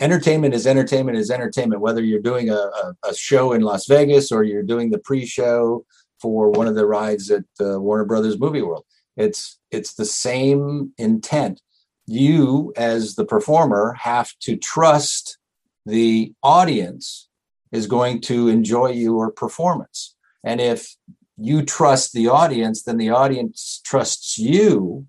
Entertainment 0.01 0.55
is 0.55 0.67
entertainment 0.67 1.19
is 1.19 1.31
entertainment. 1.31 1.83
Whether 1.83 2.03
you're 2.03 2.21
doing 2.21 2.49
a, 2.49 2.55
a, 2.55 2.95
a 3.05 3.15
show 3.15 3.53
in 3.53 3.63
Las 3.63 3.87
Vegas 3.87 4.33
or 4.33 4.45
you're 4.45 4.63
doing 4.63 4.91
the 4.91 4.99
pre-show 4.99 5.85
for 6.21 6.51
one 6.51 6.67
of 6.67 6.75
the 6.75 6.87
rides 6.87 7.31
at 7.31 7.45
uh, 7.61 7.79
Warner 7.79 8.07
Brothers 8.07 8.39
Movie 8.39 8.63
World, 8.63 8.85
it's 9.17 9.59
it's 9.71 9.95
the 9.95 10.07
same 10.07 10.93
intent. 10.99 11.61
You 12.07 12.73
as 12.77 13.15
the 13.15 13.27
performer 13.27 13.95
have 14.01 14.33
to 14.41 14.57
trust 14.57 15.39
the 15.87 16.33
audience 16.43 17.29
is 17.73 17.87
going 17.87 18.21
to 18.23 18.49
enjoy 18.49 18.89
your 18.89 19.31
performance. 19.31 20.17
And 20.43 20.61
if 20.61 20.97
you 21.41 21.65
trust 21.65 22.13
the 22.13 22.29
audience, 22.29 22.83
then 22.83 22.99
the 22.99 23.11
audience 23.11 23.81
trusts 23.85 24.39
you. 24.39 25.07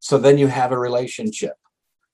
So 0.00 0.16
then 0.18 0.38
you 0.38 0.46
have 0.46 0.72
a 0.72 0.78
relationship. 0.78 1.54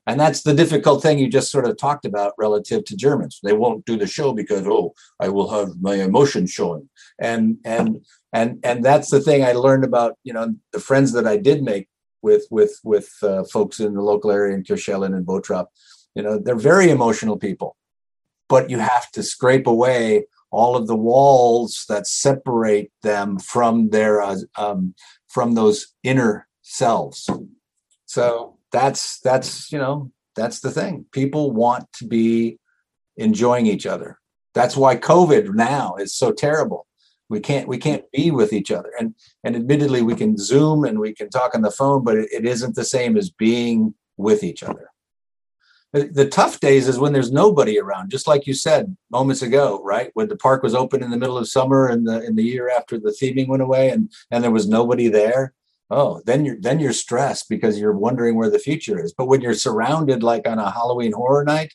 And 0.07 0.21
that's 0.21 0.43
the 0.43 0.53
difficult 0.55 1.03
thing 1.03 1.19
you 1.19 1.29
just 1.29 1.51
sort 1.51 1.67
of 1.67 1.77
talked 1.77 2.05
about 2.05 2.35
relative 2.37 2.85
to 2.85 2.97
Germans. 2.97 3.41
They 3.43 3.55
won't 3.55 3.87
do 3.87 3.97
the 3.97 4.07
show 4.07 4.35
because, 4.35 4.67
oh, 4.67 4.93
I 5.19 5.29
will 5.29 5.51
have 5.51 5.81
my 5.81 5.95
emotions 5.95 6.51
showing. 6.51 6.91
And 7.19 7.57
and 7.65 8.05
and 8.33 8.59
and 8.63 8.85
that's 8.85 9.11
the 9.11 9.21
thing 9.21 9.45
I 9.45 9.53
learned 9.53 9.85
about, 9.85 10.19
you 10.23 10.35
know, 10.35 10.55
the 10.73 10.81
friends 10.81 11.13
that 11.13 11.27
I 11.27 11.39
did 11.39 11.63
make 11.63 11.89
with 12.21 12.47
with 12.51 12.81
with 12.85 13.15
uh, 13.23 13.45
folks 13.45 13.81
in 13.81 13.95
the 13.95 14.03
local 14.03 14.31
area 14.31 14.55
in 14.55 14.65
Kirchhellen 14.65 15.17
and 15.17 15.27
Botrop. 15.27 15.67
You 16.15 16.23
know, 16.23 16.39
they're 16.39 16.55
very 16.55 16.91
emotional 16.91 17.39
people, 17.39 17.77
but 18.49 18.69
you 18.69 18.81
have 18.81 19.11
to 19.13 19.23
scrape 19.23 19.67
away 19.67 20.27
all 20.55 20.77
of 20.77 20.87
the 20.87 20.97
walls 20.97 21.85
that 21.89 22.07
separate 22.07 22.93
them 23.03 23.39
from 23.39 23.91
their 23.91 24.23
uh, 24.23 24.37
um, 24.57 24.95
from 25.29 25.53
those 25.53 25.89
inner 26.03 26.47
selves. 26.63 27.29
So 28.07 28.59
that's 28.73 29.21
that's 29.21 29.71
you 29.73 29.79
know 29.79 30.13
that's 30.37 30.61
the 30.61 30.71
thing. 30.71 31.07
People 31.13 31.51
want 31.51 31.93
to 31.95 32.07
be 32.07 32.59
enjoying 33.17 33.67
each 33.67 33.87
other. 33.87 34.19
That's 34.55 34.77
why 34.77 34.97
COVID 34.97 35.55
now 35.55 35.97
is 35.97 36.15
so 36.15 36.33
terrible. 36.33 36.87
We 37.29 37.41
can't 37.41 37.67
we 37.67 37.79
can't 37.79 38.05
be 38.13 38.31
with 38.31 38.53
each 38.53 38.71
other. 38.71 38.93
And 38.99 39.15
and 39.43 39.57
admittedly 39.57 40.03
we 40.03 40.15
can 40.15 40.39
zoom 40.39 40.85
and 40.85 41.01
we 41.01 41.13
can 41.15 41.31
talk 41.31 41.55
on 41.55 41.63
the 41.63 41.71
phone, 41.71 42.05
but 42.05 42.17
it, 42.17 42.29
it 42.33 42.47
isn't 42.47 42.77
the 42.77 42.85
same 42.85 43.17
as 43.17 43.29
being 43.29 43.95
with 44.17 44.45
each 44.45 44.63
other 44.63 44.91
the 46.03 46.29
tough 46.29 46.59
days 46.61 46.89
is 46.89 46.99
when 46.99 47.13
there's 47.13 47.31
nobody 47.31 47.79
around 47.79 48.11
just 48.11 48.27
like 48.27 48.47
you 48.47 48.55
said 48.55 48.97
moments 49.11 49.43
ago 49.43 49.81
right? 49.85 50.11
When 50.15 50.29
the 50.29 50.37
park 50.37 50.63
was 50.63 50.75
open 50.75 51.03
in 51.03 51.11
the 51.11 51.19
middle 51.19 51.39
of 51.39 51.49
summer 51.49 51.87
and 51.87 52.07
the 52.07 52.25
in 52.25 52.37
the 52.37 52.43
year 52.43 52.69
after 52.69 52.99
the 52.99 53.11
theming 53.11 53.49
went 53.49 53.63
away 53.63 53.91
and 53.91 54.11
and 54.31 54.43
there 54.43 54.51
was 54.51 54.69
nobody 54.69 55.09
there. 55.09 55.55
Oh, 55.91 56.23
then 56.27 56.45
you're 56.45 56.61
then 56.61 56.81
you're 56.81 56.93
stressed 56.93 57.49
because 57.49 57.79
you're 57.79 57.93
wondering 57.93 58.35
where 58.37 58.51
the 58.51 58.59
future 58.59 59.03
is. 59.03 59.13
But 59.13 59.27
when 59.27 59.41
you're 59.41 59.55
surrounded 59.55 60.23
like 60.23 60.49
on 60.49 60.59
a 60.59 60.71
Halloween 60.71 61.13
horror 61.13 61.45
night, 61.45 61.75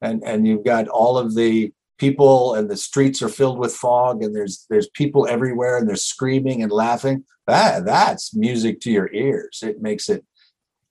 and 0.00 0.22
and 0.24 0.46
you've 0.46 0.64
got 0.64 0.88
all 0.88 1.18
of 1.18 1.34
the 1.34 1.72
people 1.98 2.54
and 2.54 2.70
the 2.70 2.76
streets 2.76 3.20
are 3.22 3.28
filled 3.28 3.58
with 3.58 3.74
fog 3.74 4.22
and 4.22 4.34
there's 4.34 4.66
there's 4.70 4.88
people 4.90 5.26
everywhere 5.28 5.76
and 5.76 5.88
they're 5.88 5.96
screaming 5.96 6.62
and 6.62 6.70
laughing 6.70 7.24
that 7.48 7.84
that's 7.84 8.34
music 8.34 8.80
to 8.82 8.90
your 8.90 9.10
ears. 9.12 9.60
It 9.62 9.82
makes 9.82 10.08
it 10.08 10.24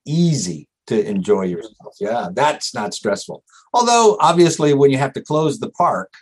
easy 0.05 0.67
to 0.88 1.07
enjoy 1.07 1.43
yourself. 1.43 1.95
Yeah 1.99 2.29
that's 2.33 2.73
not 2.73 2.93
stressful. 2.93 3.43
Although 3.73 4.17
obviously 4.19 4.73
when 4.73 4.91
you 4.91 4.97
have 4.97 5.13
to 5.13 5.21
close 5.21 5.59
the 5.59 5.71
park 5.71 6.13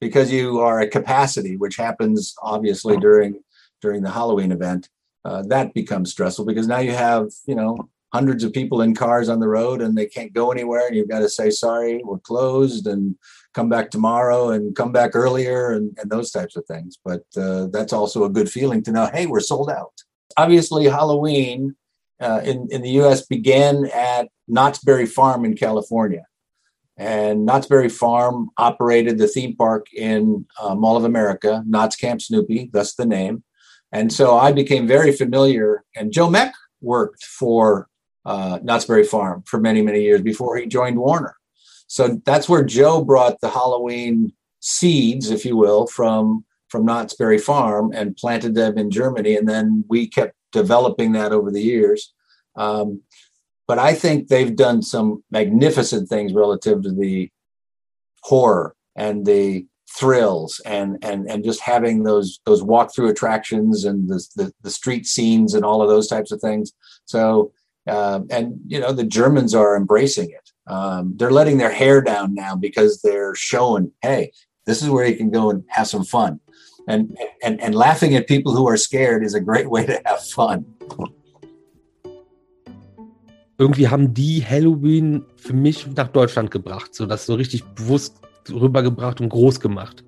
because 0.00 0.32
you 0.32 0.60
are 0.60 0.80
at 0.80 0.90
capacity 0.90 1.56
which 1.56 1.76
happens 1.76 2.34
obviously 2.42 2.96
during 2.96 3.40
during 3.80 4.02
the 4.02 4.10
halloween 4.10 4.52
event 4.52 4.88
uh, 5.24 5.42
that 5.48 5.74
becomes 5.74 6.10
stressful 6.10 6.44
because 6.44 6.66
now 6.66 6.78
you 6.78 6.92
have 6.92 7.28
you 7.46 7.54
know 7.54 7.76
hundreds 8.12 8.42
of 8.42 8.52
people 8.52 8.82
in 8.82 8.94
cars 8.94 9.28
on 9.28 9.38
the 9.38 9.48
road 9.48 9.80
and 9.80 9.96
they 9.96 10.06
can't 10.06 10.32
go 10.32 10.50
anywhere 10.50 10.86
and 10.86 10.96
you've 10.96 11.08
got 11.08 11.20
to 11.20 11.28
say 11.28 11.50
sorry 11.50 12.00
we're 12.04 12.18
closed 12.18 12.86
and 12.86 13.14
come 13.54 13.68
back 13.68 13.90
tomorrow 13.90 14.50
and 14.50 14.74
come 14.74 14.92
back 14.92 15.14
earlier 15.14 15.72
and, 15.72 15.96
and 16.00 16.10
those 16.10 16.30
types 16.30 16.56
of 16.56 16.64
things. 16.66 16.98
But 17.04 17.24
uh, 17.36 17.66
that's 17.66 17.92
also 17.92 18.24
a 18.24 18.30
good 18.30 18.50
feeling 18.50 18.82
to 18.84 18.92
know 18.92 19.08
hey 19.12 19.26
we're 19.26 19.40
sold 19.40 19.70
out. 19.70 19.92
Obviously 20.36 20.84
halloween 20.86 21.76
uh, 22.20 22.40
in, 22.44 22.68
in 22.70 22.82
the 22.82 22.90
us 22.90 23.24
began 23.26 23.86
at 23.86 24.28
knott's 24.48 24.78
berry 24.80 25.06
farm 25.06 25.44
in 25.44 25.54
california. 25.54 26.24
And 26.96 27.46
knott's 27.46 27.66
berry 27.66 27.88
farm 27.88 28.50
operated 28.58 29.18
the 29.18 29.28
theme 29.28 29.56
park 29.56 29.86
in 29.94 30.46
uh, 30.60 30.74
mall 30.74 30.96
of 30.96 31.04
america 31.04 31.62
knott's 31.66 31.96
camp 31.96 32.22
snoopy 32.22 32.70
thus 32.72 32.94
the 32.94 33.06
name. 33.06 33.44
And 33.92 34.12
so 34.12 34.38
i 34.38 34.52
became 34.52 34.86
very 34.86 35.12
familiar 35.12 35.84
and 35.96 36.12
joe 36.12 36.30
meck 36.30 36.54
worked 36.80 37.24
for 37.24 37.88
uh, 38.24 38.58
Knott's 38.62 38.84
Berry 38.84 39.04
Farm 39.04 39.42
for 39.46 39.58
many, 39.58 39.82
many 39.82 40.02
years 40.02 40.20
before 40.20 40.56
he 40.56 40.66
joined 40.66 40.98
Warner. 40.98 41.36
So 41.86 42.20
that's 42.24 42.48
where 42.48 42.62
Joe 42.62 43.02
brought 43.02 43.40
the 43.40 43.50
Halloween 43.50 44.32
seeds, 44.60 45.30
if 45.30 45.44
you 45.44 45.56
will, 45.56 45.86
from 45.86 46.44
from 46.68 46.84
Knott's 46.84 47.14
Berry 47.14 47.38
Farm 47.38 47.90
and 47.92 48.16
planted 48.16 48.54
them 48.54 48.78
in 48.78 48.92
Germany, 48.92 49.34
and 49.34 49.48
then 49.48 49.84
we 49.88 50.06
kept 50.06 50.34
developing 50.52 51.12
that 51.12 51.32
over 51.32 51.50
the 51.50 51.62
years. 51.62 52.12
Um, 52.56 53.02
but 53.66 53.78
I 53.78 53.94
think 53.94 54.28
they've 54.28 54.54
done 54.56 54.82
some 54.82 55.22
magnificent 55.30 56.08
things 56.08 56.32
relative 56.32 56.82
to 56.82 56.92
the 56.92 57.30
horror 58.22 58.74
and 58.96 59.24
the 59.24 59.66
thrills 59.88 60.60
and 60.64 60.98
and 61.02 61.28
and 61.28 61.44
just 61.44 61.60
having 61.60 62.04
those 62.04 62.38
those 62.46 62.62
walkthrough 62.62 63.10
attractions 63.10 63.84
and 63.84 64.08
the, 64.08 64.24
the, 64.36 64.52
the 64.62 64.70
street 64.70 65.06
scenes 65.06 65.54
and 65.54 65.64
all 65.64 65.82
of 65.82 65.88
those 65.88 66.06
types 66.06 66.32
of 66.32 66.40
things. 66.40 66.72
So 67.04 67.52
um, 67.88 68.26
and 68.30 68.60
you 68.66 68.78
know 68.80 68.92
the 68.92 69.04
Germans 69.04 69.54
are 69.54 69.76
embracing 69.76 70.30
it. 70.30 70.50
Um, 70.70 71.14
they're 71.16 71.32
letting 71.32 71.58
their 71.58 71.72
hair 71.72 72.00
down 72.00 72.34
now 72.34 72.54
because 72.54 73.00
they're 73.02 73.34
showing, 73.34 73.92
hey, 74.02 74.32
this 74.66 74.82
is 74.82 74.90
where 74.90 75.06
you 75.06 75.16
can 75.16 75.30
go 75.30 75.50
and 75.50 75.64
have 75.68 75.88
some 75.88 76.04
fun. 76.04 76.40
And, 76.86 77.16
and, 77.42 77.60
and 77.60 77.74
laughing 77.74 78.16
at 78.16 78.26
people 78.26 78.52
who 78.52 78.68
are 78.68 78.76
scared 78.76 79.22
is 79.22 79.34
a 79.34 79.40
great 79.40 79.70
way 79.70 79.86
to 79.86 79.92
have 80.04 80.20
fun. 80.32 80.64
Irgendwie 83.58 83.88
haben 83.88 84.14
die 84.14 84.42
Halloween 84.42 85.24
für 85.36 85.52
mich 85.52 85.86
nach 85.94 86.08
Deutschland 86.08 86.50
gebracht, 86.50 86.94
so 86.94 87.04
das 87.04 87.26
so 87.26 87.34
richtig 87.34 87.62
bewusst 87.74 88.16
rübergebracht 88.50 89.20
und 89.20 89.28
groß 89.28 89.60
gemacht. 89.60 90.02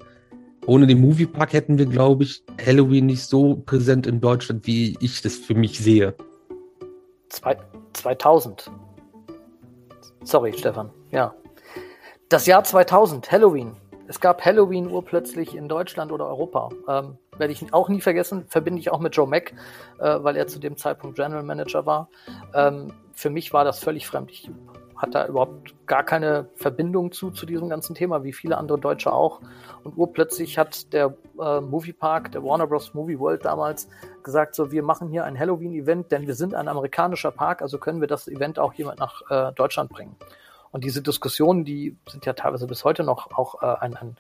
Ohne 0.67 0.87
den 0.87 1.01
Moviepark 1.01 1.53
hätten 1.53 1.77
wir, 1.77 1.87
glaube 1.87 2.25
ich, 2.25 2.43
Halloween 2.65 3.07
nicht 3.07 3.25
so 3.25 3.57
präsent 3.57 4.07
in 4.07 4.21
Deutschland, 4.21 4.67
wie 4.67 4.97
ich 5.01 5.21
das 5.21 5.37
für 5.37 5.55
mich 5.55 5.79
sehe. 5.79 6.15
Zwei, 7.29 7.57
2000. 7.95 8.71
Sorry, 10.25 10.53
Stefan. 10.57 10.91
Ja. 11.11 11.35
Das 12.29 12.47
Jahr 12.47 12.63
2000, 12.63 13.31
Halloween. 13.31 13.77
Es 14.13 14.21
gab 14.21 14.45
Halloween 14.45 14.91
urplötzlich 14.91 15.57
in 15.57 15.71
Deutschland 15.71 16.13
oder 16.13 16.27
Europa. 16.27 16.69
Ähm, 16.87 17.17
Werde 17.39 17.55
ich 17.55 17.73
auch 17.73 17.89
nie 17.89 18.03
vergessen. 18.03 18.45
Verbinde 18.47 18.79
ich 18.79 18.93
auch 18.93 19.01
mit 19.01 19.17
Joe 19.17 19.27
Mack, 19.27 19.55
äh, 20.01 20.19
weil 20.23 20.37
er 20.37 20.47
zu 20.47 20.59
dem 20.59 20.77
Zeitpunkt 20.77 21.17
General 21.17 21.43
Manager 21.43 21.87
war. 21.87 22.11
Ähm, 22.53 22.93
für 23.15 23.31
mich 23.31 23.55
war 23.55 23.65
das 23.65 23.79
völlig 23.79 24.07
fremd. 24.07 24.31
Ich 24.31 24.51
hatte 24.99 25.13
da 25.13 25.27
überhaupt 25.27 25.75
gar 25.87 26.05
keine 26.05 26.51
Verbindung 26.57 27.11
zu, 27.11 27.31
zu 27.31 27.47
diesem 27.47 27.71
ganzen 27.71 27.95
Thema, 27.95 28.23
wie 28.23 28.35
viele 28.35 28.59
andere 28.59 28.79
Deutsche 28.79 29.11
auch. 29.11 29.41
Und 29.83 29.97
urplötzlich 29.97 30.59
hat 30.59 30.93
der 30.93 31.15
äh, 31.41 31.63
Moviepark, 31.63 32.33
der 32.33 32.45
Warner 32.45 32.67
Bros. 32.67 32.93
Movie 32.93 33.19
World 33.19 33.47
damals 33.47 33.89
gesagt, 34.23 34.55
so, 34.55 34.71
wir 34.71 34.83
machen 34.83 35.09
hier 35.09 35.25
ein 35.25 35.39
Halloween-Event, 35.39 36.13
denn 36.13 36.27
wir 36.27 36.35
sind 36.35 36.55
ein 36.55 36.69
amerikanischer 36.69 37.31
Park, 37.31 37.63
also 37.63 37.79
können 37.79 38.03
wir 38.03 38.09
das 38.09 38.29
Event 38.29 38.59
auch 38.59 38.75
jemand 38.75 38.99
nach 38.99 39.23
äh, 39.31 39.53
Deutschland 39.55 39.89
bringen. 39.91 40.17
Und 40.73 40.85
diese 40.85 41.03
Diskussionen, 41.03 41.65
die 41.65 41.97
sind 42.09 42.27
ja 42.27 42.33
teilweise 42.33 42.67
bis 42.67 42.85
heute 42.85 43.05
noch 43.05 43.31
auch 43.31 43.63
äh, 43.63 43.67
ein, 43.81 43.97
ein, 43.97 44.17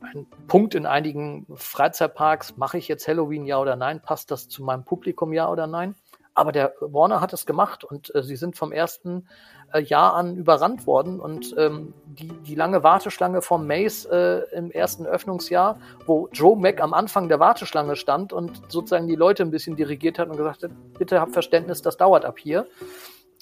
ein 0.00 0.26
Punkt 0.46 0.74
in 0.74 0.86
einigen 0.86 1.46
Freizeitparks. 1.54 2.56
Mache 2.56 2.78
ich 2.78 2.88
jetzt 2.88 3.08
Halloween 3.08 3.46
ja 3.46 3.58
oder 3.58 3.74
nein? 3.74 4.00
Passt 4.00 4.30
das 4.30 4.48
zu 4.48 4.62
meinem 4.62 4.84
Publikum 4.84 5.32
ja 5.32 5.50
oder 5.50 5.66
nein? 5.66 5.94
Aber 6.34 6.52
der 6.52 6.74
Warner 6.80 7.20
hat 7.20 7.32
es 7.32 7.46
gemacht 7.46 7.82
und 7.82 8.14
äh, 8.14 8.22
sie 8.22 8.36
sind 8.36 8.56
vom 8.56 8.70
ersten 8.70 9.26
äh, 9.72 9.80
Jahr 9.80 10.14
an 10.14 10.36
überrannt 10.36 10.86
worden 10.86 11.18
und 11.18 11.52
ähm, 11.58 11.94
die, 12.06 12.28
die 12.28 12.54
lange 12.54 12.84
Warteschlange 12.84 13.42
vom 13.42 13.66
Maze 13.66 14.46
äh, 14.52 14.56
im 14.56 14.70
ersten 14.70 15.04
Öffnungsjahr, 15.04 15.80
wo 16.06 16.28
Joe 16.32 16.56
Mack 16.56 16.80
am 16.80 16.94
Anfang 16.94 17.28
der 17.28 17.40
Warteschlange 17.40 17.96
stand 17.96 18.32
und 18.32 18.62
sozusagen 18.70 19.08
die 19.08 19.16
Leute 19.16 19.42
ein 19.42 19.50
bisschen 19.50 19.74
dirigiert 19.74 20.20
hat 20.20 20.28
und 20.28 20.36
gesagt 20.36 20.62
hat, 20.62 20.70
bitte 20.96 21.20
habt 21.20 21.32
Verständnis, 21.32 21.82
das 21.82 21.96
dauert 21.96 22.24
ab 22.24 22.38
hier. 22.38 22.68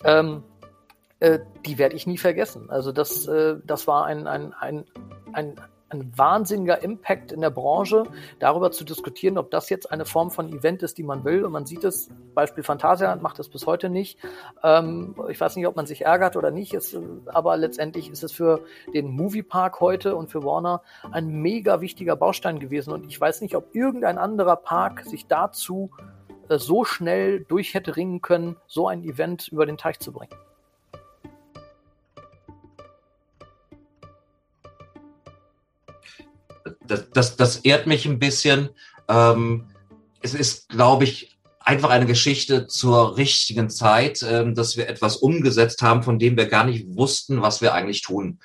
Ähm, 0.02 0.42
äh, 1.20 1.40
die 1.64 1.78
werde 1.78 1.96
ich 1.96 2.06
nie 2.06 2.18
vergessen. 2.18 2.70
Also 2.70 2.92
das, 2.92 3.26
äh, 3.26 3.56
das 3.64 3.86
war 3.86 4.06
ein, 4.06 4.26
ein, 4.26 4.52
ein, 4.54 4.84
ein 5.32 5.56
ein 5.88 6.12
wahnsinniger 6.16 6.82
Impact 6.82 7.32
in 7.32 7.40
der 7.40 7.50
Branche, 7.50 8.04
darüber 8.40 8.72
zu 8.72 8.84
diskutieren, 8.84 9.38
ob 9.38 9.50
das 9.50 9.70
jetzt 9.70 9.90
eine 9.92 10.04
Form 10.04 10.30
von 10.30 10.52
Event 10.52 10.82
ist, 10.82 10.98
die 10.98 11.04
man 11.04 11.24
will. 11.24 11.44
Und 11.44 11.52
man 11.52 11.64
sieht 11.64 11.84
es, 11.84 12.08
Beispiel 12.34 12.64
Phantasialand 12.64 13.22
macht 13.22 13.38
das 13.38 13.48
bis 13.48 13.66
heute 13.66 13.88
nicht. 13.88 14.18
Ähm, 14.64 15.14
ich 15.28 15.40
weiß 15.40 15.54
nicht, 15.56 15.66
ob 15.66 15.76
man 15.76 15.86
sich 15.86 16.02
ärgert 16.04 16.36
oder 16.36 16.50
nicht, 16.50 16.74
ist, 16.74 16.98
aber 17.26 17.56
letztendlich 17.56 18.10
ist 18.10 18.24
es 18.24 18.32
für 18.32 18.64
den 18.92 19.10
Moviepark 19.10 19.80
heute 19.80 20.16
und 20.16 20.30
für 20.30 20.42
Warner 20.42 20.82
ein 21.12 21.28
mega 21.28 21.80
wichtiger 21.80 22.16
Baustein 22.16 22.58
gewesen. 22.58 22.92
Und 22.92 23.06
ich 23.06 23.20
weiß 23.20 23.40
nicht, 23.40 23.54
ob 23.54 23.74
irgendein 23.74 24.18
anderer 24.18 24.56
Park 24.56 25.04
sich 25.04 25.28
dazu 25.28 25.90
äh, 26.48 26.58
so 26.58 26.84
schnell 26.84 27.44
durch 27.44 27.74
hätte 27.74 27.96
ringen 27.96 28.22
können, 28.22 28.56
so 28.66 28.88
ein 28.88 29.04
Event 29.04 29.48
über 29.48 29.66
den 29.66 29.78
Teich 29.78 30.00
zu 30.00 30.12
bringen. 30.12 30.34
Das, 36.86 37.10
das, 37.10 37.36
das 37.36 37.56
ehrt 37.58 37.86
mich 37.86 38.06
ein 38.06 38.18
bisschen. 38.18 38.70
Ähm, 39.08 39.66
es 40.22 40.34
ist, 40.34 40.68
glaube 40.68 41.04
ich, 41.04 41.38
einfach 41.60 41.90
eine 41.90 42.06
Geschichte 42.06 42.66
zur 42.66 43.16
richtigen 43.16 43.70
Zeit, 43.70 44.24
ähm, 44.28 44.54
dass 44.54 44.76
wir 44.76 44.88
etwas 44.88 45.16
umgesetzt 45.16 45.82
haben, 45.82 46.02
von 46.02 46.18
dem 46.18 46.36
wir 46.36 46.46
gar 46.46 46.64
nicht 46.64 46.86
wussten, 46.96 47.42
was 47.42 47.60
wir 47.60 47.74
eigentlich 47.74 48.02
tun. 48.02 48.38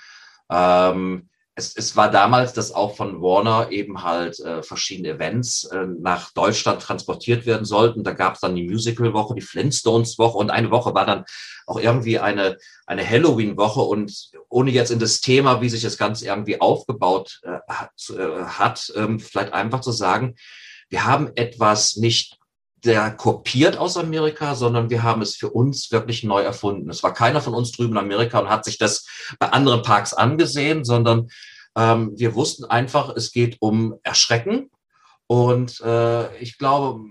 Ähm, 0.49 1.29
es, 1.61 1.75
es 1.75 1.95
war 1.95 2.09
damals, 2.09 2.53
dass 2.53 2.71
auch 2.71 2.95
von 2.95 3.21
Warner 3.21 3.71
eben 3.71 4.03
halt 4.03 4.39
äh, 4.39 4.63
verschiedene 4.63 5.09
Events 5.09 5.65
äh, 5.65 5.85
nach 5.85 6.31
Deutschland 6.33 6.81
transportiert 6.81 7.45
werden 7.45 7.65
sollten. 7.65 8.03
Da 8.03 8.13
gab 8.13 8.35
es 8.35 8.41
dann 8.41 8.55
die 8.55 8.67
Musical-Woche, 8.67 9.35
die 9.35 9.41
Flintstones-Woche 9.41 10.37
und 10.37 10.49
eine 10.49 10.71
Woche 10.71 10.95
war 10.95 11.05
dann 11.05 11.25
auch 11.67 11.79
irgendwie 11.79 12.17
eine, 12.17 12.57
eine 12.87 13.07
Halloween-Woche. 13.07 13.81
Und 13.81 14.31
ohne 14.49 14.71
jetzt 14.71 14.91
in 14.91 14.99
das 14.99 15.21
Thema, 15.21 15.61
wie 15.61 15.69
sich 15.69 15.83
das 15.83 15.97
Ganze 15.97 16.25
irgendwie 16.25 16.59
aufgebaut 16.59 17.39
äh, 17.43 17.59
hat, 17.67 17.91
äh, 18.09 18.43
hat 18.45 18.91
ähm, 18.95 19.19
vielleicht 19.19 19.53
einfach 19.53 19.81
zu 19.81 19.91
sagen, 19.91 20.35
wir 20.89 21.05
haben 21.05 21.31
etwas 21.35 21.95
nicht 21.95 22.40
der 22.83 23.11
kopiert 23.11 23.77
aus 23.77 23.97
Amerika, 23.97 24.55
sondern 24.55 24.89
wir 24.89 25.03
haben 25.03 25.21
es 25.21 25.35
für 25.35 25.49
uns 25.49 25.91
wirklich 25.91 26.23
neu 26.23 26.41
erfunden. 26.41 26.89
Es 26.89 27.03
war 27.03 27.13
keiner 27.13 27.41
von 27.41 27.53
uns 27.53 27.71
drüben 27.71 27.93
in 27.93 27.99
Amerika 27.99 28.39
und 28.39 28.49
hat 28.49 28.65
sich 28.65 28.77
das 28.77 29.05
bei 29.39 29.49
anderen 29.49 29.83
Parks 29.83 30.13
angesehen, 30.13 30.83
sondern 30.83 31.29
ähm, 31.75 32.13
wir 32.15 32.33
wussten 32.33 32.65
einfach, 32.65 33.15
es 33.15 33.31
geht 33.31 33.57
um 33.59 33.95
Erschrecken. 34.03 34.69
Und 35.27 35.79
äh, 35.81 36.35
ich 36.37 36.57
glaube, 36.57 37.05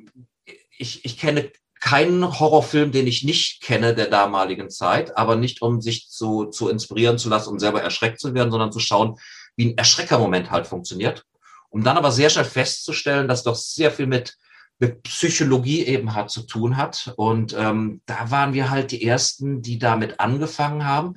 ich, 0.76 1.04
ich 1.04 1.18
kenne 1.18 1.52
keinen 1.80 2.38
Horrorfilm, 2.38 2.92
den 2.92 3.06
ich 3.06 3.24
nicht 3.24 3.62
kenne 3.62 3.94
der 3.94 4.08
damaligen 4.08 4.68
Zeit, 4.68 5.16
aber 5.16 5.36
nicht 5.36 5.62
um 5.62 5.80
sich 5.80 6.10
zu, 6.10 6.46
zu 6.46 6.68
inspirieren 6.68 7.16
zu 7.16 7.28
lassen, 7.30 7.48
um 7.48 7.58
selber 7.58 7.80
erschreckt 7.80 8.20
zu 8.20 8.34
werden, 8.34 8.50
sondern 8.50 8.72
zu 8.72 8.80
schauen, 8.80 9.18
wie 9.56 9.70
ein 9.70 9.78
Erschreckermoment 9.78 10.50
halt 10.50 10.66
funktioniert. 10.66 11.24
Um 11.70 11.82
dann 11.82 11.96
aber 11.96 12.12
sehr 12.12 12.28
schnell 12.28 12.44
festzustellen, 12.44 13.28
dass 13.28 13.44
doch 13.44 13.54
sehr 13.54 13.90
viel 13.90 14.06
mit 14.06 14.36
mit 14.80 15.04
Psychologie 15.04 15.84
eben 15.84 16.14
hat 16.14 16.30
zu 16.30 16.42
tun 16.42 16.76
hat. 16.76 17.12
Und 17.16 17.54
ähm, 17.56 18.00
da 18.06 18.30
waren 18.30 18.54
wir 18.54 18.70
halt 18.70 18.90
die 18.90 19.04
Ersten, 19.04 19.62
die 19.62 19.78
damit 19.78 20.18
angefangen 20.18 20.84
haben. 20.84 21.14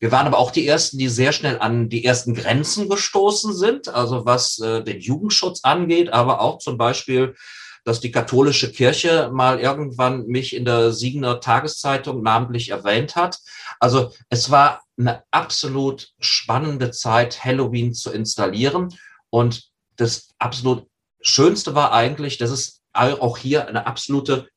Wir 0.00 0.10
waren 0.10 0.26
aber 0.26 0.38
auch 0.38 0.50
die 0.50 0.66
Ersten, 0.66 0.98
die 0.98 1.08
sehr 1.08 1.32
schnell 1.32 1.58
an 1.60 1.88
die 1.88 2.04
ersten 2.04 2.34
Grenzen 2.34 2.88
gestoßen 2.88 3.54
sind, 3.54 3.88
also 3.88 4.26
was 4.26 4.58
äh, 4.58 4.82
den 4.82 5.00
Jugendschutz 5.00 5.60
angeht, 5.62 6.12
aber 6.12 6.40
auch 6.40 6.58
zum 6.58 6.76
Beispiel 6.76 7.34
dass 7.84 8.00
die 8.00 8.10
katholische 8.10 8.72
Kirche 8.72 9.30
mal 9.32 9.60
irgendwann 9.60 10.26
mich 10.26 10.56
in 10.56 10.64
der 10.64 10.92
Siegener 10.92 11.40
Tageszeitung 11.40 12.22
namentlich 12.22 12.70
erwähnt 12.70 13.14
hat. 13.14 13.38
Also 13.78 14.12
es 14.30 14.50
war 14.50 14.82
eine 14.98 15.22
absolut 15.30 16.12
spannende 16.18 16.90
Zeit, 16.90 17.44
Halloween 17.44 17.92
zu 17.92 18.10
installieren. 18.10 18.88
Und 19.28 19.68
das 19.96 20.30
absolut 20.38 20.86
Schönste 21.20 21.74
war 21.74 21.92
eigentlich, 21.92 22.38
dass 22.38 22.50
es 22.50 22.80
auch 22.94 23.38
hier 23.38 23.68
eine 23.68 23.86
absolute, 23.86 24.48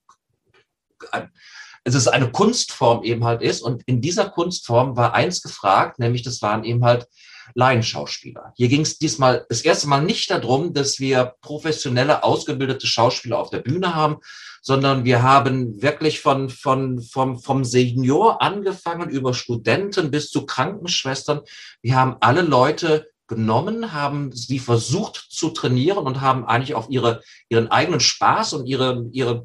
es 1.83 1.95
ist 1.95 2.07
eine 2.07 2.31
Kunstform 2.31 3.03
eben 3.03 3.23
halt 3.23 3.41
ist. 3.41 3.61
Und 3.61 3.83
in 3.85 4.01
dieser 4.01 4.29
Kunstform 4.29 4.95
war 4.97 5.13
eins 5.13 5.41
gefragt, 5.41 5.99
nämlich 5.99 6.21
das 6.23 6.41
waren 6.41 6.63
eben 6.63 6.83
halt 6.83 7.07
Laienschauspieler. 7.53 8.53
Hier 8.55 8.67
ging 8.67 8.81
es 8.81 8.97
diesmal 8.97 9.45
das 9.49 9.61
erste 9.61 9.87
Mal 9.87 10.01
nicht 10.01 10.29
darum, 10.29 10.73
dass 10.73 10.99
wir 10.99 11.35
professionelle, 11.41 12.23
ausgebildete 12.23 12.87
Schauspieler 12.87 13.39
auf 13.39 13.49
der 13.49 13.59
Bühne 13.59 13.95
haben, 13.95 14.17
sondern 14.61 15.05
wir 15.05 15.23
haben 15.23 15.81
wirklich 15.81 16.19
von, 16.19 16.49
von, 16.49 17.01
vom, 17.01 17.39
vom 17.39 17.63
Senior 17.63 18.41
angefangen 18.41 19.09
über 19.09 19.33
Studenten 19.33 20.11
bis 20.11 20.29
zu 20.29 20.45
Krankenschwestern. 20.45 21.41
Wir 21.81 21.95
haben 21.95 22.17
alle 22.19 22.41
Leute 22.41 23.07
genommen, 23.27 23.93
haben 23.93 24.31
sie 24.31 24.59
versucht 24.59 25.27
zu 25.29 25.49
trainieren 25.49 26.05
und 26.05 26.21
haben 26.21 26.45
eigentlich 26.45 26.75
auf 26.75 26.89
ihre, 26.89 27.21
ihren 27.49 27.69
eigenen 27.69 27.99
Spaß 27.99 28.53
und 28.53 28.65
ihre, 28.65 29.05
ihre 29.11 29.43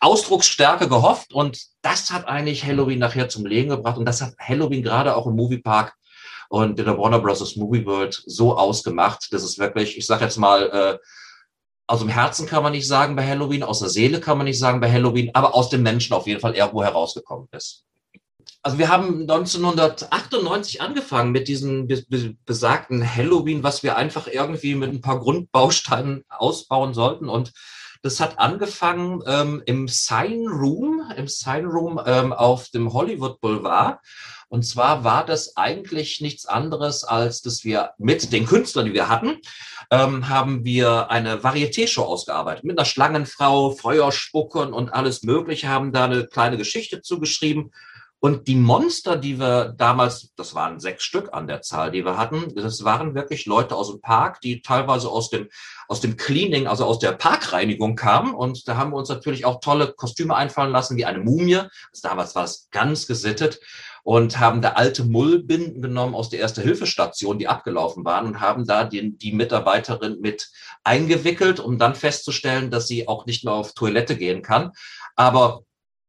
Ausdrucksstärke 0.00 0.88
gehofft. 0.88 1.32
Und 1.32 1.60
das 1.82 2.10
hat 2.10 2.26
eigentlich 2.26 2.64
Halloween 2.64 2.98
nachher 2.98 3.28
zum 3.28 3.46
Leben 3.46 3.68
gebracht. 3.68 3.98
Und 3.98 4.06
das 4.06 4.22
hat 4.22 4.34
Halloween 4.38 4.82
gerade 4.82 5.16
auch 5.16 5.26
im 5.26 5.36
Moviepark 5.36 5.94
und 6.48 6.78
in 6.78 6.84
der 6.84 6.98
Warner 6.98 7.18
Bros. 7.18 7.56
Movie 7.56 7.84
World 7.84 8.22
so 8.26 8.56
ausgemacht, 8.56 9.32
dass 9.32 9.42
es 9.42 9.58
wirklich, 9.58 9.98
ich 9.98 10.06
sage 10.06 10.24
jetzt 10.24 10.38
mal, 10.38 10.70
äh, 10.70 10.98
aus 11.86 12.00
dem 12.00 12.08
Herzen 12.08 12.46
kann 12.46 12.62
man 12.62 12.72
nicht 12.72 12.86
sagen 12.86 13.14
bei 13.14 13.26
Halloween, 13.26 13.62
aus 13.62 13.80
der 13.80 13.90
Seele 13.90 14.20
kann 14.20 14.38
man 14.38 14.46
nicht 14.46 14.58
sagen 14.58 14.80
bei 14.80 14.90
Halloween, 14.90 15.30
aber 15.34 15.54
aus 15.54 15.68
dem 15.68 15.82
Menschen 15.82 16.14
auf 16.14 16.26
jeden 16.26 16.40
Fall 16.40 16.54
irgendwo 16.54 16.82
herausgekommen 16.82 17.48
ist. 17.52 17.84
Also 18.64 18.78
wir 18.78 18.88
haben 18.88 19.20
1998 19.30 20.80
angefangen 20.80 21.32
mit 21.32 21.48
diesem 21.48 21.86
besagten 22.46 23.04
Halloween, 23.04 23.62
was 23.62 23.82
wir 23.82 23.96
einfach 23.96 24.26
irgendwie 24.26 24.74
mit 24.74 24.90
ein 24.90 25.02
paar 25.02 25.20
Grundbausteinen 25.20 26.24
ausbauen 26.30 26.94
sollten. 26.94 27.28
Und 27.28 27.52
das 28.00 28.20
hat 28.20 28.38
angefangen 28.38 29.22
ähm, 29.26 29.62
im 29.66 29.86
Sign 29.86 30.46
Room, 30.48 31.02
im 31.14 31.28
Sign 31.28 31.66
Room 31.66 32.00
ähm, 32.06 32.32
auf 32.32 32.70
dem 32.70 32.94
Hollywood 32.94 33.38
Boulevard. 33.42 33.98
Und 34.48 34.62
zwar 34.62 35.04
war 35.04 35.26
das 35.26 35.58
eigentlich 35.58 36.22
nichts 36.22 36.46
anderes, 36.46 37.04
als 37.04 37.42
dass 37.42 37.64
wir 37.64 37.90
mit 37.98 38.32
den 38.32 38.46
Künstlern, 38.46 38.86
die 38.86 38.94
wir 38.94 39.10
hatten, 39.10 39.42
ähm, 39.90 40.30
haben 40.30 40.64
wir 40.64 41.10
eine 41.10 41.42
Varieté-Show 41.42 42.02
ausgearbeitet. 42.02 42.64
Mit 42.64 42.78
einer 42.78 42.86
Schlangenfrau, 42.86 43.72
Feuerspuckern 43.72 44.72
und 44.72 44.88
alles 44.88 45.22
Mögliche, 45.22 45.68
haben 45.68 45.92
da 45.92 46.04
eine 46.04 46.26
kleine 46.26 46.56
Geschichte 46.56 47.02
zugeschrieben. 47.02 47.70
Und 48.24 48.48
die 48.48 48.56
Monster, 48.56 49.16
die 49.16 49.38
wir 49.38 49.74
damals, 49.76 50.32
das 50.34 50.54
waren 50.54 50.80
sechs 50.80 51.04
Stück 51.04 51.34
an 51.34 51.46
der 51.46 51.60
Zahl, 51.60 51.90
die 51.90 52.06
wir 52.06 52.16
hatten, 52.16 52.54
das 52.54 52.82
waren 52.82 53.14
wirklich 53.14 53.44
Leute 53.44 53.76
aus 53.76 53.90
dem 53.90 54.00
Park, 54.00 54.40
die 54.40 54.62
teilweise 54.62 55.10
aus 55.10 55.28
dem, 55.28 55.50
aus 55.88 56.00
dem 56.00 56.16
Cleaning, 56.16 56.66
also 56.66 56.86
aus 56.86 56.98
der 56.98 57.12
Parkreinigung 57.12 57.96
kamen. 57.96 58.32
Und 58.32 58.66
da 58.66 58.78
haben 58.78 58.92
wir 58.92 58.96
uns 58.96 59.10
natürlich 59.10 59.44
auch 59.44 59.60
tolle 59.60 59.92
Kostüme 59.92 60.34
einfallen 60.34 60.72
lassen, 60.72 60.96
wie 60.96 61.04
eine 61.04 61.18
Mumie. 61.18 61.56
Also 61.56 61.68
damals 62.02 62.34
war 62.34 62.44
es 62.44 62.70
ganz 62.70 63.06
gesittet 63.06 63.60
und 64.04 64.40
haben 64.40 64.62
da 64.62 64.70
alte 64.70 65.04
Mullbinden 65.04 65.82
genommen 65.82 66.14
aus 66.14 66.30
der 66.30 66.40
Erste-Hilfe-Station, 66.40 67.38
die 67.38 67.48
abgelaufen 67.48 68.06
waren 68.06 68.24
und 68.24 68.40
haben 68.40 68.66
da 68.66 68.84
den, 68.84 69.18
die 69.18 69.32
Mitarbeiterin 69.32 70.22
mit 70.22 70.48
eingewickelt, 70.82 71.60
um 71.60 71.76
dann 71.76 71.94
festzustellen, 71.94 72.70
dass 72.70 72.88
sie 72.88 73.06
auch 73.06 73.26
nicht 73.26 73.44
mehr 73.44 73.52
auf 73.52 73.74
Toilette 73.74 74.16
gehen 74.16 74.40
kann. 74.40 74.72
Aber 75.14 75.64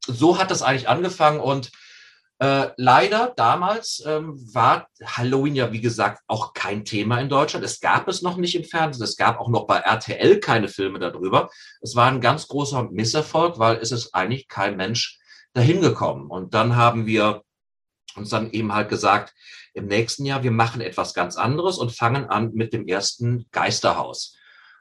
so 0.07 0.37
hat 0.37 0.49
das 0.49 0.61
eigentlich 0.61 0.87
angefangen 0.87 1.41
und 1.41 1.71
äh, 2.39 2.67
leider 2.75 3.33
damals 3.37 4.03
ähm, 4.05 4.35
war 4.53 4.87
Halloween 5.03 5.55
ja, 5.55 5.71
wie 5.71 5.79
gesagt, 5.79 6.21
auch 6.27 6.53
kein 6.53 6.83
Thema 6.83 7.19
in 7.19 7.29
Deutschland. 7.29 7.63
Es 7.63 7.79
gab 7.79 8.09
es 8.09 8.21
noch 8.21 8.35
nicht 8.35 8.55
im 8.55 8.65
Fernsehen. 8.65 9.03
Es 9.03 9.15
gab 9.15 9.39
auch 9.39 9.47
noch 9.47 9.67
bei 9.67 9.77
RTL 9.77 10.39
keine 10.41 10.67
Filme 10.67 10.99
darüber. 10.99 11.49
Es 11.81 11.95
war 11.95 12.07
ein 12.07 12.19
ganz 12.19 12.47
großer 12.47 12.89
Misserfolg, 12.91 13.57
weil 13.57 13.77
es 13.77 13.91
ist 13.91 14.13
eigentlich 14.13 14.49
kein 14.49 14.75
Mensch 14.75 15.17
dahin 15.53 15.79
gekommen. 15.79 16.29
Und 16.29 16.53
dann 16.53 16.75
haben 16.75 17.05
wir 17.05 17.43
uns 18.17 18.29
dann 18.29 18.51
eben 18.51 18.73
halt 18.73 18.89
gesagt, 18.89 19.33
im 19.73 19.87
nächsten 19.87 20.25
Jahr, 20.25 20.43
wir 20.43 20.51
machen 20.51 20.81
etwas 20.81 21.13
ganz 21.13 21.37
anderes 21.37 21.77
und 21.77 21.91
fangen 21.91 22.25
an 22.29 22.51
mit 22.53 22.73
dem 22.73 22.87
ersten 22.87 23.45
Geisterhaus. 23.51 24.35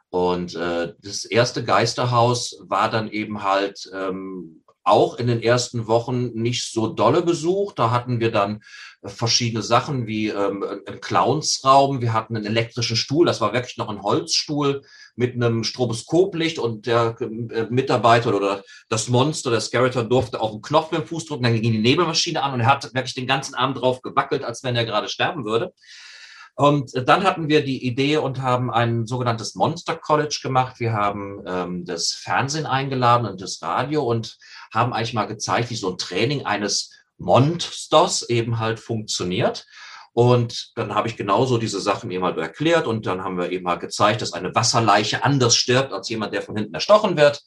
Und 0.09 0.55
äh, 0.55 0.95
das 1.03 1.25
erste 1.25 1.65
Geisterhaus 1.65 2.57
war 2.61 2.91
dann 2.91 3.09
eben 3.11 3.43
halt 3.43 3.91
ähm, 3.93 4.64
auch 4.85 5.16
in 5.16 5.26
den 5.26 5.43
ersten 5.43 5.87
Wochen 5.87 6.30
nicht 6.35 6.70
so 6.70 6.89
dolle 6.89 7.22
besucht. 7.22 7.78
Da 7.78 7.91
hatten 7.91 8.20
wir 8.20 8.30
dann 8.30 8.62
verschiedene 9.03 9.62
Sachen 9.62 10.07
wie 10.07 10.28
ähm, 10.28 10.62
einen 10.62 11.01
Clownsraum. 11.01 12.01
Wir 12.01 12.12
hatten 12.12 12.37
einen 12.37 12.47
elektrischen 12.47 12.97
Stuhl. 12.97 13.26
Das 13.26 13.41
war 13.41 13.53
wirklich 13.53 13.78
noch 13.78 13.89
ein 13.89 14.03
Holzstuhl 14.03 14.82
mit 15.16 15.35
einem 15.35 15.64
Stroboskoplicht 15.64 16.59
und 16.59 16.87
der 16.87 17.16
äh, 17.20 17.66
Mitarbeiter 17.70 18.35
oder 18.35 18.62
das 18.89 19.09
Monster, 19.09 19.51
der 19.51 19.61
Skeletor 19.61 20.05
durfte 20.05 20.41
auf 20.41 20.51
den 20.51 20.62
Knopf 20.62 20.91
mit 20.91 21.01
dem 21.01 21.07
Fuß 21.07 21.26
drücken. 21.26 21.45
Dann 21.45 21.61
ging 21.61 21.72
die 21.72 21.78
Nebelmaschine 21.78 22.43
an 22.43 22.55
und 22.55 22.61
er 22.61 22.66
hat 22.66 22.85
wirklich 22.95 23.14
den 23.14 23.26
ganzen 23.26 23.55
Abend 23.55 23.80
drauf 23.80 24.03
gewackelt, 24.03 24.45
als 24.45 24.62
wenn 24.64 24.76
er 24.76 24.85
gerade 24.85 25.09
sterben 25.09 25.45
würde. 25.45 25.72
Und 26.57 26.93
dann 27.09 27.25
hatten 27.25 27.49
wir 27.49 27.65
die 27.65 27.85
Idee 27.85 28.19
und 28.19 28.41
haben 28.41 28.71
ein 28.71 29.07
sogenanntes 29.07 29.57
Monster 29.57 29.97
College 29.97 30.39
gemacht. 30.43 30.79
Wir 30.79 30.93
haben 30.93 31.43
ähm, 31.47 31.85
das 31.85 32.13
Fernsehen 32.13 32.67
eingeladen 32.67 33.27
und 33.27 33.41
das 33.41 33.61
Radio 33.61 34.05
und 34.05 34.39
haben 34.73 34.93
eigentlich 34.93 35.15
mal 35.15 35.27
gezeigt, 35.27 35.71
wie 35.71 35.77
so 35.77 35.91
ein 35.91 35.99
Training 35.99 36.47
eines 36.47 36.91
Monsters 37.19 38.23
eben 38.29 38.61
halt 38.61 38.79
funktioniert. 38.79 39.67
Und 40.13 40.71
dann 40.77 40.95
habe 40.95 41.09
ich 41.09 41.17
genauso 41.17 41.59
diese 41.59 41.81
Sachen 41.81 42.09
eben 42.13 42.23
halt 42.23 42.39
erklärt 42.39 42.87
und 42.87 43.05
dann 43.05 43.25
haben 43.25 43.37
wir 43.37 43.51
eben 43.51 43.67
halt 43.67 43.81
gezeigt, 43.81 44.23
dass 44.23 44.33
eine 44.33 44.55
Wasserleiche 44.55 45.25
anders 45.25 45.57
stirbt 45.57 45.93
als 45.93 46.09
jemand, 46.09 46.33
der 46.33 46.43
von 46.43 46.57
hinten 46.57 46.75
erstochen 46.75 47.17
wird. 47.17 47.43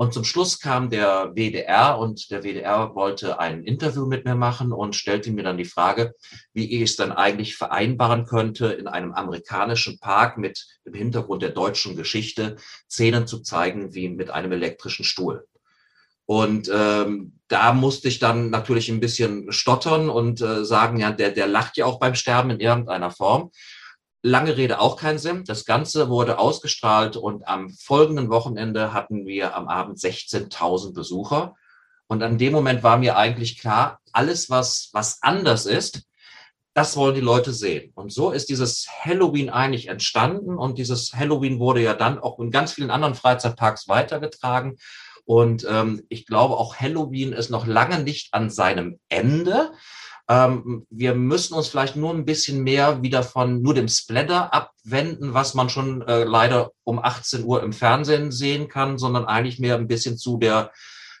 Und 0.00 0.14
zum 0.14 0.24
Schluss 0.24 0.58
kam 0.60 0.88
der 0.88 1.32
WDR 1.34 1.98
und 1.98 2.30
der 2.30 2.42
WDR 2.42 2.94
wollte 2.94 3.38
ein 3.38 3.64
Interview 3.64 4.06
mit 4.06 4.24
mir 4.24 4.34
machen 4.34 4.72
und 4.72 4.96
stellte 4.96 5.30
mir 5.30 5.42
dann 5.42 5.58
die 5.58 5.66
Frage, 5.66 6.14
wie 6.54 6.74
ich 6.74 6.80
es 6.80 6.96
dann 6.96 7.12
eigentlich 7.12 7.56
vereinbaren 7.56 8.24
könnte, 8.24 8.68
in 8.68 8.88
einem 8.88 9.12
amerikanischen 9.12 9.98
Park 9.98 10.38
mit 10.38 10.66
dem 10.86 10.94
Hintergrund 10.94 11.42
der 11.42 11.50
deutschen 11.50 11.96
Geschichte 11.96 12.56
Szenen 12.88 13.26
zu 13.26 13.40
zeigen 13.40 13.92
wie 13.92 14.08
mit 14.08 14.30
einem 14.30 14.52
elektrischen 14.52 15.04
Stuhl. 15.04 15.46
Und 16.24 16.70
ähm, 16.72 17.38
da 17.48 17.74
musste 17.74 18.08
ich 18.08 18.18
dann 18.20 18.48
natürlich 18.48 18.88
ein 18.88 19.00
bisschen 19.00 19.52
stottern 19.52 20.08
und 20.08 20.40
äh, 20.40 20.64
sagen, 20.64 20.98
ja, 20.98 21.10
der, 21.12 21.32
der 21.32 21.46
lacht 21.46 21.76
ja 21.76 21.84
auch 21.84 21.98
beim 21.98 22.14
Sterben 22.14 22.48
in 22.48 22.60
irgendeiner 22.60 23.10
Form. 23.10 23.50
Lange 24.22 24.56
Rede 24.56 24.80
auch 24.80 24.96
kein 24.96 25.18
Sinn. 25.18 25.44
Das 25.46 25.64
Ganze 25.64 26.10
wurde 26.10 26.38
ausgestrahlt 26.38 27.16
und 27.16 27.48
am 27.48 27.70
folgenden 27.70 28.28
Wochenende 28.28 28.92
hatten 28.92 29.26
wir 29.26 29.56
am 29.56 29.68
Abend 29.68 29.98
16.000 29.98 30.92
Besucher. 30.92 31.54
Und 32.06 32.22
an 32.22 32.38
dem 32.38 32.52
Moment 32.52 32.82
war 32.82 32.98
mir 32.98 33.16
eigentlich 33.16 33.58
klar, 33.58 34.00
alles, 34.12 34.50
was, 34.50 34.90
was 34.92 35.22
anders 35.22 35.64
ist, 35.64 36.02
das 36.74 36.96
wollen 36.96 37.14
die 37.14 37.20
Leute 37.20 37.52
sehen. 37.52 37.92
Und 37.94 38.12
so 38.12 38.30
ist 38.30 38.48
dieses 38.48 38.88
Halloween 39.04 39.50
eigentlich 39.50 39.88
entstanden. 39.88 40.56
Und 40.56 40.78
dieses 40.78 41.12
Halloween 41.14 41.58
wurde 41.58 41.82
ja 41.82 41.94
dann 41.94 42.18
auch 42.18 42.38
in 42.38 42.50
ganz 42.50 42.72
vielen 42.72 42.90
anderen 42.90 43.14
Freizeitparks 43.14 43.88
weitergetragen. 43.88 44.76
Und 45.24 45.66
ähm, 45.68 46.02
ich 46.08 46.26
glaube, 46.26 46.56
auch 46.56 46.76
Halloween 46.76 47.32
ist 47.32 47.50
noch 47.50 47.66
lange 47.66 48.02
nicht 48.02 48.34
an 48.34 48.50
seinem 48.50 48.98
Ende. 49.08 49.72
Ähm, 50.30 50.86
wir 50.90 51.16
müssen 51.16 51.54
uns 51.54 51.66
vielleicht 51.66 51.96
nur 51.96 52.14
ein 52.14 52.24
bisschen 52.24 52.62
mehr 52.62 53.02
wieder 53.02 53.24
von 53.24 53.62
nur 53.62 53.74
dem 53.74 53.88
Splatter 53.88 54.54
abwenden, 54.54 55.34
was 55.34 55.54
man 55.54 55.68
schon 55.68 56.02
äh, 56.02 56.22
leider 56.22 56.70
um 56.84 57.00
18 57.00 57.42
Uhr 57.42 57.64
im 57.64 57.72
Fernsehen 57.72 58.30
sehen 58.30 58.68
kann, 58.68 58.96
sondern 58.96 59.24
eigentlich 59.24 59.58
mehr 59.58 59.74
ein 59.74 59.88
bisschen 59.88 60.16
zu 60.16 60.38
der 60.38 60.70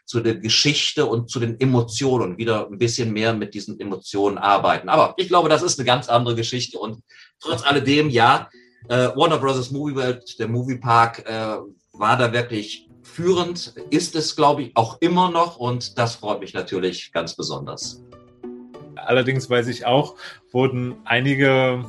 zu 0.06 0.20
der 0.20 0.36
Geschichte 0.36 1.06
und 1.06 1.30
zu 1.30 1.38
den 1.38 1.60
Emotionen 1.60 2.36
wieder 2.36 2.66
ein 2.66 2.78
bisschen 2.78 3.12
mehr 3.12 3.32
mit 3.32 3.54
diesen 3.54 3.78
Emotionen 3.78 4.38
arbeiten. 4.38 4.88
Aber 4.88 5.14
ich 5.16 5.28
glaube, 5.28 5.48
das 5.48 5.62
ist 5.62 5.78
eine 5.78 5.86
ganz 5.86 6.08
andere 6.08 6.34
Geschichte 6.34 6.78
und 6.78 7.02
trotz 7.38 7.62
alledem, 7.62 8.10
ja, 8.10 8.48
äh, 8.88 9.08
Warner 9.14 9.38
Bros. 9.38 9.70
Movie 9.70 9.94
World, 9.94 10.38
der 10.40 10.48
Movie 10.48 10.78
Park, 10.78 11.24
äh, 11.26 11.58
war 11.92 12.16
da 12.16 12.32
wirklich 12.32 12.88
führend, 13.02 13.72
ist 13.90 14.16
es, 14.16 14.34
glaube 14.34 14.62
ich, 14.62 14.76
auch 14.76 15.00
immer 15.00 15.30
noch 15.30 15.58
und 15.58 15.96
das 15.96 16.16
freut 16.16 16.40
mich 16.40 16.54
natürlich 16.54 17.12
ganz 17.12 17.36
besonders. 17.36 18.02
Allerdings 19.06 19.48
weiß 19.48 19.68
ich 19.68 19.86
auch, 19.86 20.16
wurden 20.52 20.96
einige 21.04 21.84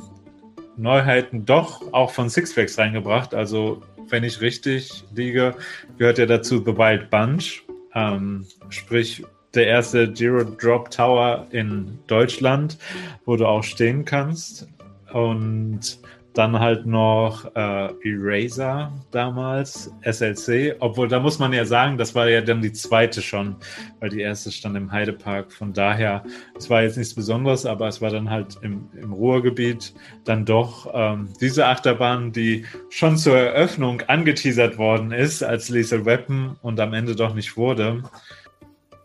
Neuheiten 0.76 1.44
doch 1.44 1.92
auch 1.92 2.10
von 2.10 2.28
Six 2.28 2.52
Flags 2.52 2.78
reingebracht. 2.78 3.34
Also, 3.34 3.82
wenn 4.08 4.24
ich 4.24 4.40
richtig 4.40 5.04
liege, 5.14 5.54
gehört 5.98 6.18
ja 6.18 6.26
dazu 6.26 6.58
The 6.58 6.76
Wild 6.76 7.10
Bunch, 7.10 7.62
ähm, 7.94 8.46
sprich 8.70 9.24
der 9.54 9.66
erste 9.66 10.12
Zero 10.14 10.44
Drop 10.44 10.90
Tower 10.90 11.46
in 11.50 11.98
Deutschland, 12.06 12.78
wo 13.24 13.36
du 13.36 13.46
auch 13.46 13.62
stehen 13.62 14.04
kannst. 14.04 14.68
Und 15.12 15.98
dann 16.34 16.58
halt 16.58 16.86
noch 16.86 17.44
äh, 17.54 17.90
Eraser 18.02 18.92
damals, 19.10 19.92
SLC, 20.02 20.76
obwohl 20.80 21.08
da 21.08 21.20
muss 21.20 21.38
man 21.38 21.52
ja 21.52 21.64
sagen, 21.64 21.98
das 21.98 22.14
war 22.14 22.28
ja 22.28 22.40
dann 22.40 22.62
die 22.62 22.72
zweite 22.72 23.20
schon, 23.20 23.56
weil 24.00 24.10
die 24.10 24.20
erste 24.20 24.50
stand 24.50 24.76
im 24.76 24.90
Heidepark. 24.90 25.52
Von 25.52 25.72
daher, 25.72 26.24
es 26.56 26.70
war 26.70 26.82
jetzt 26.82 26.96
nichts 26.96 27.14
Besonderes, 27.14 27.66
aber 27.66 27.88
es 27.88 28.00
war 28.00 28.10
dann 28.10 28.30
halt 28.30 28.58
im, 28.62 28.88
im 28.94 29.12
Ruhrgebiet 29.12 29.94
dann 30.24 30.44
doch 30.44 30.90
ähm, 30.94 31.28
diese 31.40 31.66
Achterbahn, 31.66 32.32
die 32.32 32.64
schon 32.88 33.16
zur 33.18 33.36
Eröffnung 33.36 34.00
angeteasert 34.02 34.78
worden 34.78 35.12
ist 35.12 35.42
als 35.42 35.68
Lethal 35.68 36.06
Weapon 36.06 36.56
und 36.62 36.80
am 36.80 36.94
Ende 36.94 37.14
doch 37.14 37.34
nicht 37.34 37.56
wurde. 37.56 38.02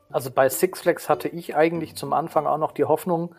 Also 0.09 0.31
bei 0.31 0.47
Six 0.47 0.81
Flags 0.81 1.09
hatte 1.09 1.27
ich 1.27 1.55
eigentlich 1.55 1.95
zum 1.95 2.13
Anfang 2.13 2.47
auch 2.47 2.57
noch 2.57 2.71
die 2.71 2.85
Hoffnung, 2.85 3.35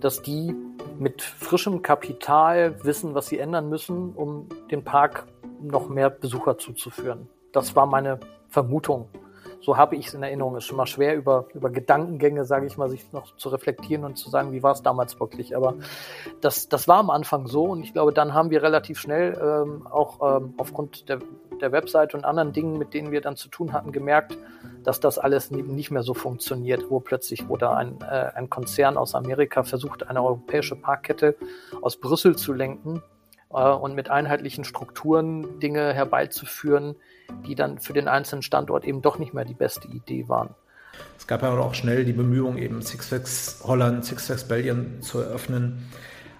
dass 0.00 0.22
die 0.22 0.54
mit 0.98 1.22
frischem 1.22 1.82
Kapital 1.82 2.84
wissen, 2.84 3.14
was 3.14 3.26
sie 3.26 3.38
ändern 3.38 3.68
müssen, 3.68 4.12
um 4.14 4.48
den 4.70 4.84
Park 4.84 5.26
noch 5.60 5.88
mehr 5.88 6.10
Besucher 6.10 6.58
zuzuführen. 6.58 7.28
Das 7.52 7.76
war 7.76 7.86
meine 7.86 8.18
Vermutung. 8.48 9.08
So 9.60 9.76
habe 9.76 9.94
ich 9.94 10.08
es 10.08 10.14
in 10.14 10.22
Erinnerung. 10.24 10.56
Es 10.56 10.64
ist 10.64 10.68
schon 10.68 10.76
mal 10.76 10.86
schwer, 10.86 11.16
über, 11.16 11.46
über 11.54 11.70
Gedankengänge, 11.70 12.44
sage 12.44 12.66
ich 12.66 12.76
mal, 12.76 12.90
sich 12.90 13.12
noch 13.12 13.36
zu 13.36 13.48
reflektieren 13.48 14.04
und 14.04 14.16
zu 14.16 14.28
sagen, 14.28 14.52
wie 14.52 14.62
war 14.62 14.72
es 14.72 14.82
damals 14.82 15.18
wirklich. 15.20 15.56
Aber 15.56 15.74
das, 16.40 16.68
das 16.68 16.88
war 16.88 16.98
am 16.98 17.10
Anfang 17.10 17.46
so 17.46 17.66
und 17.66 17.84
ich 17.84 17.92
glaube, 17.92 18.12
dann 18.12 18.34
haben 18.34 18.50
wir 18.50 18.62
relativ 18.62 18.98
schnell 18.98 19.38
ähm, 19.40 19.86
auch 19.86 20.36
ähm, 20.36 20.54
aufgrund 20.56 21.08
der, 21.08 21.20
der 21.62 21.72
Website 21.72 22.14
und 22.14 22.24
anderen 22.24 22.52
Dingen, 22.52 22.78
mit 22.78 22.92
denen 22.92 23.12
wir 23.12 23.20
dann 23.20 23.36
zu 23.36 23.48
tun 23.48 23.72
hatten, 23.72 23.92
gemerkt, 23.92 24.36
dass 24.84 25.00
das 25.00 25.18
alles 25.18 25.50
nicht 25.50 25.90
mehr 25.90 26.02
so 26.02 26.14
funktioniert, 26.14 26.90
wo 26.90 27.00
plötzlich, 27.00 27.44
da 27.58 27.74
ein, 27.74 28.00
äh, 28.02 28.30
ein 28.34 28.50
Konzern 28.50 28.96
aus 28.96 29.14
Amerika 29.14 29.62
versucht, 29.62 30.08
eine 30.08 30.22
europäische 30.22 30.76
Parkkette 30.76 31.36
aus 31.80 31.96
Brüssel 31.96 32.36
zu 32.36 32.52
lenken 32.52 33.02
äh, 33.52 33.68
und 33.68 33.94
mit 33.94 34.10
einheitlichen 34.10 34.64
Strukturen 34.64 35.60
Dinge 35.60 35.92
herbeizuführen, 35.94 36.96
die 37.46 37.54
dann 37.54 37.78
für 37.78 37.92
den 37.92 38.08
einzelnen 38.08 38.42
Standort 38.42 38.84
eben 38.84 39.02
doch 39.02 39.18
nicht 39.18 39.32
mehr 39.32 39.44
die 39.44 39.54
beste 39.54 39.88
Idee 39.88 40.28
waren. 40.28 40.54
Es 41.16 41.26
gab 41.26 41.42
ja 41.42 41.56
auch 41.56 41.74
schnell 41.74 42.04
die 42.04 42.12
Bemühungen, 42.12 42.58
eben 42.58 42.82
Six 42.82 43.06
Flags 43.08 43.62
Holland, 43.64 44.04
Six 44.04 44.26
Flags 44.26 44.44
Belgien 44.44 45.00
zu 45.00 45.20
eröffnen. 45.20 45.88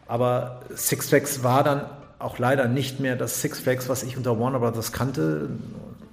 Aber 0.07 0.61
Six 0.71 1.09
Flags 1.09 1.43
war 1.43 1.63
dann 1.65 1.87
auch 2.23 2.39
leider 2.39 2.69
nicht 2.69 3.01
mehr 3.01 3.17
das 3.17 3.41
Six 3.41 3.61
Flags, 3.61 3.89
was 3.89 4.03
ich 4.03 4.17
unter 4.17 4.39
Warner 4.39 4.61
Brothers 4.61 4.93
kannte. 4.93 5.51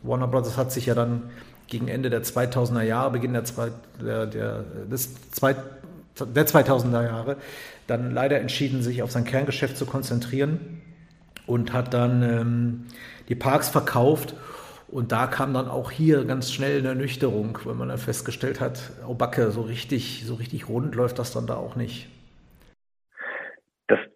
Warner 0.04 0.28
Brothers 0.28 0.58
hat 0.58 0.72
sich 0.72 0.88
ja 0.88 0.96
dann 0.96 1.30
gegen 1.68 1.88
Ende 1.88 2.10
der 2.10 2.24
2000er 2.24 2.82
Jahre, 2.82 3.12
Beginn 3.12 3.34
der, 3.34 3.44
der, 4.02 4.26
der, 4.26 4.64
des 4.90 5.16
der 5.40 6.48
2000er 6.48 7.04
Jahre, 7.04 7.38
dann 7.88 8.14
leider 8.14 8.40
entschieden, 8.40 8.82
sich 8.82 9.02
auf 9.04 9.12
sein 9.12 9.24
Kerngeschäft 9.24 9.78
zu 9.78 9.86
konzentrieren 9.86 10.82
und 11.46 11.74
hat 11.74 11.94
dann 11.94 12.24
ähm, 12.24 12.86
die 13.30 13.36
Parks 13.36 13.70
verkauft. 13.70 14.36
Und 14.88 15.12
da 15.12 15.28
kam 15.28 15.54
dann 15.54 15.68
auch 15.68 15.92
hier 15.92 16.26
ganz 16.26 16.52
schnell 16.52 16.80
eine 16.80 16.90
Ernüchterung, 16.90 17.60
wenn 17.66 17.78
man 17.78 17.90
dann 17.90 18.00
festgestellt 18.00 18.60
hat, 18.60 18.92
oh 19.08 19.14
Backe, 19.14 19.52
so 19.52 19.62
richtig, 19.62 20.24
so 20.26 20.34
richtig 20.36 20.68
rund 20.68 20.96
läuft 20.96 21.20
das 21.20 21.32
dann 21.32 21.46
da 21.46 21.56
auch 21.56 21.76
nicht. 21.76 22.08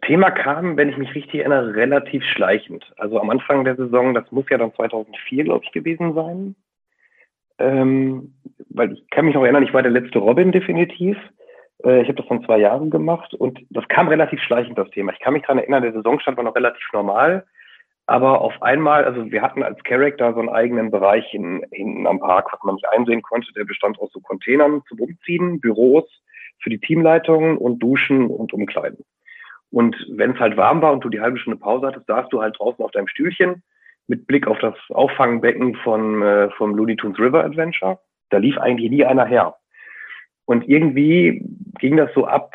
Thema 0.05 0.31
kam, 0.31 0.77
wenn 0.77 0.89
ich 0.89 0.97
mich 0.97 1.13
richtig 1.15 1.41
erinnere, 1.41 1.75
relativ 1.75 2.23
schleichend. 2.23 2.91
Also 2.97 3.19
am 3.19 3.29
Anfang 3.29 3.63
der 3.65 3.75
Saison, 3.75 4.13
das 4.13 4.31
muss 4.31 4.45
ja 4.49 4.57
dann 4.57 4.73
2004, 4.73 5.43
glaube 5.45 5.65
ich, 5.65 5.71
gewesen 5.71 6.13
sein. 6.13 6.55
Ähm, 7.59 8.33
weil 8.69 8.93
ich 8.93 9.09
kann 9.09 9.25
mich 9.25 9.35
noch 9.35 9.43
erinnern, 9.43 9.63
ich 9.63 9.73
war 9.73 9.83
der 9.83 9.91
letzte 9.91 10.19
Robin 10.19 10.51
definitiv. 10.51 11.17
Äh, 11.83 12.01
ich 12.01 12.07
habe 12.07 12.15
das 12.15 12.27
dann 12.27 12.43
zwei 12.43 12.57
Jahren 12.57 12.89
gemacht 12.89 13.33
und 13.33 13.59
das 13.69 13.87
kam 13.87 14.07
relativ 14.07 14.41
schleichend, 14.41 14.77
das 14.77 14.89
Thema. 14.89 15.13
Ich 15.13 15.19
kann 15.19 15.33
mich 15.33 15.43
daran 15.43 15.59
erinnern, 15.59 15.83
der 15.83 15.93
Saisonstand 15.93 16.37
war 16.37 16.43
noch 16.43 16.55
relativ 16.55 16.85
normal. 16.93 17.45
Aber 18.05 18.41
auf 18.41 18.61
einmal, 18.61 19.05
also 19.05 19.31
wir 19.31 19.41
hatten 19.41 19.63
als 19.63 19.81
Character 19.83 20.33
so 20.33 20.39
einen 20.39 20.49
eigenen 20.49 20.91
Bereich 20.91 21.25
hinten 21.27 21.63
in, 21.71 22.05
am 22.05 22.19
Park, 22.19 22.51
was 22.51 22.61
man 22.63 22.75
nicht 22.75 22.87
einsehen 22.89 23.21
konnte. 23.21 23.53
Der 23.53 23.63
bestand 23.63 23.97
aus 23.99 24.11
so 24.11 24.19
Containern 24.19 24.83
zum 24.89 24.99
Umziehen, 24.99 25.61
Büros 25.61 26.03
für 26.59 26.69
die 26.69 26.79
Teamleitungen 26.79 27.57
und 27.57 27.79
Duschen 27.79 28.27
und 28.27 28.51
Umkleiden. 28.51 29.05
Und 29.73 29.95
wenn 30.07 30.33
es 30.33 30.39
halt 30.39 30.55
warm 30.55 30.83
war 30.83 30.93
und 30.93 31.03
du 31.03 31.09
die 31.09 31.19
halbe 31.19 31.39
Stunde 31.39 31.57
Pause 31.57 31.87
hattest, 31.87 32.05
saßt 32.05 32.31
du 32.31 32.41
halt 32.41 32.59
draußen 32.59 32.85
auf 32.85 32.91
deinem 32.91 33.07
Stühlchen 33.07 33.63
mit 34.07 34.27
Blick 34.27 34.45
auf 34.45 34.59
das 34.59 34.75
Auffangbecken 34.89 35.75
von, 35.77 36.21
äh, 36.21 36.51
vom 36.51 36.75
Looney 36.75 36.95
Tunes 36.95 37.17
River 37.17 37.43
Adventure. 37.43 37.99
Da 38.29 38.37
lief 38.37 38.57
eigentlich 38.59 38.91
nie 38.91 39.03
einer 39.03 39.25
her. 39.25 39.55
Und 40.45 40.69
irgendwie 40.69 41.43
ging 41.79 41.97
das 41.97 42.13
so 42.13 42.27
ab, 42.27 42.53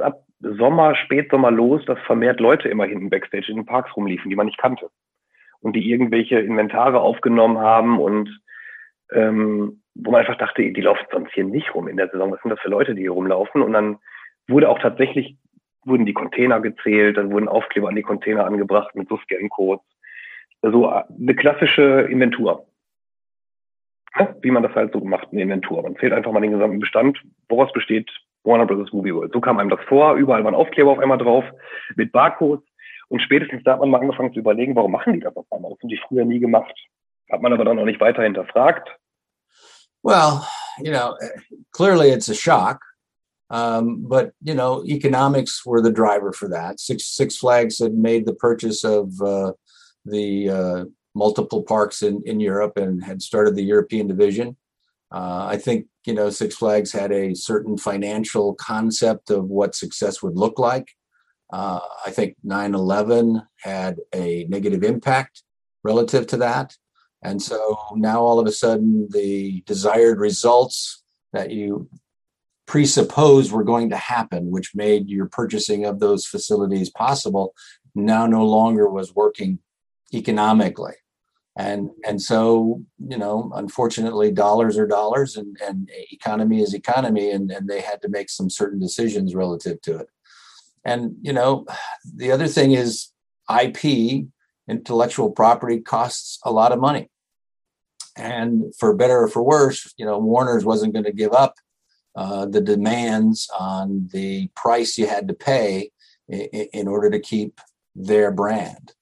ab 0.00 0.24
Sommer, 0.40 0.96
Spätsommer 0.96 1.52
los, 1.52 1.84
dass 1.84 1.98
vermehrt 2.00 2.40
Leute 2.40 2.68
immer 2.68 2.86
hinten 2.86 3.10
Backstage 3.10 3.46
in 3.48 3.58
den 3.58 3.66
Parks 3.66 3.96
rumliefen, 3.96 4.28
die 4.28 4.36
man 4.36 4.46
nicht 4.46 4.58
kannte. 4.58 4.90
Und 5.60 5.76
die 5.76 5.88
irgendwelche 5.88 6.40
Inventare 6.40 7.00
aufgenommen 7.00 7.58
haben 7.58 8.00
und 8.00 8.28
ähm, 9.12 9.82
wo 9.94 10.10
man 10.10 10.20
einfach 10.20 10.38
dachte, 10.38 10.62
die 10.62 10.80
laufen 10.80 11.06
sonst 11.12 11.32
hier 11.34 11.44
nicht 11.44 11.72
rum 11.74 11.86
in 11.86 11.98
der 11.98 12.08
Saison. 12.08 12.32
Was 12.32 12.40
sind 12.42 12.50
das 12.50 12.60
für 12.60 12.70
Leute, 12.70 12.94
die 12.94 13.02
hier 13.02 13.12
rumlaufen? 13.12 13.62
Und 13.62 13.74
dann 13.74 13.98
wurde 14.48 14.68
auch 14.68 14.80
tatsächlich, 14.80 15.36
wurden 15.84 16.06
die 16.06 16.14
Container 16.14 16.60
gezählt, 16.60 17.16
dann 17.16 17.32
wurden 17.32 17.48
Aufkleber 17.48 17.88
an 17.88 17.96
die 17.96 18.02
Container 18.02 18.46
angebracht 18.46 18.94
mit 18.94 19.08
so 19.08 19.18
Scan-Codes 19.18 19.84
so 20.70 20.88
eine 20.88 21.34
klassische 21.34 22.02
Inventur. 22.02 22.66
Wie 24.42 24.50
man 24.50 24.62
das 24.62 24.74
halt 24.74 24.92
so 24.92 25.00
macht, 25.00 25.28
eine 25.32 25.42
Inventur. 25.42 25.82
Man 25.82 25.96
zählt 25.96 26.12
einfach 26.12 26.32
mal 26.32 26.40
den 26.40 26.52
gesamten 26.52 26.80
Bestand, 26.80 27.20
woraus 27.48 27.72
besteht 27.72 28.10
Warner 28.44 28.66
Bros. 28.66 28.92
Movie 28.92 29.14
World. 29.14 29.32
So 29.32 29.40
kam 29.40 29.58
einem 29.58 29.70
das 29.70 29.80
vor, 29.88 30.14
überall 30.14 30.44
waren 30.44 30.54
Aufkleber 30.54 30.90
auf 30.90 30.98
einmal 30.98 31.18
drauf 31.18 31.44
mit 31.96 32.12
Barcodes. 32.12 32.64
Und 33.08 33.20
spätestens 33.20 33.62
da 33.64 33.72
hat 33.72 33.80
man 33.80 33.90
mal 33.90 34.00
angefangen 34.00 34.32
zu 34.32 34.40
überlegen, 34.40 34.76
warum 34.76 34.92
machen 34.92 35.14
die 35.14 35.20
das 35.20 35.36
auf 35.36 35.46
einmal? 35.50 35.70
Das 35.72 35.80
haben 35.80 35.88
die 35.88 36.00
früher 36.08 36.24
nie 36.24 36.40
gemacht. 36.40 36.74
Hat 37.30 37.40
man 37.40 37.52
aber 37.52 37.64
dann 37.64 37.78
auch 37.78 37.84
nicht 37.84 38.00
weiter 38.00 38.22
hinterfragt. 38.22 38.88
Well, 40.02 40.42
you 40.78 40.92
know, 40.92 41.14
clearly 41.72 42.10
it's 42.10 42.28
a 42.28 42.34
shock. 42.34 42.80
Um, 43.52 44.06
but 44.08 44.32
you 44.42 44.54
know, 44.54 44.82
economics 44.86 45.64
were 45.64 45.82
the 45.82 45.92
driver 45.92 46.32
for 46.32 46.48
that. 46.48 46.80
Six 46.80 47.06
Six 47.08 47.36
Flags 47.36 47.78
had 47.78 47.94
made 47.94 48.26
the 48.26 48.34
purchase 48.34 48.82
of 48.82 49.12
uh, 49.20 49.52
the 50.06 50.48
uh, 50.48 50.84
multiple 51.14 51.62
parks 51.62 52.02
in, 52.02 52.22
in 52.24 52.40
Europe 52.40 52.76
and 52.76 53.04
had 53.04 53.20
started 53.20 53.54
the 53.54 53.62
European 53.62 54.06
division. 54.06 54.56
Uh, 55.12 55.46
I 55.46 55.58
think, 55.58 55.86
you 56.06 56.14
know, 56.14 56.30
Six 56.30 56.56
Flags 56.56 56.90
had 56.92 57.12
a 57.12 57.34
certain 57.34 57.76
financial 57.76 58.54
concept 58.54 59.30
of 59.30 59.44
what 59.44 59.74
success 59.74 60.22
would 60.22 60.36
look 60.36 60.58
like. 60.58 60.88
Uh, 61.52 61.80
I 62.06 62.10
think 62.10 62.36
9 62.42 62.74
11 62.74 63.42
had 63.58 63.98
a 64.14 64.46
negative 64.48 64.82
impact 64.82 65.42
relative 65.84 66.26
to 66.28 66.38
that. 66.38 66.74
And 67.22 67.42
so 67.42 67.76
now 67.94 68.22
all 68.22 68.40
of 68.40 68.46
a 68.46 68.52
sudden, 68.52 69.08
the 69.10 69.62
desired 69.66 70.18
results 70.18 71.02
that 71.34 71.50
you 71.50 71.90
presuppose 72.66 73.50
were 73.50 73.64
going 73.64 73.90
to 73.90 73.96
happen, 73.96 74.50
which 74.50 74.74
made 74.74 75.08
your 75.08 75.26
purchasing 75.26 75.84
of 75.84 76.00
those 76.00 76.26
facilities 76.26 76.90
possible, 76.90 77.54
now 77.94 78.26
no 78.26 78.46
longer 78.46 78.88
was 78.88 79.14
working 79.14 79.58
economically. 80.14 80.94
And 81.54 81.90
and 82.06 82.20
so 82.20 82.82
you 82.98 83.18
know 83.18 83.52
unfortunately 83.54 84.32
dollars 84.32 84.78
are 84.78 84.86
dollars 84.86 85.36
and 85.36 85.54
and 85.62 85.90
economy 86.10 86.62
is 86.62 86.72
economy 86.72 87.30
and 87.30 87.50
and 87.50 87.68
they 87.68 87.82
had 87.82 88.00
to 88.02 88.08
make 88.08 88.30
some 88.30 88.48
certain 88.48 88.80
decisions 88.80 89.34
relative 89.34 89.82
to 89.82 89.98
it. 89.98 90.08
And 90.82 91.16
you 91.20 91.34
know 91.34 91.66
the 92.16 92.32
other 92.32 92.48
thing 92.48 92.72
is 92.72 93.08
ip 93.50 93.84
intellectual 94.66 95.30
property 95.30 95.80
costs 95.80 96.38
a 96.42 96.50
lot 96.50 96.72
of 96.72 96.80
money. 96.80 97.10
And 98.16 98.74
for 98.78 98.94
better 98.94 99.24
or 99.24 99.28
for 99.28 99.42
worse 99.42 99.92
you 99.98 100.06
know 100.06 100.18
warner's 100.18 100.64
wasn't 100.64 100.94
going 100.94 101.04
to 101.04 101.12
give 101.12 101.34
up 101.34 101.56
uh, 102.14 102.46
the 102.46 102.60
demands 102.60 103.48
on 103.58 104.08
the 104.12 104.48
price 104.54 104.98
you 104.98 105.06
had 105.06 105.28
to 105.28 105.34
pay 105.34 105.90
in, 106.28 106.40
in 106.72 106.88
order 106.88 107.10
to 107.10 107.18
keep 107.18 107.60
their 107.94 108.30
brand 108.30 108.92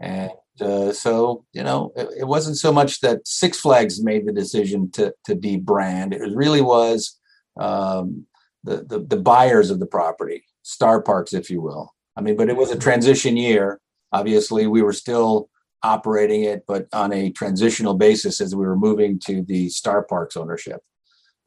and 0.00 0.30
uh, 0.60 0.92
so 0.92 1.44
you 1.52 1.62
know 1.62 1.92
it, 1.96 2.08
it, 2.20 2.24
wasn't 2.24 2.56
so 2.56 2.72
much 2.72 3.00
that 3.00 3.26
Six 3.26 3.60
Flags 3.60 4.02
made 4.02 4.26
the 4.26 4.32
decision 4.32 4.90
to 4.92 5.14
to 5.24 5.34
debrand. 5.34 6.12
It 6.12 6.34
really 6.34 6.60
was 6.60 7.18
um, 7.58 8.26
the, 8.64 8.84
the 8.88 9.00
the 9.00 9.16
buyers 9.16 9.70
of 9.70 9.80
the 9.80 9.86
property, 9.86 10.44
Star 10.62 11.00
Parks, 11.00 11.32
if 11.32 11.50
you 11.50 11.62
will. 11.62 11.94
I 12.16 12.20
mean, 12.20 12.36
but 12.36 12.48
it 12.48 12.56
was 12.56 12.70
a 12.70 12.78
transition 12.78 13.36
year. 13.36 13.80
Obviously, 14.12 14.66
we 14.66 14.82
were 14.82 14.92
still 14.92 15.48
operating 15.82 16.44
it, 16.44 16.64
but 16.66 16.86
on 16.92 17.12
a 17.12 17.30
transitional 17.30 17.94
basis 17.94 18.40
as 18.40 18.54
we 18.54 18.66
were 18.66 18.76
moving 18.76 19.18
to 19.20 19.42
the 19.42 19.68
Star 19.70 20.02
Parks 20.02 20.36
ownership. 20.36 20.80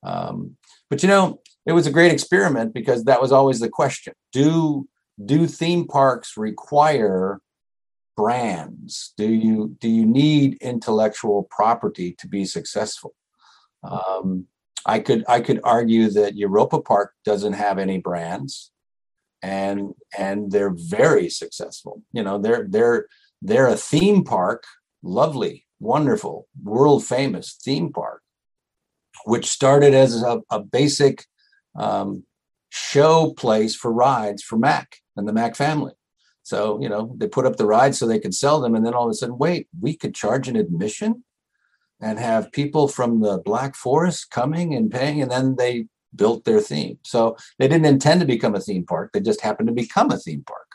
Um, 0.02 0.58
but 0.94 1.02
you 1.02 1.10
know, 1.10 1.42
it 1.66 1.72
was 1.72 1.88
a 1.88 1.92
great 1.92 2.12
experiment 2.12 2.72
because 2.72 3.06
that 3.06 3.20
was 3.20 3.32
always 3.32 3.60
the 3.60 3.68
question: 3.68 4.14
Do 4.32 4.88
do 5.26 5.48
theme 5.48 5.88
parks 5.88 6.38
require 6.38 7.42
brands? 8.16 9.12
Do 9.18 9.28
you 9.28 9.76
do 9.80 9.90
you 9.90 10.06
need 10.06 10.60
intellectual 10.62 11.48
property 11.50 12.16
to 12.20 12.28
be 12.28 12.46
successful? 12.46 13.16
Um, 13.84 14.46
I 14.86 15.00
could 15.00 15.26
I 15.28 15.42
could 15.42 15.62
argue 15.64 16.12
that 16.12 16.36
Europa 16.36 16.80
Park 16.80 17.16
doesn't 17.26 17.54
have 17.54 17.80
any 17.80 17.98
brands, 17.98 18.72
and 19.42 19.96
and 20.16 20.52
they're 20.52 20.76
very 20.76 21.28
successful. 21.28 22.04
You 22.12 22.22
know, 22.22 22.38
they're 22.38 22.68
they're 22.70 23.08
they're 23.42 23.68
a 23.68 23.78
theme 23.78 24.24
park, 24.24 24.66
lovely, 25.02 25.66
wonderful, 25.80 26.48
world 26.62 27.04
famous 27.04 27.54
theme 27.54 27.92
park, 27.92 28.23
which 29.26 29.50
started 29.50 29.94
as 29.94 30.22
a, 30.22 30.42
a 30.50 30.60
basic 30.60 31.26
um, 31.76 32.24
show 32.70 33.34
place 33.34 33.76
for 33.76 33.92
rides 33.92 34.44
for 34.44 34.58
Mac 34.58 34.98
and 35.16 35.28
the 35.28 35.34
Mac 35.34 35.56
family. 35.56 35.94
So, 36.44 36.82
you 36.82 36.90
know, 36.90 37.16
they 37.18 37.28
put 37.28 37.46
up 37.46 37.56
the 37.56 37.66
rides 37.66 37.98
so 37.98 38.06
they 38.06 38.20
could 38.20 38.36
sell 38.36 38.60
them. 38.60 38.76
And 38.76 38.86
then 38.86 38.94
all 38.94 39.06
of 39.06 39.12
a 39.12 39.14
sudden, 39.14 39.38
wait, 39.38 39.68
we 39.80 39.96
could 39.96 40.14
charge 40.14 40.48
an 40.48 40.58
admission 40.58 41.24
and 42.02 42.20
have 42.20 42.52
people 42.52 42.88
from 42.88 43.22
the 43.22 43.38
Black 43.38 43.76
Forest 43.76 44.30
coming 44.30 44.76
and 44.76 44.92
paying. 44.92 45.22
And 45.22 45.32
then 45.32 45.56
they 45.56 45.86
built 46.16 46.44
their 46.44 46.60
theme. 46.60 47.00
So 47.04 47.38
they 47.60 47.68
didn't 47.68 47.86
intend 47.86 48.20
to 48.20 48.28
become 48.28 48.56
a 48.56 48.60
theme 48.60 48.86
park. 48.86 49.12
They 49.14 49.22
just 49.22 49.42
happened 49.42 49.68
to 49.68 49.74
become 49.74 50.12
a 50.12 50.18
theme 50.18 50.44
park. 50.46 50.68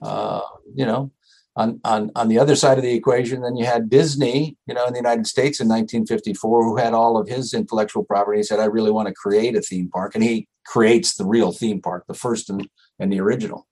Uh, 0.00 0.42
you 0.74 0.86
know, 0.86 1.10
on, 1.56 1.80
on, 1.84 2.10
on 2.14 2.28
the 2.28 2.38
other 2.38 2.54
side 2.54 2.78
of 2.78 2.84
the 2.84 2.94
equation, 2.94 3.42
then 3.42 3.56
you 3.56 3.66
had 3.66 3.90
Disney, 3.90 4.56
you 4.66 4.74
know, 4.74 4.86
in 4.86 4.92
the 4.92 4.98
United 4.98 5.26
States 5.26 5.60
in 5.60 5.68
1954, 5.68 6.64
who 6.64 6.76
had 6.76 6.94
all 6.94 7.16
of 7.16 7.28
his 7.28 7.52
intellectual 7.52 8.04
property. 8.04 8.38
He 8.38 8.42
said, 8.44 8.60
I 8.60 8.66
really 8.66 8.90
want 8.90 9.08
to 9.08 9.14
create 9.14 9.56
a 9.56 9.60
theme 9.60 9.88
park. 9.90 10.14
And 10.14 10.22
he 10.22 10.46
creates 10.64 11.16
the 11.16 11.26
real 11.26 11.52
theme 11.52 11.82
park, 11.82 12.04
the 12.06 12.14
first 12.14 12.48
and, 12.48 12.68
and 12.98 13.12
the 13.12 13.20
original. 13.20 13.66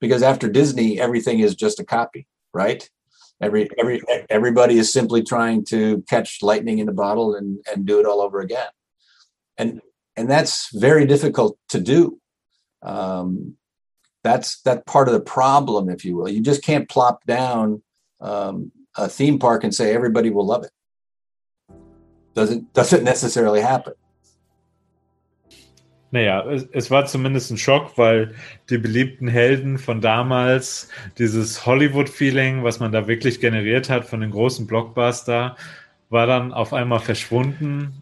Because 0.00 0.22
after 0.22 0.48
Disney, 0.48 1.00
everything 1.00 1.40
is 1.40 1.54
just 1.54 1.80
a 1.80 1.84
copy, 1.84 2.26
right? 2.52 2.88
Every 3.40 3.68
every 3.78 4.00
everybody 4.30 4.78
is 4.78 4.92
simply 4.92 5.22
trying 5.22 5.64
to 5.66 6.02
catch 6.08 6.38
lightning 6.40 6.78
in 6.78 6.88
a 6.88 6.92
bottle 6.92 7.34
and, 7.34 7.58
and 7.70 7.84
do 7.84 7.98
it 7.98 8.06
all 8.06 8.20
over 8.20 8.40
again. 8.40 8.68
And 9.58 9.80
and 10.16 10.30
that's 10.30 10.68
very 10.72 11.04
difficult 11.04 11.58
to 11.70 11.80
do. 11.80 12.20
Um, 12.82 13.56
that's 14.24 14.62
that 14.62 14.86
part 14.86 15.06
of 15.06 15.14
the 15.14 15.20
problem, 15.20 15.88
if 15.88 16.04
you 16.04 16.16
will. 16.16 16.28
You 16.28 16.40
just 16.40 16.64
can't 16.64 16.88
plop 16.88 17.24
down 17.26 17.82
um, 18.20 18.72
a 18.96 19.08
theme 19.08 19.38
park 19.38 19.62
and 19.62 19.72
say 19.72 19.94
everybody 19.94 20.30
will 20.30 20.46
love 20.46 20.64
it. 20.64 20.72
Doesn't 22.34 22.72
doesn't 22.72 23.04
necessarily 23.04 23.60
happen. 23.60 23.92
Naja, 26.10 26.48
es, 26.48 26.66
es, 26.72 26.90
war 26.92 27.06
zumindest 27.06 27.50
ein 27.50 27.58
Schock, 27.58 27.98
weil 27.98 28.34
die 28.70 28.78
beliebten 28.78 29.26
Helden 29.26 29.78
von 29.78 30.00
damals, 30.00 30.88
dieses 31.18 31.66
Hollywood-Feeling, 31.66 32.62
was 32.62 32.78
man 32.78 32.92
da 32.92 33.08
wirklich 33.08 33.40
generiert 33.40 33.90
hat 33.90 34.04
von 34.04 34.20
den 34.20 34.30
großen 34.30 34.64
Blockbuster, 34.68 35.56
war 36.10 36.26
dann 36.28 36.52
auf 36.52 36.72
einmal 36.72 37.00
verschwunden. 37.00 38.00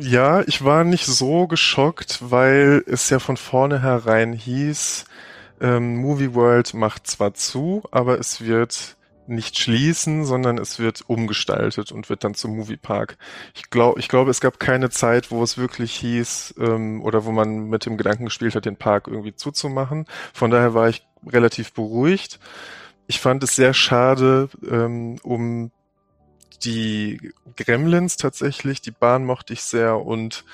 Ja, 0.00 0.42
ich 0.42 0.64
war 0.64 0.82
nicht 0.82 1.06
so 1.06 1.46
geschockt, 1.46 2.18
weil 2.20 2.82
es 2.86 3.08
ja 3.10 3.20
von 3.20 3.36
vornherein 3.36 4.32
hieß, 4.32 5.04
ähm, 5.60 5.96
Movie 5.96 6.34
World 6.34 6.74
macht 6.74 7.06
zwar 7.06 7.34
zu, 7.34 7.82
aber 7.90 8.18
es 8.18 8.40
wird 8.40 8.96
nicht 9.30 9.58
schließen, 9.58 10.24
sondern 10.24 10.58
es 10.58 10.78
wird 10.78 11.08
umgestaltet 11.08 11.92
und 11.92 12.08
wird 12.10 12.24
dann 12.24 12.34
zum 12.34 12.56
Moviepark. 12.56 13.16
Ich 13.54 13.70
glaube, 13.70 14.00
ich 14.00 14.08
glaube, 14.08 14.30
es 14.30 14.40
gab 14.40 14.58
keine 14.58 14.90
Zeit, 14.90 15.30
wo 15.30 15.42
es 15.42 15.56
wirklich 15.56 15.94
hieß 15.94 16.54
ähm, 16.58 17.02
oder 17.02 17.24
wo 17.24 17.30
man 17.30 17.68
mit 17.68 17.86
dem 17.86 17.96
Gedanken 17.96 18.24
gespielt 18.24 18.56
hat, 18.56 18.64
den 18.64 18.76
Park 18.76 19.06
irgendwie 19.06 19.34
zuzumachen. 19.34 20.06
Von 20.34 20.50
daher 20.50 20.74
war 20.74 20.88
ich 20.88 21.06
relativ 21.24 21.72
beruhigt. 21.72 22.40
Ich 23.06 23.20
fand 23.20 23.42
es 23.44 23.54
sehr 23.54 23.72
schade 23.72 24.48
ähm, 24.68 25.16
um 25.22 25.70
die 26.64 27.32
Gremlins 27.56 28.16
tatsächlich. 28.16 28.80
Die 28.80 28.90
Bahn 28.90 29.24
mochte 29.24 29.52
ich 29.52 29.62
sehr 29.62 30.00
und 30.04 30.44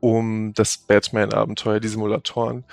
um 0.00 0.52
das 0.54 0.78
Batman-Abenteuer, 0.78 1.80
die 1.80 1.88
Simulatoren. 1.88 2.64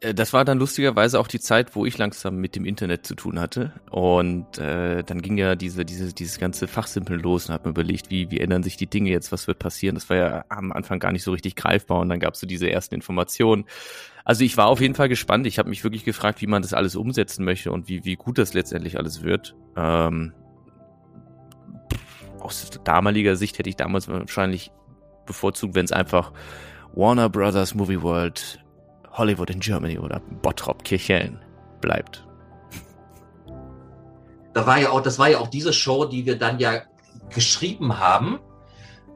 Äh, 0.00 0.14
das 0.14 0.32
war 0.32 0.44
dann 0.44 0.58
lustigerweise 0.58 1.18
auch 1.18 1.28
die 1.28 1.40
Zeit, 1.40 1.74
wo 1.74 1.86
ich 1.86 1.98
langsam 1.98 2.36
mit 2.36 2.56
dem 2.56 2.64
Internet 2.64 3.06
zu 3.06 3.14
tun 3.14 3.40
hatte. 3.40 3.72
Und 3.90 4.58
äh, 4.58 5.02
dann 5.02 5.22
ging 5.22 5.38
ja 5.38 5.54
diese, 5.54 5.84
diese, 5.84 6.12
dieses 6.12 6.38
ganze 6.38 6.68
Fachsimpeln 6.68 7.20
los 7.20 7.48
und 7.48 7.54
hat 7.54 7.64
mir 7.64 7.70
überlegt, 7.70 8.10
wie, 8.10 8.30
wie 8.30 8.40
ändern 8.40 8.62
sich 8.62 8.76
die 8.76 8.86
Dinge 8.86 9.10
jetzt, 9.10 9.32
was 9.32 9.46
wird 9.46 9.58
passieren. 9.58 9.94
Das 9.94 10.10
war 10.10 10.16
ja 10.16 10.44
am 10.48 10.72
Anfang 10.72 10.98
gar 10.98 11.12
nicht 11.12 11.22
so 11.22 11.32
richtig 11.32 11.56
greifbar 11.56 12.00
und 12.00 12.08
dann 12.08 12.20
gab 12.20 12.34
es 12.34 12.40
so 12.40 12.46
diese 12.46 12.70
ersten 12.70 12.94
Informationen. 12.94 13.64
Also 14.24 14.44
ich 14.44 14.56
war 14.56 14.66
auf 14.66 14.80
jeden 14.80 14.94
Fall 14.94 15.08
gespannt. 15.08 15.46
Ich 15.46 15.58
habe 15.58 15.68
mich 15.68 15.84
wirklich 15.84 16.04
gefragt, 16.04 16.40
wie 16.40 16.46
man 16.46 16.62
das 16.62 16.74
alles 16.74 16.96
umsetzen 16.96 17.44
möchte 17.44 17.70
und 17.70 17.88
wie, 17.88 18.04
wie 18.04 18.16
gut 18.16 18.38
das 18.38 18.54
letztendlich 18.54 18.98
alles 18.98 19.22
wird. 19.22 19.54
Ähm, 19.76 20.32
aus 22.40 22.70
damaliger 22.84 23.36
Sicht 23.36 23.58
hätte 23.58 23.68
ich 23.68 23.76
damals 23.76 24.08
wahrscheinlich 24.08 24.70
bevorzugt, 25.26 25.74
wenn 25.74 25.84
es 25.84 25.92
einfach 25.92 26.32
Warner 26.94 27.28
Brothers 27.28 27.74
Movie 27.74 28.02
World 28.02 28.60
Hollywood 29.16 29.50
in 29.50 29.60
Germany 29.60 29.98
oder 29.98 30.20
Bottrop 30.42 30.84
Kirchhellen 30.84 31.38
bleibt. 31.80 32.26
Da 34.54 34.66
war 34.66 34.78
ja 34.78 34.90
auch, 34.90 35.02
das 35.02 35.18
war 35.18 35.28
ja 35.28 35.38
auch 35.38 35.48
diese 35.48 35.72
Show, 35.72 36.06
die 36.06 36.24
wir 36.24 36.38
dann 36.38 36.58
ja 36.58 36.82
geschrieben 37.34 37.98
haben, 37.98 38.38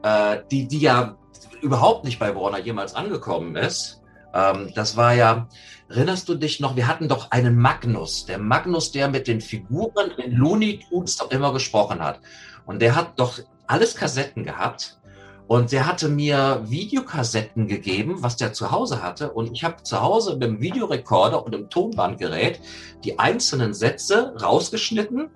äh, 0.03 0.37
die, 0.51 0.67
die 0.67 0.79
ja 0.79 1.17
überhaupt 1.61 2.05
nicht 2.05 2.19
bei 2.19 2.35
Warner 2.35 2.59
jemals 2.59 2.95
angekommen 2.95 3.55
ist. 3.55 4.01
Ähm, 4.33 4.71
das 4.75 4.97
war 4.97 5.13
ja, 5.13 5.47
erinnerst 5.89 6.29
du 6.29 6.35
dich 6.35 6.59
noch, 6.59 6.75
wir 6.75 6.87
hatten 6.87 7.07
doch 7.07 7.31
einen 7.31 7.57
Magnus, 7.57 8.25
der 8.25 8.37
Magnus, 8.37 8.91
der 8.91 9.09
mit 9.09 9.27
den 9.27 9.41
Figuren 9.41 10.11
in 10.17 10.33
Looney 10.33 10.79
Tunes 10.89 11.17
doch 11.17 11.31
immer 11.31 11.53
gesprochen 11.53 12.01
hat. 12.01 12.19
Und 12.65 12.81
der 12.81 12.95
hat 12.95 13.19
doch 13.19 13.39
alles 13.67 13.95
Kassetten 13.95 14.43
gehabt 14.43 15.00
und 15.51 15.73
der 15.73 15.85
hatte 15.85 16.07
mir 16.07 16.63
Videokassetten 16.67 17.67
gegeben, 17.67 18.23
was 18.23 18.37
der 18.37 18.53
zu 18.53 18.71
Hause 18.71 19.03
hatte. 19.03 19.33
Und 19.33 19.51
ich 19.51 19.65
habe 19.65 19.83
zu 19.83 20.01
Hause 20.01 20.37
mit 20.37 20.43
dem 20.43 20.61
Videorekorder 20.61 21.45
und 21.45 21.53
dem 21.53 21.69
Tonbandgerät 21.69 22.61
die 23.03 23.19
einzelnen 23.19 23.73
Sätze 23.73 24.33
rausgeschnitten 24.41 25.29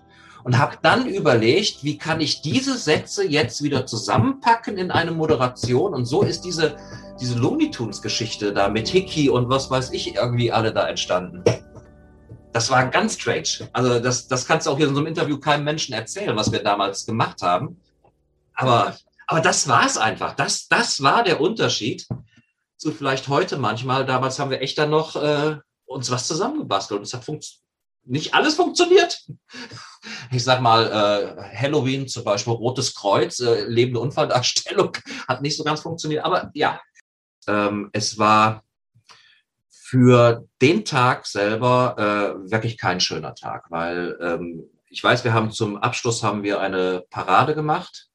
und 0.45 0.57
habe 0.57 0.78
dann 0.82 1.05
überlegt, 1.05 1.84
wie 1.84 1.97
kann 1.97 2.22
ich 2.22 2.41
diese 2.41 2.78
Sätze 2.78 3.28
jetzt 3.28 3.61
wieder 3.61 3.86
zusammenpacken 3.86 4.78
in 4.78 4.89
eine 4.89 5.11
Moderation. 5.11 5.93
Und 5.93 6.05
so 6.05 6.22
ist 6.22 6.45
diese, 6.45 6.78
diese 7.20 7.38
Looney 7.38 7.70
Tunes-Geschichte 7.70 8.53
da 8.53 8.70
mit 8.70 8.88
Hickey 8.88 9.30
und 9.30 9.49
was 9.49 9.70
weiß 9.70 9.91
ich 9.91 10.16
irgendwie 10.16 10.49
alle 10.49 10.72
da 10.72 10.88
entstanden. 10.88 11.43
Das 12.53 12.72
war 12.72 12.88
ganz 12.88 13.16
strange. 13.16 13.70
Also 13.74 13.99
das, 13.99 14.30
das 14.30 14.47
kannst 14.47 14.66
du 14.66 14.72
auch 14.72 14.78
hier 14.78 14.88
in 14.88 14.93
so 14.93 15.01
einem 15.01 15.07
Interview 15.07 15.38
keinem 15.38 15.66
Menschen 15.66 15.93
erzählen, 15.93 16.38
was 16.38 16.53
wir 16.53 16.63
damals 16.63 17.05
gemacht 17.05 17.41
haben. 17.41 17.82
Aber 18.53 18.95
aber 19.28 19.41
das 19.41 19.67
war 19.67 19.86
es 19.86 19.97
einfach. 19.97 20.36
Das, 20.36 20.67
das 20.67 21.01
war 21.01 21.23
der 21.23 21.41
Unterschied 21.41 22.07
zu 22.78 22.91
vielleicht 22.91 23.28
heute 23.28 23.57
manchmal. 23.57 24.05
Damals 24.05 24.39
haben 24.39 24.51
wir 24.51 24.61
echt 24.61 24.78
dann 24.78 24.89
noch 24.89 25.15
äh, 25.15 25.57
uns 25.86 26.11
was 26.11 26.28
zusammengebastelt. 26.28 26.99
Und 26.99 27.07
es 27.07 27.13
hat 27.13 27.26
nicht 28.03 28.34
alles 28.34 28.55
funktioniert. 28.55 29.26
Ich 30.32 30.43
sag 30.43 30.61
mal, 30.61 30.86
äh, 30.86 31.57
Halloween 31.57 32.07
zum 32.07 32.23
Beispiel, 32.23 32.53
Rotes 32.53 32.93
Kreuz, 32.93 33.39
äh, 33.39 33.65
lebende 33.65 33.99
Unfalldarstellung, 33.99 34.97
hat 35.28 35.41
nicht 35.41 35.57
so 35.57 35.63
ganz 35.63 35.82
funktioniert. 35.82 36.23
Aber 36.23 36.51
ja, 36.53 36.80
ähm, 37.47 37.89
es 37.93 38.17
war 38.17 38.63
für 39.71 40.47
den 40.61 40.86
Tag 40.86 41.26
selber 41.26 41.95
äh, 41.97 42.51
wirklich 42.51 42.78
kein 42.78 42.99
schöner 42.99 43.34
Tag, 43.34 43.65
weil 43.69 44.17
ähm, 44.21 44.69
ich 44.89 45.03
weiß, 45.03 45.23
wir 45.23 45.34
haben 45.34 45.51
zum 45.51 45.78
Abschluss 45.78 46.23
haben 46.23 46.43
wir 46.43 46.59
eine 46.59 47.03
Parade 47.09 47.55
gemacht 47.55 48.07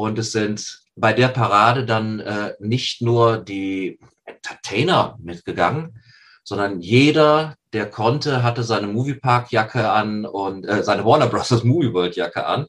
und 0.00 0.18
es 0.18 0.32
sind 0.32 0.80
bei 0.96 1.12
der 1.12 1.28
Parade 1.28 1.84
dann 1.84 2.20
äh, 2.20 2.54
nicht 2.58 3.02
nur 3.02 3.36
die 3.36 4.00
Entertainer 4.24 5.18
mitgegangen, 5.20 6.00
sondern 6.42 6.80
jeder, 6.80 7.54
der 7.74 7.90
konnte, 7.90 8.42
hatte 8.42 8.62
seine 8.62 8.86
Moviepark-Jacke 8.86 9.90
an 9.90 10.24
und 10.24 10.64
äh, 10.66 10.82
seine 10.84 11.04
Warner 11.04 11.26
Bros. 11.26 11.50
Movie 11.64 11.92
World-Jacke 11.92 12.46
an 12.46 12.66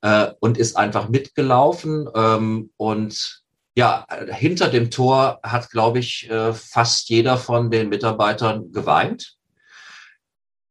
äh, 0.00 0.28
und 0.40 0.56
ist 0.56 0.74
einfach 0.78 1.10
mitgelaufen. 1.10 2.08
Ähm, 2.14 2.70
und 2.78 3.42
ja, 3.76 4.06
hinter 4.30 4.68
dem 4.68 4.90
Tor 4.90 5.38
hat, 5.42 5.68
glaube 5.68 5.98
ich, 5.98 6.30
äh, 6.30 6.54
fast 6.54 7.10
jeder 7.10 7.36
von 7.36 7.70
den 7.70 7.90
Mitarbeitern 7.90 8.72
geweint. 8.72 9.34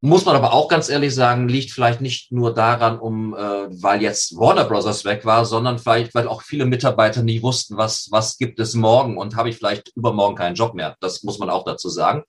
Muss 0.02 0.26
man 0.26 0.36
aber 0.38 0.54
auch 0.54 0.70
ganz 0.70 0.89
ehrlich 0.89 1.14
sagen, 1.14 1.50
liegt 1.50 1.72
vielleicht 1.72 2.00
nicht 2.00 2.32
nur 2.32 2.54
daran, 2.54 3.00
um, 3.00 3.34
äh, 3.34 3.38
weil 3.38 4.02
jetzt 4.02 4.38
Warner 4.38 4.64
Brothers 4.64 5.04
weg 5.04 5.26
war, 5.26 5.43
sondern 5.43 5.78
vielleicht, 5.78 6.16
weil 6.16 6.28
auch 6.30 6.41
viele 6.41 6.66
Mitarbeiter 6.66 7.22
nicht 7.22 7.43
wussten, 7.43 7.76
was, 7.76 8.08
was 8.10 8.38
gibt 8.38 8.60
es 8.60 8.76
morgen 8.76 9.18
und 9.18 9.36
habe 9.36 9.50
ich 9.50 9.58
vielleicht 9.58 9.91
übermorgen 9.97 10.36
keinen 10.36 10.56
Job 10.56 10.74
mehr. 10.74 10.95
Das 11.02 11.24
muss 11.24 11.38
man 11.38 11.50
auch 11.50 11.66
dazu 11.66 11.89
sagen. 11.89 12.24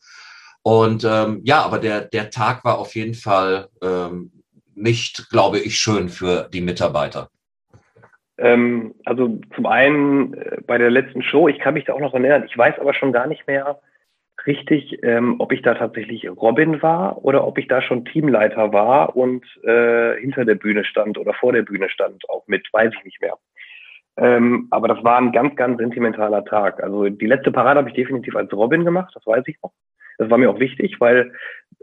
Und 0.63 1.05
ähm, 1.05 1.43
ja, 1.45 1.63
aber 1.63 1.79
der, 1.79 2.01
der 2.03 2.31
Tag 2.31 2.65
war 2.65 2.79
auf 2.79 2.97
jeden 2.97 3.15
Fall 3.15 3.69
ähm, 3.83 4.33
nicht, 4.75 5.31
glaube 5.31 5.61
ich, 5.61 5.77
schön 5.77 6.09
für 6.09 6.49
die 6.53 6.61
Mitarbeiter. 6.61 7.29
Ähm, 8.37 8.95
also 9.05 9.39
zum 9.55 9.67
einen 9.67 10.35
äh, 10.35 10.57
bei 10.67 10.77
der 10.77 10.91
letzten 10.91 11.23
Show, 11.23 11.47
ich 11.47 11.61
kann 11.61 11.75
mich 11.75 11.85
da 11.85 11.93
auch 11.93 12.01
noch 12.01 12.15
erinnern, 12.15 12.45
ich 12.49 12.57
weiß 12.57 12.79
aber 12.81 12.95
schon 12.95 13.13
gar 13.13 13.27
nicht 13.27 13.47
mehr, 13.47 13.81
richtig, 14.47 14.99
ähm, 15.03 15.37
ob 15.39 15.53
ich 15.53 15.63
da 15.63 15.75
tatsächlich 15.75 16.29
Robin 16.29 16.83
war 16.83 17.25
oder 17.25 17.47
ob 17.47 17.59
ich 17.59 17.69
da 17.69 17.83
schon 17.83 18.05
Teamleiter 18.05 18.73
war 18.73 19.17
und 19.17 19.45
äh, 19.65 20.17
hinter 20.21 20.45
der 20.45 20.55
Bühne 20.55 20.85
stand 20.85 21.19
oder 21.19 21.35
vor 21.35 21.53
der 21.53 21.63
Bühne 21.63 21.89
stand, 21.89 22.29
auch 22.29 22.47
mit, 22.47 22.69
weiß 22.73 22.93
ich 22.99 23.05
nicht 23.05 23.21
mehr. 23.21 23.37
Ähm, 24.17 24.69
aber 24.71 24.89
das 24.89 25.03
war 25.05 25.19
ein 25.19 25.33
ganz, 25.33 25.57
ganz 25.57 25.79
sentimentaler 25.79 26.45
Tag. 26.45 26.83
Also 26.83 27.09
die 27.09 27.27
letzte 27.27 27.53
Parade 27.53 27.79
habe 27.79 27.89
ich 27.89 27.95
definitiv 27.95 28.37
als 28.37 28.53
Robin 28.53 28.85
gemacht, 28.85 29.13
das 29.15 29.27
weiß 29.27 29.45
ich 29.47 29.57
noch. 29.63 29.73
Das 30.19 30.29
war 30.29 30.37
mir 30.37 30.51
auch 30.51 30.61
wichtig, 30.61 31.01
weil 31.01 31.33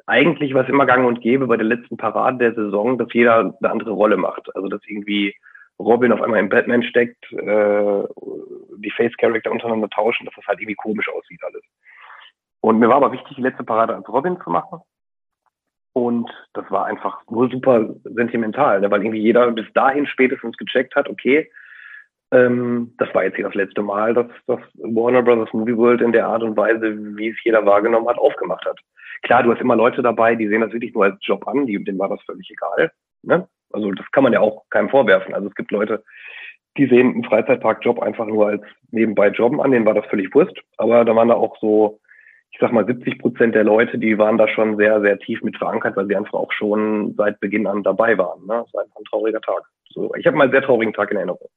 eigentlich 0.05 0.53
war 0.53 0.63
es 0.63 0.69
immer 0.69 0.85
gang 0.85 1.07
und 1.07 1.21
gäbe 1.21 1.47
bei 1.47 1.57
der 1.57 1.65
letzten 1.65 1.97
Parade 1.97 2.37
der 2.37 2.53
Saison, 2.53 2.97
dass 2.97 3.11
jeder 3.11 3.55
eine 3.59 3.71
andere 3.71 3.91
Rolle 3.91 4.17
macht. 4.17 4.55
Also 4.55 4.67
dass 4.67 4.81
irgendwie 4.85 5.35
Robin 5.79 6.11
auf 6.11 6.21
einmal 6.21 6.39
im 6.39 6.49
Batman 6.49 6.83
steckt, 6.83 7.31
äh, 7.31 8.03
die 8.77 8.91
Face-Character 8.91 9.51
untereinander 9.51 9.89
tauschen, 9.89 10.25
dass 10.25 10.35
das 10.35 10.45
halt 10.45 10.59
irgendwie 10.59 10.75
komisch 10.75 11.09
aussieht 11.09 11.41
alles. 11.43 11.63
Und 12.67 12.79
mir 12.79 12.89
war 12.89 12.97
aber 12.97 13.13
wichtig, 13.13 13.37
die 13.37 13.41
letzte 13.41 13.63
Parade 13.63 13.95
als 13.95 14.09
Robin 14.09 14.37
zu 14.43 14.49
machen. 14.49 14.81
Und 15.93 16.29
das 16.53 16.69
war 16.69 16.85
einfach 16.85 17.21
nur 17.29 17.49
super 17.49 17.95
sentimental, 18.03 18.81
ne? 18.81 18.91
weil 18.91 19.03
irgendwie 19.03 19.21
jeder 19.21 19.49
bis 19.51 19.71
dahin 19.73 20.05
spätestens 20.05 20.57
gecheckt 20.57 20.93
hat, 20.93 21.07
okay, 21.07 21.49
ähm, 22.31 22.93
das 22.97 23.07
war 23.15 23.23
jetzt 23.23 23.37
hier 23.37 23.45
das 23.45 23.55
letzte 23.55 23.81
Mal, 23.81 24.13
dass 24.13 24.27
das 24.47 24.59
Warner 24.73 25.21
Brothers 25.21 25.53
Movie 25.53 25.77
World 25.77 26.01
in 26.01 26.11
der 26.11 26.27
Art 26.27 26.43
und 26.43 26.57
Weise, 26.57 26.97
wie 27.15 27.29
es 27.29 27.41
jeder 27.45 27.65
wahrgenommen 27.65 28.09
hat, 28.09 28.17
aufgemacht 28.17 28.65
hat. 28.65 28.77
Klar, 29.21 29.43
du 29.43 29.53
hast 29.53 29.61
immer 29.61 29.77
Leute 29.77 30.01
dabei, 30.01 30.35
die 30.35 30.49
sehen 30.49 30.59
das 30.59 30.73
wirklich 30.73 30.93
nur 30.93 31.05
als 31.05 31.17
Job 31.21 31.47
an, 31.47 31.67
denen 31.67 31.97
war 31.97 32.09
das 32.09 32.21
völlig 32.23 32.51
egal. 32.51 32.91
Ne? 33.23 33.47
Also 33.71 33.91
das 33.93 34.11
kann 34.11 34.23
man 34.23 34.33
ja 34.33 34.41
auch 34.41 34.65
keinem 34.71 34.89
vorwerfen. 34.89 35.33
Also 35.33 35.47
es 35.47 35.55
gibt 35.55 35.71
Leute, 35.71 36.03
die 36.75 36.87
sehen 36.87 37.13
einen 37.13 37.23
Freizeitparkjob 37.23 38.01
einfach 38.01 38.25
nur 38.25 38.47
als 38.47 38.63
nebenbei 38.91 39.29
Jobben 39.29 39.61
an, 39.61 39.71
denen 39.71 39.85
war 39.85 39.93
das 39.93 40.05
völlig 40.07 40.35
Wurst. 40.35 40.59
Aber 40.75 41.05
da 41.05 41.15
waren 41.15 41.29
da 41.29 41.35
auch 41.35 41.57
so 41.61 42.01
ich 42.51 42.59
sag 42.59 42.71
mal, 42.71 42.85
70 42.85 43.19
Prozent 43.19 43.55
der 43.55 43.63
Leute, 43.63 43.97
die 43.97 44.17
waren 44.17 44.37
da 44.37 44.47
schon 44.47 44.77
sehr, 44.77 45.01
sehr 45.01 45.19
tief 45.19 45.41
mit 45.43 45.57
verankert, 45.57 45.95
weil 45.95 46.07
sie 46.07 46.15
einfach 46.15 46.33
auch 46.33 46.51
schon 46.51 47.13
seit 47.15 47.39
Beginn 47.39 47.67
an 47.67 47.83
dabei 47.83 48.17
waren. 48.17 48.45
Ne? 48.47 48.63
Das 48.65 48.73
war 48.73 48.83
einfach 48.83 48.99
ein 48.99 49.05
trauriger 49.05 49.41
Tag. 49.41 49.63
So, 49.89 50.13
ich 50.15 50.25
habe 50.25 50.37
mal 50.37 50.45
einen 50.45 50.53
sehr 50.53 50.63
traurigen 50.63 50.93
Tag 50.93 51.11
in 51.11 51.17
Erinnerung. 51.17 51.49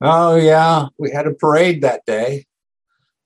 Oh 0.00 0.36
yeah, 0.36 0.88
we 0.98 1.10
had 1.10 1.26
a 1.26 1.32
parade 1.32 1.80
that 1.80 2.06
day. 2.06 2.46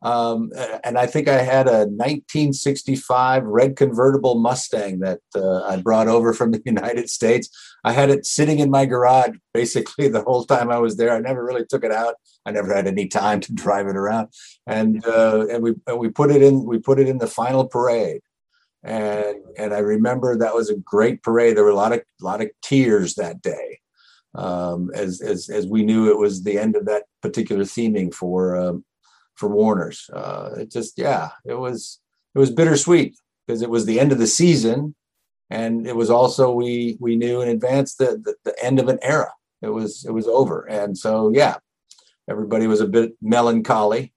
Um, 0.03 0.51
and 0.83 0.99
I 0.99 1.07
think 1.07 1.29
I 1.29 1.43
had 1.43 1.69
a 1.69 1.87
1965 1.87 3.45
red 3.45 3.77
convertible 3.77 4.35
Mustang 4.35 4.99
that 4.99 5.21
uh, 5.35 5.63
I 5.63 5.77
brought 5.77 6.09
over 6.09 6.35
from 6.35 6.51
the 6.51 6.61
United 6.67 7.09
States. 7.09 7.49
I 7.85 7.93
had 7.93 8.11
it 8.11 8.27
sitting 8.27 8.59
in 8.59 8.71
my 8.71 8.85
garage 8.85 9.37
basically 9.55 10.09
the 10.09 10.23
whole 10.23 10.45
time 10.45 10.71
I 10.71 10.79
was 10.79 10.97
there. 10.97 11.13
I 11.13 11.21
never 11.21 11.45
really 11.45 11.65
took 11.65 11.85
it 11.85 11.93
out. 11.93 12.17
I 12.45 12.51
never 12.51 12.75
had 12.75 12.89
any 12.89 13.07
time 13.07 13.41
to 13.41 13.55
drive 13.55 13.87
it 13.87 13.97
around. 13.97 14.29
And 14.67 15.07
uh, 15.07 15.47
and 15.49 15.63
we 15.63 15.75
and 15.87 15.99
we 15.99 16.09
put 16.09 16.31
it 16.31 16.43
in 16.43 16.65
we 16.65 16.79
put 16.79 16.99
it 16.99 17.09
in 17.09 17.19
the 17.19 17.29
final 17.29 17.67
parade. 17.67 18.23
And 18.83 19.37
and 19.57 19.73
I 19.73 19.79
remember 19.79 20.37
that 20.37 20.55
was 20.55 20.69
a 20.69 20.77
great 20.77 21.23
parade. 21.23 21.57
There 21.57 21.65
were 21.65 21.71
a 21.71 21.77
lot 21.77 21.93
of 21.93 22.03
lot 22.21 22.43
of 22.43 22.51
tears 22.63 23.15
that 23.15 23.41
day. 23.41 23.79
Um, 24.35 24.91
as 24.95 25.21
as 25.21 25.49
as 25.49 25.67
we 25.67 25.85
knew 25.85 26.11
it 26.11 26.19
was 26.19 26.43
the 26.43 26.59
end 26.59 26.75
of 26.75 26.87
that 26.87 27.05
particular 27.21 27.65
theming 27.65 28.13
for 28.13 28.57
um, 28.57 28.85
for 29.43 29.49
Warner's. 29.49 30.09
Uh, 30.13 30.51
it 30.61 30.71
just, 30.71 30.97
yeah, 30.97 31.31
it 31.45 31.55
was 31.55 31.99
it 32.37 32.39
was 32.39 32.53
bittersweet 32.53 33.17
because 33.45 33.61
it 33.61 33.69
was 33.69 33.85
the 33.85 33.99
end 33.99 34.13
of 34.13 34.19
the 34.19 34.27
season, 34.29 34.95
and 35.51 35.85
it 35.85 35.97
was 35.97 36.11
also 36.11 36.53
we 36.53 36.97
we 37.01 37.17
knew 37.17 37.41
in 37.43 37.49
advance 37.49 37.97
that 37.97 38.23
the, 38.23 38.37
the 38.45 38.55
end 38.65 38.79
of 38.79 38.87
an 38.87 39.01
era. 39.03 39.33
It 39.61 39.71
was 39.71 40.05
it 40.05 40.13
was 40.13 40.29
over, 40.29 40.63
and 40.69 40.97
so 40.97 41.33
yeah, 41.35 41.57
everybody 42.31 42.69
was 42.69 42.81
a 42.81 42.87
bit 42.87 43.15
melancholy 43.21 44.13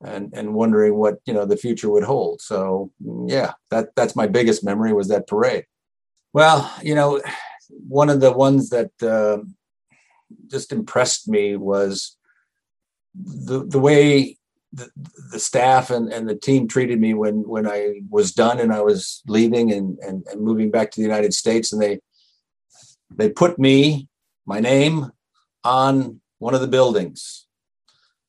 and 0.00 0.32
and 0.32 0.54
wondering 0.54 0.94
what 0.94 1.18
you 1.26 1.34
know 1.34 1.44
the 1.44 1.56
future 1.56 1.90
would 1.90 2.04
hold. 2.04 2.40
So 2.40 2.92
yeah, 3.26 3.54
that 3.70 3.88
that's 3.96 4.14
my 4.14 4.28
biggest 4.28 4.64
memory 4.64 4.92
was 4.92 5.08
that 5.08 5.26
parade. 5.26 5.66
Well, 6.32 6.72
you 6.84 6.94
know, 6.94 7.20
one 7.88 8.10
of 8.10 8.20
the 8.20 8.32
ones 8.32 8.70
that 8.70 8.92
uh, 9.02 9.38
just 10.46 10.70
impressed 10.70 11.26
me 11.26 11.56
was 11.56 12.16
the 13.14 13.64
the 13.66 13.80
way 13.80 14.38
the, 14.72 14.90
the 15.32 15.38
staff 15.38 15.90
and, 15.90 16.12
and 16.12 16.28
the 16.28 16.34
team 16.34 16.68
treated 16.68 17.00
me 17.00 17.14
when 17.14 17.48
when 17.48 17.66
I 17.66 18.00
was 18.10 18.32
done 18.32 18.60
and 18.60 18.72
I 18.72 18.80
was 18.80 19.22
leaving 19.26 19.72
and, 19.72 19.98
and, 20.00 20.26
and 20.30 20.40
moving 20.40 20.70
back 20.70 20.90
to 20.90 20.96
the 21.00 21.06
United 21.06 21.32
States 21.34 21.72
and 21.72 21.80
they 21.80 22.00
they 23.14 23.30
put 23.30 23.58
me 23.58 24.08
my 24.46 24.60
name 24.60 25.10
on 25.64 26.20
one 26.38 26.54
of 26.54 26.60
the 26.60 26.68
buildings 26.68 27.46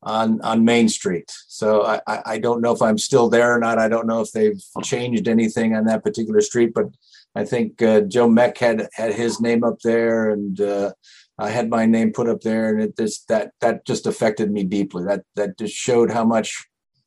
on 0.02 0.40
on 0.40 0.64
Main 0.64 0.88
Street. 0.88 1.30
So 1.48 1.84
I, 1.84 2.00
I 2.06 2.38
don't 2.38 2.62
know 2.62 2.72
if 2.72 2.80
I'm 2.80 2.98
still 2.98 3.28
there 3.28 3.54
or 3.54 3.58
not. 3.58 3.78
I 3.78 3.88
don't 3.88 4.06
know 4.06 4.20
if 4.20 4.32
they've 4.32 4.60
changed 4.82 5.28
anything 5.28 5.74
on 5.74 5.84
that 5.84 6.02
particular 6.02 6.40
street, 6.40 6.72
but 6.74 6.86
I 7.34 7.44
think 7.44 7.80
uh, 7.82 8.00
Joe 8.02 8.28
Meck 8.28 8.58
had 8.58 8.88
had 8.94 9.14
his 9.14 9.40
name 9.40 9.62
up 9.62 9.80
there, 9.80 10.30
and 10.30 10.60
uh, 10.60 10.92
I 11.40 11.48
had 11.48 11.70
my 11.70 11.86
name 11.86 12.12
put 12.12 12.28
up 12.28 12.42
there, 12.42 12.70
and 12.70 12.82
it 12.82 12.96
just 12.96 13.26
that 13.28 13.52
that 13.60 13.86
just 13.86 14.06
affected 14.06 14.50
me 14.50 14.62
deeply. 14.64 15.04
That 15.04 15.22
that 15.36 15.58
just 15.58 15.74
showed 15.74 16.10
how 16.10 16.24
much 16.24 16.66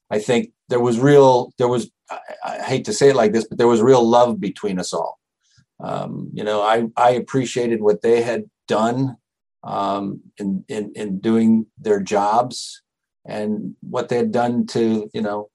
I 0.10 0.20
think 0.20 0.52
there 0.70 0.80
was 0.80 1.00
real. 1.00 1.54
There 1.58 1.68
was 1.68 1.92
I, 2.10 2.20
I 2.44 2.62
hate 2.64 2.86
to 2.86 2.94
say 2.94 3.10
it 3.10 3.16
like 3.16 3.32
this, 3.32 3.46
but 3.46 3.58
there 3.58 3.68
was 3.68 3.82
real 3.82 4.04
love 4.04 4.40
between 4.40 4.80
us 4.80 4.92
all. 4.92 5.20
Um, 5.80 6.30
you 6.34 6.44
know, 6.44 6.62
I 6.62 6.88
I 6.98 7.12
appreciated 7.12 7.82
what 7.82 8.02
they 8.02 8.24
had 8.24 8.46
done 8.68 9.18
um, 9.64 10.22
in 10.38 10.66
in 10.68 10.92
in 10.96 11.20
doing 11.20 11.68
their 11.78 12.02
jobs 12.02 12.82
and 13.26 13.76
what 13.82 14.10
they 14.10 14.18
had 14.18 14.32
done 14.32 14.66
to 14.68 15.10
you 15.14 15.22
know 15.22 15.50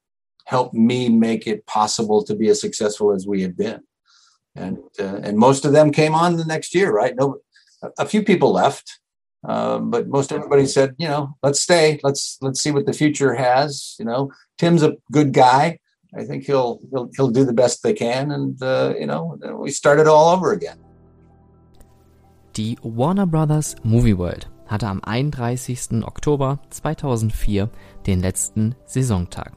help 0.46 0.72
me 0.72 1.08
make 1.08 1.46
it 1.46 1.66
possible 1.66 2.24
to 2.24 2.34
be 2.34 2.48
as 2.48 2.60
successful 2.60 3.12
as 3.12 3.26
we 3.26 3.42
had 3.42 3.56
been. 3.56 3.80
And 4.54 4.78
uh, 4.98 5.20
and 5.22 5.36
most 5.36 5.64
of 5.64 5.72
them 5.72 5.92
came 5.92 6.14
on 6.14 6.36
the 6.36 6.44
next 6.44 6.74
year, 6.74 6.90
right? 6.90 7.14
No, 7.16 7.38
a 7.98 8.06
few 8.06 8.22
people 8.22 8.52
left, 8.52 9.00
um, 9.46 9.90
but 9.90 10.08
most 10.08 10.32
everybody 10.32 10.66
said, 10.66 10.94
you 10.98 11.08
know, 11.08 11.36
let's 11.42 11.60
stay. 11.60 12.00
Let's 12.02 12.38
let's 12.40 12.60
see 12.60 12.70
what 12.70 12.86
the 12.86 12.92
future 12.92 13.34
has. 13.34 13.96
You 13.98 14.04
know, 14.04 14.32
Tim's 14.58 14.82
a 14.82 14.96
good 15.12 15.32
guy. 15.32 15.78
I 16.16 16.24
think 16.24 16.44
he'll 16.44 16.80
he'll 16.90 17.10
he'll 17.16 17.30
do 17.30 17.44
the 17.44 17.52
best 17.52 17.82
they 17.82 17.92
can, 17.92 18.30
and 18.32 18.62
uh, 18.62 18.94
you 18.98 19.06
know, 19.06 19.38
we 19.60 19.70
started 19.70 20.06
all 20.06 20.34
over 20.34 20.52
again. 20.52 20.78
Die 22.56 22.76
Warner 22.82 23.26
Brothers 23.26 23.76
Movie 23.84 24.18
World 24.18 24.50
hatte 24.66 24.86
am 24.86 25.02
31. 25.02 26.02
Oktober 26.04 26.58
2004 26.70 27.70
den 28.06 28.20
letzten 28.20 28.74
Saisontag. 28.86 29.52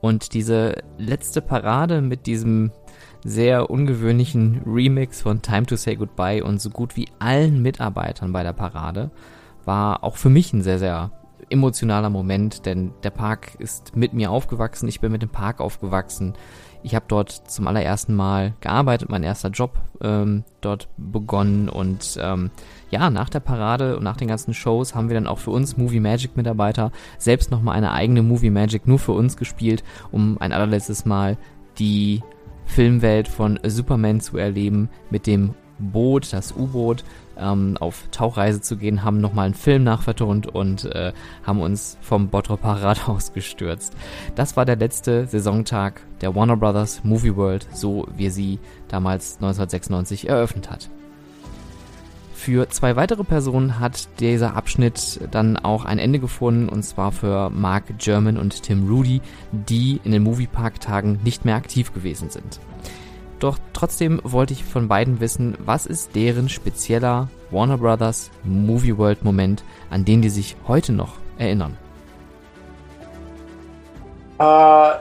Und 0.00 0.34
diese 0.34 0.82
letzte 0.98 1.40
Parade 1.40 2.00
mit 2.00 2.26
diesem 2.26 2.70
sehr 3.24 3.70
ungewöhnlichen 3.70 4.62
Remix 4.66 5.22
von 5.22 5.42
Time 5.42 5.66
to 5.66 5.76
Say 5.76 5.96
Goodbye 5.96 6.44
und 6.44 6.60
so 6.60 6.70
gut 6.70 6.96
wie 6.96 7.08
allen 7.18 7.62
Mitarbeitern 7.62 8.32
bei 8.32 8.42
der 8.42 8.52
Parade. 8.52 9.10
War 9.64 10.04
auch 10.04 10.16
für 10.16 10.28
mich 10.28 10.52
ein 10.52 10.62
sehr, 10.62 10.78
sehr 10.78 11.10
emotionaler 11.48 12.10
Moment, 12.10 12.66
denn 12.66 12.92
der 13.02 13.10
Park 13.10 13.54
ist 13.58 13.96
mit 13.96 14.12
mir 14.12 14.30
aufgewachsen, 14.30 14.88
ich 14.88 15.00
bin 15.00 15.12
mit 15.12 15.22
dem 15.22 15.30
Park 15.30 15.60
aufgewachsen. 15.60 16.34
Ich 16.82 16.94
habe 16.94 17.06
dort 17.08 17.30
zum 17.30 17.66
allerersten 17.66 18.14
Mal 18.14 18.52
gearbeitet, 18.60 19.08
mein 19.08 19.22
erster 19.22 19.48
Job 19.48 19.78
ähm, 20.02 20.44
dort 20.60 20.88
begonnen. 20.98 21.70
Und 21.70 22.18
ähm, 22.20 22.50
ja, 22.90 23.08
nach 23.08 23.30
der 23.30 23.40
Parade 23.40 23.96
und 23.96 24.04
nach 24.04 24.18
den 24.18 24.28
ganzen 24.28 24.52
Shows 24.52 24.94
haben 24.94 25.08
wir 25.08 25.14
dann 25.14 25.26
auch 25.26 25.38
für 25.38 25.50
uns 25.50 25.78
Movie 25.78 26.00
Magic 26.00 26.36
Mitarbeiter 26.36 26.92
selbst 27.16 27.50
nochmal 27.50 27.76
eine 27.76 27.92
eigene 27.92 28.22
Movie 28.22 28.50
Magic 28.50 28.86
nur 28.86 28.98
für 28.98 29.12
uns 29.12 29.38
gespielt, 29.38 29.82
um 30.12 30.36
ein 30.40 30.52
allerletztes 30.52 31.06
Mal 31.06 31.38
die 31.78 32.22
Filmwelt 32.66 33.28
von 33.28 33.58
Superman 33.64 34.20
zu 34.20 34.36
erleben, 34.36 34.88
mit 35.10 35.26
dem 35.26 35.54
Boot, 35.78 36.32
das 36.32 36.52
U-Boot, 36.52 37.04
ähm, 37.36 37.76
auf 37.80 38.08
Tauchreise 38.10 38.60
zu 38.60 38.76
gehen, 38.76 39.02
haben 39.02 39.20
nochmal 39.20 39.46
einen 39.46 39.54
Film 39.54 39.84
nachvertont 39.84 40.46
und 40.46 40.84
äh, 40.84 41.12
haben 41.42 41.60
uns 41.60 41.98
vom 42.00 42.28
Bottropper 42.28 42.82
Rathaus 42.82 43.32
gestürzt. 43.34 43.94
Das 44.34 44.56
war 44.56 44.64
der 44.64 44.76
letzte 44.76 45.26
Saisontag 45.26 46.00
der 46.20 46.34
Warner 46.34 46.56
Brothers 46.56 47.02
Movie 47.04 47.36
World, 47.36 47.66
so 47.72 48.06
wie 48.16 48.30
sie 48.30 48.58
damals 48.88 49.36
1996 49.36 50.28
eröffnet 50.28 50.70
hat. 50.70 50.90
Für 52.44 52.68
zwei 52.68 52.94
weitere 52.94 53.24
Personen 53.24 53.80
hat 53.80 54.20
dieser 54.20 54.54
Abschnitt 54.54 55.18
dann 55.30 55.56
auch 55.56 55.86
ein 55.86 55.98
Ende 55.98 56.18
gefunden, 56.18 56.68
und 56.68 56.82
zwar 56.82 57.10
für 57.10 57.48
Mark 57.48 57.84
German 57.96 58.36
und 58.36 58.64
Tim 58.64 58.86
Rudy, 58.86 59.22
die 59.50 59.98
in 60.04 60.12
den 60.12 60.22
Moviepark-Tagen 60.24 61.20
nicht 61.24 61.46
mehr 61.46 61.56
aktiv 61.56 61.94
gewesen 61.94 62.28
sind. 62.28 62.60
Doch 63.38 63.56
trotzdem 63.72 64.20
wollte 64.24 64.52
ich 64.52 64.62
von 64.62 64.88
beiden 64.88 65.20
wissen, 65.20 65.56
was 65.64 65.86
ist 65.86 66.14
deren 66.14 66.50
spezieller 66.50 67.30
Warner 67.50 67.78
Brothers 67.78 68.30
Movie 68.44 68.98
World 68.98 69.24
Moment, 69.24 69.64
an 69.88 70.04
den 70.04 70.20
die 70.20 70.28
sich 70.28 70.54
heute 70.68 70.92
noch 70.92 71.14
erinnern? 71.38 71.78
Uh, 74.38 74.96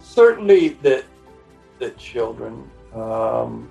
certainly 0.00 0.76
the 0.84 0.98
the 1.80 1.90
children. 1.96 2.70
Um, 2.94 3.66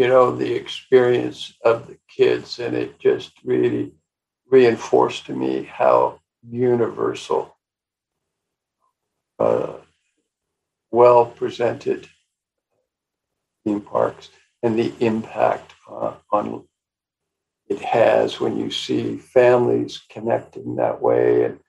you 0.00 0.08
know, 0.08 0.34
the 0.34 0.54
experience 0.54 1.52
of 1.62 1.86
the 1.86 1.98
kids, 2.08 2.58
and 2.58 2.74
it 2.74 2.98
just 2.98 3.32
really 3.44 3.92
reinforced 4.48 5.26
to 5.26 5.34
me 5.34 5.62
how 5.64 6.18
universal, 6.48 7.54
uh, 9.38 9.74
well 10.90 11.26
presented 11.26 12.08
theme 13.62 13.82
parks 13.82 14.30
and 14.62 14.78
the 14.78 14.90
impact 15.00 15.74
uh, 15.90 16.14
on 16.32 16.64
it 17.68 17.80
has 17.80 18.40
when 18.40 18.56
you 18.56 18.70
see 18.70 19.18
families 19.18 20.00
connecting 20.08 20.76
that 20.76 21.02
way 21.02 21.44
and 21.44 21.60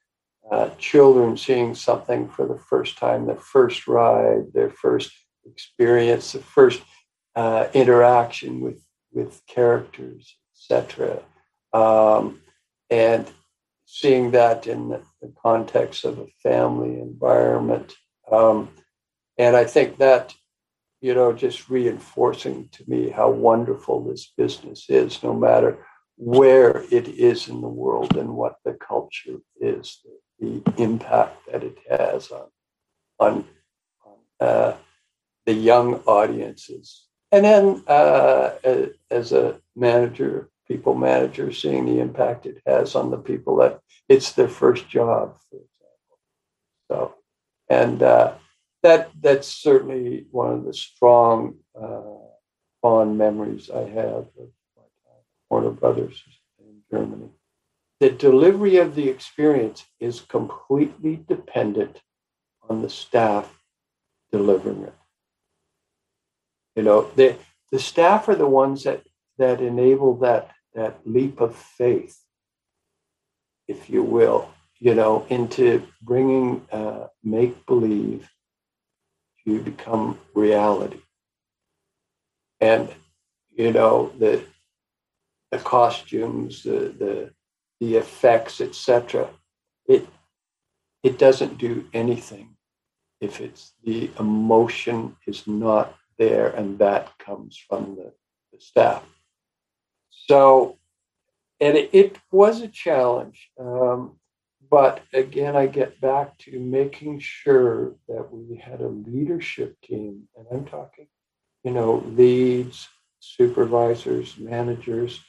uh, 0.49 0.69
children 0.77 1.35
seeing 1.35 1.75
something 1.75 2.29
for 2.29 2.47
the 2.47 2.57
first 2.69 2.97
time, 2.97 3.25
their 3.25 3.35
first 3.35 3.87
ride, 3.87 4.53
their 4.53 4.69
first 4.69 5.11
experience, 5.45 6.31
the 6.31 6.39
first 6.39 6.81
uh, 7.35 7.67
interaction 7.73 8.61
with 8.61 8.83
with 9.13 9.41
characters, 9.47 10.35
etc. 10.55 11.21
Um, 11.73 12.41
and 12.89 13.29
seeing 13.85 14.31
that 14.31 14.67
in 14.67 14.89
the, 14.89 15.01
context 15.41 16.05
of 16.05 16.19
a 16.19 16.27
family 16.43 16.99
environment. 16.99 17.93
Um, 18.31 18.69
and 19.37 19.55
I 19.55 19.65
think 19.65 19.97
that, 19.97 20.33
you 20.99 21.13
know, 21.13 21.33
just 21.33 21.69
reinforcing 21.69 22.69
to 22.73 22.83
me 22.87 23.09
how 23.09 23.29
wonderful 23.31 24.03
this 24.03 24.31
business 24.37 24.85
is, 24.87 25.23
no 25.23 25.33
matter 25.33 25.83
where 26.15 26.83
it 26.91 27.07
is 27.07 27.47
in 27.47 27.61
the 27.61 27.67
world 27.67 28.15
and 28.15 28.35
what 28.35 28.55
the 28.63 28.73
culture 28.73 29.37
is, 29.59 29.99
the, 30.39 30.61
the 30.63 30.83
impact 30.83 31.37
that 31.51 31.63
it 31.63 31.77
has 31.89 32.29
on, 32.31 32.47
on, 33.19 33.45
on 34.05 34.47
uh, 34.47 34.75
the 35.45 35.53
young 35.53 35.95
audiences. 36.05 37.07
And 37.31 37.45
then 37.45 37.83
uh, 37.87 38.51
as 39.09 39.31
a 39.31 39.59
manager, 39.75 40.49
people 40.67 40.95
manager, 40.95 41.51
seeing 41.51 41.85
the 41.85 41.99
impact 41.99 42.45
it 42.45 42.61
has 42.65 42.95
on 42.95 43.11
the 43.11 43.17
people 43.17 43.57
that 43.57 43.79
it's 44.09 44.33
their 44.33 44.49
first 44.49 44.89
job, 44.89 45.37
for 45.49 45.57
example. 45.57 46.19
So, 46.89 47.15
and 47.69 48.03
uh, 48.03 48.33
that 48.83 49.11
that's 49.19 49.47
certainly 49.47 50.25
one 50.31 50.51
of 50.51 50.65
the 50.65 50.73
strong, 50.73 51.55
uh, 51.79 52.01
fond 52.81 53.17
memories 53.17 53.69
I 53.69 53.81
have 53.81 54.27
of 54.39 54.49
my 54.75 54.83
time 55.05 55.23
Warner 55.49 55.69
Brothers 55.69 56.21
in 56.59 56.81
Germany. 56.91 57.29
The 57.99 58.09
delivery 58.09 58.77
of 58.77 58.95
the 58.95 59.07
experience 59.07 59.85
is 59.99 60.21
completely 60.21 61.23
dependent 61.27 62.01
on 62.67 62.81
the 62.81 62.89
staff 62.89 63.61
delivering 64.31 64.83
it. 64.83 64.95
You 66.75 66.83
know, 66.83 67.11
the 67.15 67.35
the 67.71 67.79
staff 67.79 68.27
are 68.29 68.35
the 68.35 68.47
ones 68.47 68.83
that 68.83 69.03
that 69.37 69.61
enable 69.61 70.17
that 70.17 70.51
that 70.73 70.99
leap 71.05 71.41
of 71.41 71.55
faith, 71.55 72.17
if 73.67 73.89
you 73.89 74.03
will, 74.03 74.49
you 74.79 74.95
know, 74.95 75.25
into 75.29 75.85
bringing 76.01 76.65
uh, 76.71 77.07
make 77.23 77.65
believe 77.65 78.29
to 79.45 79.61
become 79.61 80.17
reality. 80.33 81.01
And 82.59 82.89
you 83.51 83.71
know 83.71 84.11
the 84.17 84.43
the 85.51 85.59
costumes, 85.59 86.63
the 86.63 86.93
the 86.97 87.33
the 87.79 87.97
effects, 87.97 88.61
etc. 88.61 89.29
It 89.87 90.07
it 91.03 91.17
doesn't 91.17 91.57
do 91.57 91.87
anything 91.93 92.55
if 93.19 93.41
it's 93.41 93.73
the 93.83 94.09
emotion 94.19 95.15
is 95.27 95.47
not 95.47 95.95
there, 96.21 96.49
and 96.49 96.77
that 96.77 97.17
comes 97.17 97.57
from 97.67 97.95
the, 97.95 98.13
the 98.53 98.61
staff. 98.61 99.03
So, 100.27 100.77
and 101.59 101.75
it, 101.75 101.89
it 101.93 102.19
was 102.31 102.61
a 102.61 102.67
challenge. 102.67 103.49
Um, 103.59 104.19
but 104.69 105.01
again, 105.13 105.55
I 105.55 105.65
get 105.65 105.99
back 105.99 106.37
to 106.43 106.59
making 106.59 107.19
sure 107.19 107.95
that 108.07 108.31
we 108.31 108.55
had 108.55 108.81
a 108.81 108.87
leadership 108.87 109.81
team, 109.81 110.27
and 110.37 110.45
I'm 110.51 110.65
talking, 110.65 111.07
you 111.63 111.71
know, 111.71 112.03
leads, 112.05 112.87
supervisors, 113.19 114.37
managers, 114.37 115.19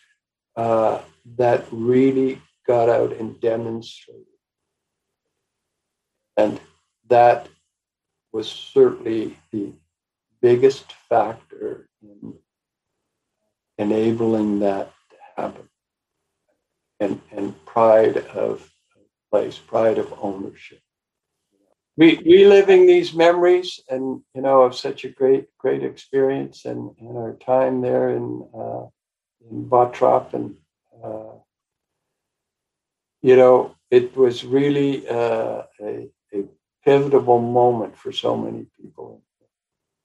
uh, 0.57 1.01
that 1.39 1.65
really 1.73 2.41
got 2.67 2.91
out 2.91 3.15
and 3.15 3.41
demonstrated. 3.41 4.27
And 6.37 6.61
that 7.09 7.49
was 8.31 8.49
certainly 8.51 9.39
the 9.51 9.73
biggest 10.43 10.93
factor 11.09 11.89
in 12.03 12.35
enabling 13.79 14.61
that 14.61 14.93
to 15.11 15.17
happen. 15.37 15.69
And, 17.01 17.21
and 17.33 17.65
pride 17.65 18.19
of 18.29 18.71
place, 19.31 19.59
pride 19.59 19.99
of 19.99 20.13
ownership. 20.21 20.81
Re- 21.97 22.23
reliving 22.25 22.87
these 22.87 23.13
memories 23.13 23.81
and 23.89 24.23
you 24.35 24.41
know 24.41 24.63
of 24.63 24.75
such 24.75 25.05
a 25.05 25.11
great 25.11 25.47
great 25.59 25.83
experience 25.83 26.65
and, 26.65 26.91
and 26.99 27.19
our 27.19 27.35
time 27.35 27.83
there 27.83 28.11
in 28.11 28.49
uh, 28.55 28.85
in 29.51 29.69
Bottrop 29.69 30.33
and 30.33 30.55
uh, 31.05 31.35
you 33.21 33.37
know 33.37 33.75
it 33.91 34.17
was 34.17 34.43
really 34.43 35.07
uh, 35.07 35.63
a, 35.83 36.09
a 36.33 36.45
pivotal 36.83 37.41
moment 37.41 37.99
for 37.99 38.11
so 38.11 38.39
many 38.39 38.67
people 38.81 39.23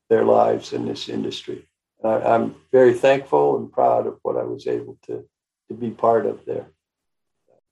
their 0.09 0.23
lives 0.23 0.73
in 0.73 0.85
this 0.85 1.09
industry. 1.09 1.67
I, 2.03 2.35
am 2.35 2.55
very 2.71 2.93
thankful 2.93 3.57
and 3.57 3.71
proud 3.71 4.07
of 4.07 4.19
what 4.21 4.37
I 4.37 4.43
was 4.43 4.67
able 4.67 4.97
to 5.07 5.25
to 5.67 5.73
be 5.73 5.89
part 5.89 6.25
of 6.25 6.45
there. 6.45 6.67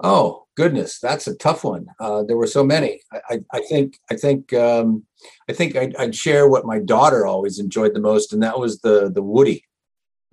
Oh 0.02 0.46
goodness, 0.56 1.00
that's 1.00 1.28
a 1.28 1.36
tough 1.36 1.64
one. 1.64 1.88
Uh, 2.00 2.24
there 2.24 2.38
were 2.38 2.48
so 2.48 2.64
many. 2.64 3.02
I, 3.12 3.20
I, 3.30 3.40
I 3.54 3.60
think 3.62 4.00
I 4.12 4.16
think 4.16 4.54
um, 4.54 5.06
I 5.50 5.54
think 5.54 5.76
I'd, 5.76 5.96
I'd, 5.96 6.16
share 6.16 6.50
what 6.50 6.66
my 6.66 6.80
daughter 6.80 7.26
always 7.26 7.60
enjoyed 7.60 7.94
the 7.94 8.02
most, 8.02 8.34
and 8.34 8.44
that 8.44 8.60
was 8.60 8.82
the 8.82 9.10
the 9.10 9.24
Woody, 9.24 9.64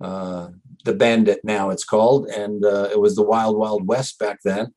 uh, 0.01 0.49
the 0.83 0.93
Bandit. 0.93 1.41
Now 1.43 1.69
it's 1.69 1.85
called, 1.85 2.27
and 2.27 2.65
uh, 2.65 2.89
it 2.91 2.99
was 2.99 3.15
the 3.15 3.23
Wild 3.23 3.57
Wild 3.57 3.87
West 3.87 4.19
back 4.19 4.39
then. 4.43 4.73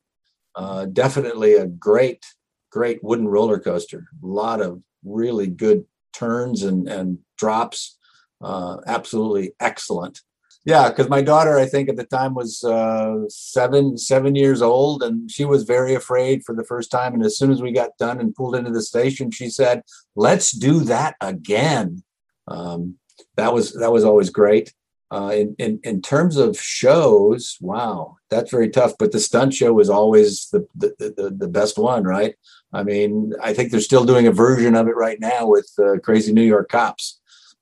Uh, 0.54 0.86
definitely 0.86 1.54
a 1.54 1.66
great 1.66 2.24
great 2.70 3.02
wooden 3.02 3.26
roller 3.26 3.58
coaster. 3.58 4.06
A 4.22 4.26
lot 4.26 4.60
of 4.60 4.82
really 5.04 5.46
good 5.46 5.84
turns 6.16 6.62
and, 6.62 6.88
and 6.88 7.18
drops. 7.36 7.98
Uh, 8.40 8.78
absolutely 8.86 9.52
excellent. 9.60 10.20
Yeah, 10.64 10.88
because 10.88 11.08
my 11.08 11.22
daughter, 11.22 11.56
I 11.56 11.66
think 11.66 11.88
at 11.88 11.96
the 11.96 12.04
time 12.04 12.34
was 12.34 12.64
uh, 12.64 13.28
seven 13.28 13.96
seven 13.96 14.34
years 14.34 14.62
old, 14.62 15.04
and 15.04 15.30
she 15.30 15.44
was 15.44 15.62
very 15.62 15.94
afraid 15.94 16.42
for 16.44 16.56
the 16.56 16.64
first 16.64 16.90
time. 16.90 17.14
And 17.14 17.24
as 17.24 17.38
soon 17.38 17.52
as 17.52 17.62
we 17.62 17.70
got 17.70 17.96
done 17.98 18.18
and 18.18 18.34
pulled 18.34 18.56
into 18.56 18.72
the 18.72 18.82
station, 18.82 19.30
she 19.30 19.48
said, 19.48 19.82
"Let's 20.16 20.50
do 20.50 20.80
that 20.80 21.14
again." 21.20 22.02
Um, 22.48 22.96
that 23.36 23.54
was 23.54 23.74
that 23.74 23.92
was 23.92 24.02
always 24.02 24.30
great. 24.30 24.74
Uh, 25.12 25.30
in, 25.32 25.54
in 25.58 25.80
in 25.84 26.02
terms 26.02 26.36
of 26.36 26.58
shows, 26.58 27.56
wow, 27.60 28.16
that's 28.28 28.50
very 28.50 28.68
tough. 28.68 28.94
But 28.98 29.12
the 29.12 29.20
stunt 29.20 29.54
show 29.54 29.72
was 29.72 29.88
always 29.88 30.48
the 30.50 30.66
the, 30.74 30.94
the, 30.98 31.30
the 31.30 31.48
best 31.48 31.78
one, 31.78 32.02
right? 32.02 32.34
I 32.72 32.82
mean, 32.82 33.32
I 33.40 33.54
think 33.54 33.70
they're 33.70 33.80
still 33.80 34.04
doing 34.04 34.26
a 34.26 34.32
version 34.32 34.74
of 34.74 34.88
it 34.88 34.96
right 34.96 35.20
now 35.20 35.46
with 35.46 35.70
uh, 35.78 35.98
Crazy 36.02 36.32
New 36.32 36.42
York 36.42 36.68
Cops. 36.68 37.20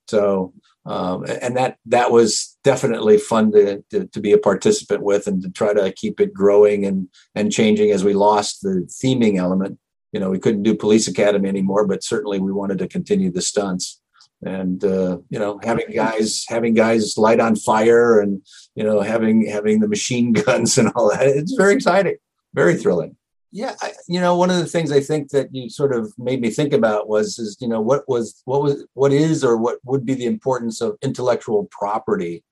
So, 0.09 0.55
um, 0.86 1.26
and 1.42 1.55
that 1.59 1.76
that 1.86 2.11
was 2.11 2.57
definitely 2.64 3.18
fun 3.18 3.53
to, 3.53 3.84
to, 3.90 4.07
to 4.07 4.20
be 4.20 4.32
a 4.32 4.38
participant 4.38 5.03
with 5.03 5.26
and 5.26 5.42
to 5.42 5.51
try 5.51 5.74
to 5.74 5.92
keep 5.92 6.20
it 6.20 6.32
growing 6.32 6.86
and 6.86 7.09
and 7.34 7.53
changing 7.53 7.90
as 7.90 8.05
we 8.05 8.14
lost 8.14 8.62
the 8.62 8.88
theming 8.88 9.36
element. 9.36 9.78
You 10.12 10.20
know, 10.20 10.30
we 10.30 10.38
couldn't 10.38 10.62
do 10.62 10.74
Police 10.74 11.09
Academy 11.09 11.51
anymore, 11.51 11.86
but 11.86 12.05
certainly 12.05 12.38
we 12.38 12.53
wanted 12.53 12.78
to 12.78 12.88
continue 12.88 13.30
the 13.30 13.42
stunts 13.42 14.01
and 14.45 14.84
uh, 14.84 15.18
you 15.30 15.38
know 15.38 15.59
having 15.62 15.86
guys 15.95 16.45
having 16.49 16.74
guys 16.74 17.16
light 17.16 17.40
on 17.40 17.57
fire 17.57 18.20
and 18.20 18.42
you 18.74 18.84
know 18.84 19.01
having 19.01 19.47
having 19.47 19.80
the 19.80 19.88
machine 19.88 20.32
guns 20.45 20.78
and 20.78 20.90
all 20.95 21.11
that 21.11 21.26
it's 21.26 21.55
very 21.55 21.74
exciting 21.74 22.16
very 22.55 22.76
thrilling. 22.76 23.16
Yeah 23.51 23.74
I, 23.80 23.92
you 24.09 24.20
know 24.20 24.36
one 24.36 24.51
of 24.51 24.57
the 24.57 24.66
things 24.66 24.90
i 24.90 25.01
think 25.01 25.30
that 25.30 25.55
you 25.55 25.70
sort 25.70 25.95
of 25.95 26.12
made 26.18 26.40
me 26.40 26.51
think 26.51 26.72
about 26.72 27.09
was 27.09 27.38
is 27.38 27.57
you 27.61 27.68
know 27.68 27.80
what 27.80 28.09
was 28.09 28.42
what 28.45 28.62
was 28.62 28.84
what 28.95 29.12
is 29.12 29.44
or 29.44 29.56
what 29.56 29.78
would 29.85 30.05
be 30.05 30.14
the 30.14 30.27
importance 30.27 30.81
of 30.81 30.97
intellectual 31.02 31.69
property 31.70 32.43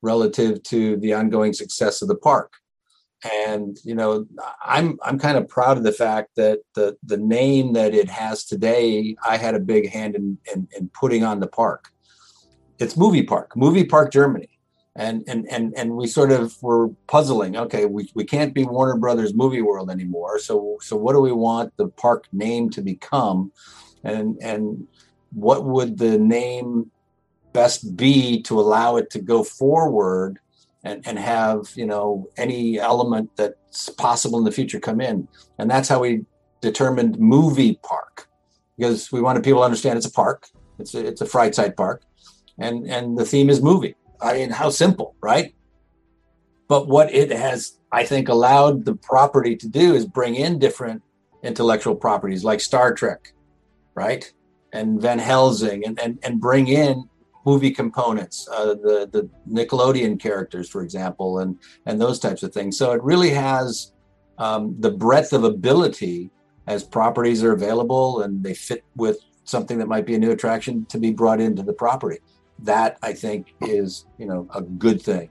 relative 0.00 0.62
to 0.62 0.96
the 0.98 1.12
ongoing 1.12 1.52
success 1.52 2.02
of 2.02 2.08
the 2.08 2.14
park 2.14 2.52
and 3.24 3.78
you 3.84 3.94
know 3.94 4.26
i'm 4.64 4.98
i'm 5.02 5.18
kind 5.18 5.36
of 5.36 5.48
proud 5.48 5.76
of 5.76 5.82
the 5.82 5.92
fact 5.92 6.30
that 6.36 6.60
the 6.74 6.96
the 7.02 7.16
name 7.16 7.72
that 7.72 7.94
it 7.94 8.08
has 8.08 8.44
today 8.44 9.16
i 9.26 9.36
had 9.36 9.54
a 9.54 9.60
big 9.60 9.88
hand 9.88 10.14
in 10.14 10.38
in, 10.54 10.68
in 10.76 10.88
putting 10.90 11.24
on 11.24 11.40
the 11.40 11.46
park. 11.46 11.88
It's 12.78 12.96
movie 12.96 13.24
park 13.24 13.56
movie 13.56 13.84
park 13.84 14.12
germany. 14.12 14.50
And 14.96 15.22
and 15.28 15.46
and 15.48 15.72
and 15.76 15.96
we 15.96 16.08
sort 16.08 16.32
of 16.32 16.60
were 16.60 16.88
puzzling 17.06 17.56
okay 17.56 17.86
we, 17.86 18.10
we 18.16 18.24
can't 18.24 18.52
be 18.52 18.64
warner 18.64 18.96
brothers 18.96 19.32
movie 19.32 19.62
world 19.62 19.90
anymore 19.90 20.40
so 20.40 20.76
so 20.80 20.96
what 20.96 21.12
do 21.12 21.20
we 21.20 21.30
want 21.30 21.76
the 21.76 21.86
park 21.86 22.26
name 22.32 22.68
to 22.70 22.82
become? 22.82 23.52
And 24.02 24.36
and 24.42 24.88
what 25.32 25.64
would 25.64 25.98
the 25.98 26.18
name 26.18 26.90
best 27.52 27.96
be 27.96 28.42
to 28.42 28.58
allow 28.58 28.96
it 28.96 29.10
to 29.10 29.20
go 29.20 29.44
forward 29.44 30.40
and, 30.88 31.06
and 31.06 31.18
have 31.18 31.60
you 31.74 31.86
know 31.86 32.28
any 32.36 32.78
element 32.78 33.30
that's 33.36 33.88
possible 33.90 34.38
in 34.38 34.44
the 34.44 34.56
future 34.58 34.80
come 34.80 35.00
in 35.00 35.28
and 35.58 35.70
that's 35.70 35.88
how 35.88 36.00
we 36.00 36.24
determined 36.60 37.18
movie 37.18 37.78
park 37.82 38.28
because 38.76 39.12
we 39.12 39.20
wanted 39.20 39.42
people 39.44 39.60
to 39.60 39.64
understand 39.64 39.96
it's 39.96 40.06
a 40.06 40.10
park 40.10 40.48
it's 40.78 40.94
a, 40.94 41.06
it's 41.06 41.20
a 41.20 41.26
Freizeit 41.26 41.76
park 41.76 42.02
and 42.58 42.86
and 42.86 43.16
the 43.18 43.24
theme 43.24 43.50
is 43.50 43.62
movie 43.62 43.94
I 44.20 44.34
mean, 44.34 44.50
how 44.50 44.70
simple, 44.70 45.14
right? 45.20 45.54
But 46.68 46.88
what 46.88 47.12
it 47.12 47.30
has, 47.30 47.78
I 47.92 48.04
think, 48.04 48.28
allowed 48.28 48.84
the 48.84 48.94
property 48.94 49.56
to 49.56 49.68
do 49.68 49.94
is 49.94 50.06
bring 50.06 50.34
in 50.34 50.58
different 50.58 51.02
intellectual 51.42 51.94
properties 51.94 52.44
like 52.44 52.60
Star 52.60 52.92
Trek, 52.94 53.32
right? 53.94 54.30
And 54.72 55.00
Van 55.00 55.18
Helsing, 55.18 55.86
and, 55.86 55.98
and, 56.00 56.18
and 56.22 56.40
bring 56.40 56.68
in 56.68 57.08
movie 57.50 57.70
components, 57.70 58.36
uh, 58.52 58.74
the, 58.86 58.96
the 59.14 59.22
Nickelodeon 59.58 60.20
characters, 60.20 60.68
for 60.68 60.82
example, 60.82 61.28
and, 61.38 61.50
and 61.86 61.94
those 61.98 62.18
types 62.18 62.42
of 62.42 62.50
things. 62.52 62.76
So 62.80 62.92
it 62.92 63.02
really 63.02 63.30
has 63.30 63.92
um, 64.36 64.62
the 64.78 64.90
breadth 64.90 65.32
of 65.32 65.44
ability 65.44 66.30
as 66.66 66.84
properties 66.84 67.42
are 67.42 67.54
available 67.60 68.22
and 68.22 68.30
they 68.46 68.54
fit 68.68 68.84
with 68.96 69.18
something 69.44 69.78
that 69.78 69.88
might 69.94 70.06
be 70.10 70.14
a 70.14 70.18
new 70.18 70.32
attraction 70.36 70.84
to 70.92 70.98
be 70.98 71.10
brought 71.10 71.40
into 71.40 71.62
the 71.62 71.72
property. 71.72 72.18
That 72.72 72.98
I 73.02 73.12
think 73.14 73.40
is, 73.62 74.04
you 74.18 74.26
know, 74.26 74.40
a 74.54 74.60
good 74.60 75.00
thing. 75.00 75.30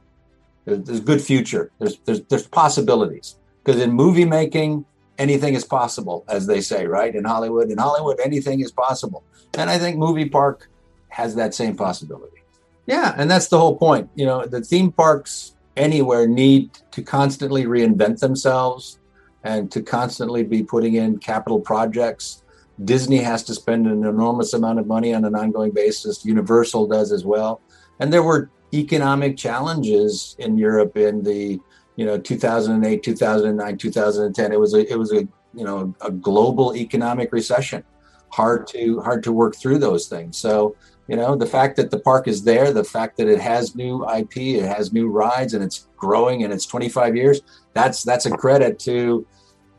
There's, 0.65 0.81
there's 0.85 1.03
good 1.11 1.21
future. 1.21 1.71
There's, 1.79 1.95
there's, 2.05 2.21
there's 2.29 2.47
possibilities 2.47 3.35
because 3.63 3.79
in 3.79 3.91
movie 3.91 4.25
making, 4.25 4.85
anything 5.17 5.53
is 5.53 5.65
possible, 5.79 6.25
as 6.37 6.47
they 6.47 6.61
say, 6.61 6.87
right? 6.87 7.13
In 7.19 7.25
Hollywood, 7.25 7.69
in 7.69 7.77
Hollywood, 7.77 8.17
anything 8.29 8.59
is 8.61 8.71
possible. 8.71 9.21
And 9.59 9.69
I 9.69 9.77
think 9.77 9.97
Movie 9.97 10.29
Park 10.29 10.69
has 11.17 11.33
that 11.33 11.55
same 11.55 11.75
possibility. 11.75 12.43
Yeah, 12.85 13.15
and 13.17 13.29
that's 13.29 13.47
the 13.47 13.57
whole 13.57 13.75
point. 13.75 14.07
You 14.13 14.27
know, 14.27 14.45
the 14.45 14.61
theme 14.61 14.91
parks 14.91 15.55
anywhere 15.75 16.27
need 16.27 16.69
to 16.91 17.01
constantly 17.01 17.65
reinvent 17.65 18.19
themselves 18.19 18.99
and 19.43 19.71
to 19.71 19.81
constantly 19.81 20.43
be 20.43 20.61
putting 20.61 20.93
in 20.93 21.17
capital 21.17 21.59
projects. 21.59 22.43
Disney 22.85 23.17
has 23.17 23.41
to 23.45 23.55
spend 23.55 23.87
an 23.87 24.05
enormous 24.05 24.53
amount 24.53 24.77
of 24.77 24.85
money 24.85 25.11
on 25.15 25.25
an 25.25 25.33
ongoing 25.33 25.71
basis. 25.71 26.23
Universal 26.23 26.85
does 26.87 27.11
as 27.11 27.25
well. 27.25 27.61
And 27.99 28.13
there 28.13 28.21
were 28.21 28.51
economic 28.71 29.37
challenges 29.37 30.35
in 30.37 30.55
Europe 30.55 30.97
in 30.97 31.23
the 31.23 31.59
you 31.95 32.05
know 32.05 32.19
2008 32.19 33.01
2009 33.01 33.77
2010 33.77 34.51
it 34.51 34.59
was 34.59 34.73
a 34.75 34.91
it 34.91 34.99
was 34.99 35.11
a 35.13 35.21
you 35.55 35.63
know 35.63 35.95
a 36.01 36.11
global 36.11 36.75
economic 36.75 37.31
recession 37.31 37.81
hard 38.29 38.67
to 38.67 38.99
hard 38.99 39.23
to 39.23 39.31
work 39.31 39.55
through 39.55 39.79
those 39.79 40.07
things 40.07 40.37
so 40.37 40.75
you 41.07 41.15
know 41.15 41.35
the 41.35 41.45
fact 41.45 41.75
that 41.77 41.91
the 41.91 41.99
park 41.99 42.27
is 42.27 42.43
there 42.43 42.71
the 42.71 42.83
fact 42.83 43.17
that 43.17 43.27
it 43.27 43.39
has 43.39 43.75
new 43.75 44.07
ip 44.09 44.35
it 44.35 44.65
has 44.65 44.91
new 44.93 45.07
rides 45.07 45.53
and 45.53 45.63
it's 45.63 45.87
growing 45.97 46.43
and 46.43 46.53
it's 46.53 46.65
25 46.65 47.15
years 47.15 47.41
that's 47.73 48.03
that's 48.03 48.25
a 48.25 48.31
credit 48.31 48.79
to 48.79 49.25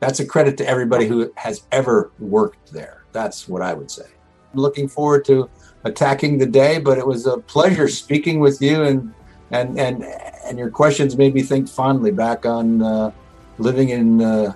that's 0.00 0.20
a 0.20 0.26
credit 0.26 0.56
to 0.56 0.66
everybody 0.66 1.06
who 1.06 1.32
has 1.36 1.64
ever 1.72 2.10
worked 2.18 2.72
there 2.72 3.04
that's 3.12 3.48
what 3.48 3.62
i 3.62 3.72
would 3.72 3.90
say 3.90 4.06
I'm 4.52 4.60
looking 4.60 4.88
forward 4.88 5.24
to 5.26 5.50
attacking 5.84 6.38
the 6.38 6.46
day 6.46 6.78
but 6.78 6.98
it 6.98 7.06
was 7.06 7.26
a 7.26 7.38
pleasure 7.38 7.88
speaking 7.88 8.40
with 8.40 8.60
you 8.62 8.82
and 8.82 9.12
and 9.50 9.78
and 9.78 10.04
and 10.04 10.58
your 10.58 10.70
questions 10.70 11.16
made 11.16 11.34
me 11.34 11.42
think 11.42 11.68
fondly 11.68 12.10
back 12.10 12.46
on 12.46 12.82
uh, 12.82 13.10
living 13.58 13.90
in 13.90 14.22
uh, 14.22 14.52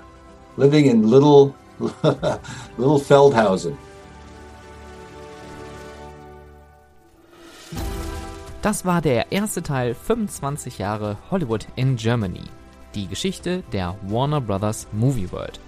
living 0.57 0.87
in 0.87 1.09
little 1.09 1.55
little 1.79 3.01
Feldhausen. 3.01 3.77
Das 8.63 8.85
war 8.85 9.01
der 9.01 9.33
erste 9.33 9.61
Teil 9.65 9.93
25 9.93 10.79
Jahre 10.79 11.17
Hollywood 11.33 11.67
in 11.75 11.97
Germany. 11.97 12.45
Die 12.95 13.09
Geschichte 13.09 13.65
der 13.73 13.97
Warner 14.03 14.41
Brothers 14.41 14.87
Movie 14.93 15.33
World. 15.33 15.59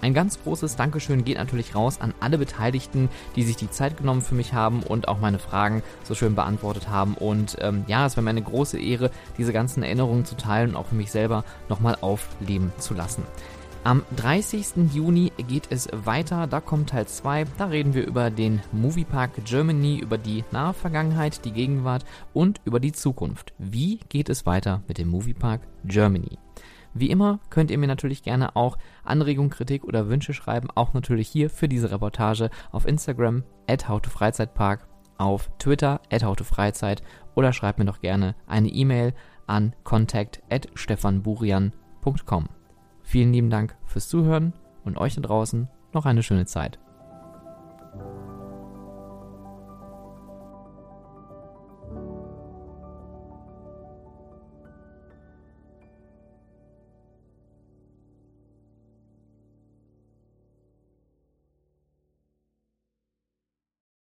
Ein 0.00 0.14
ganz 0.14 0.40
großes 0.40 0.76
Dankeschön 0.76 1.24
geht 1.24 1.38
natürlich 1.38 1.74
raus 1.74 2.00
an 2.00 2.14
alle 2.20 2.38
Beteiligten, 2.38 3.08
die 3.34 3.42
sich 3.42 3.56
die 3.56 3.72
Zeit 3.72 3.96
genommen 3.96 4.22
für 4.22 4.36
mich 4.36 4.52
haben 4.52 4.84
und 4.84 5.08
auch 5.08 5.18
meine 5.18 5.40
Fragen 5.40 5.82
so 6.04 6.14
schön 6.14 6.36
beantwortet 6.36 6.88
haben. 6.88 7.14
Und 7.14 7.56
ähm, 7.60 7.84
ja, 7.88 8.06
es 8.06 8.16
war 8.16 8.22
mir 8.22 8.30
eine 8.30 8.42
große 8.42 8.78
Ehre, 8.78 9.10
diese 9.36 9.52
ganzen 9.52 9.82
Erinnerungen 9.82 10.24
zu 10.24 10.36
teilen 10.36 10.70
und 10.70 10.76
auch 10.76 10.86
für 10.86 10.94
mich 10.94 11.10
selber 11.10 11.42
nochmal 11.68 11.96
aufleben 12.02 12.72
zu 12.78 12.94
lassen. 12.94 13.24
Am 13.84 14.02
30. 14.16 14.94
Juni 14.94 15.30
geht 15.46 15.66
es 15.68 15.90
weiter, 15.92 16.46
da 16.46 16.62
kommt 16.62 16.88
Teil 16.88 17.06
2, 17.06 17.44
da 17.58 17.66
reden 17.66 17.92
wir 17.92 18.06
über 18.06 18.30
den 18.30 18.62
Moviepark 18.72 19.44
Germany, 19.44 19.98
über 19.98 20.16
die 20.16 20.42
nahe 20.52 20.72
Vergangenheit, 20.72 21.44
die 21.44 21.52
Gegenwart 21.52 22.06
und 22.32 22.62
über 22.64 22.80
die 22.80 22.92
Zukunft. 22.92 23.52
Wie 23.58 23.98
geht 24.08 24.30
es 24.30 24.46
weiter 24.46 24.82
mit 24.88 24.96
dem 24.96 25.08
Moviepark 25.08 25.60
Germany? 25.84 26.38
Wie 26.94 27.10
immer 27.10 27.40
könnt 27.50 27.70
ihr 27.70 27.76
mir 27.76 27.86
natürlich 27.86 28.22
gerne 28.22 28.56
auch 28.56 28.78
Anregungen, 29.04 29.50
Kritik 29.50 29.84
oder 29.84 30.08
Wünsche 30.08 30.32
schreiben, 30.32 30.68
auch 30.74 30.94
natürlich 30.94 31.28
hier 31.28 31.50
für 31.50 31.68
diese 31.68 31.90
Reportage 31.90 32.48
auf 32.72 32.86
Instagram 32.86 33.42
at 33.68 33.86
howtofreizeitpark, 33.86 34.88
auf 35.18 35.50
Twitter 35.58 36.00
at 36.10 36.24
howtofreizeit 36.24 37.02
oder 37.34 37.52
schreibt 37.52 37.78
mir 37.78 37.84
doch 37.84 38.00
gerne 38.00 38.34
eine 38.46 38.68
E-Mail 38.68 39.12
an 39.46 39.74
contact 39.84 40.42
at 40.48 40.68
stefanburian.com. 40.74 42.48
Vielen 43.04 43.32
lieben 43.32 43.50
Dank 43.50 43.76
fürs 43.84 44.08
Zuhören 44.08 44.54
und 44.84 44.96
euch 44.96 45.14
da 45.14 45.20
draußen 45.20 45.68
noch 45.92 46.06
eine 46.06 46.22
schöne 46.22 46.46
Zeit. 46.46 46.78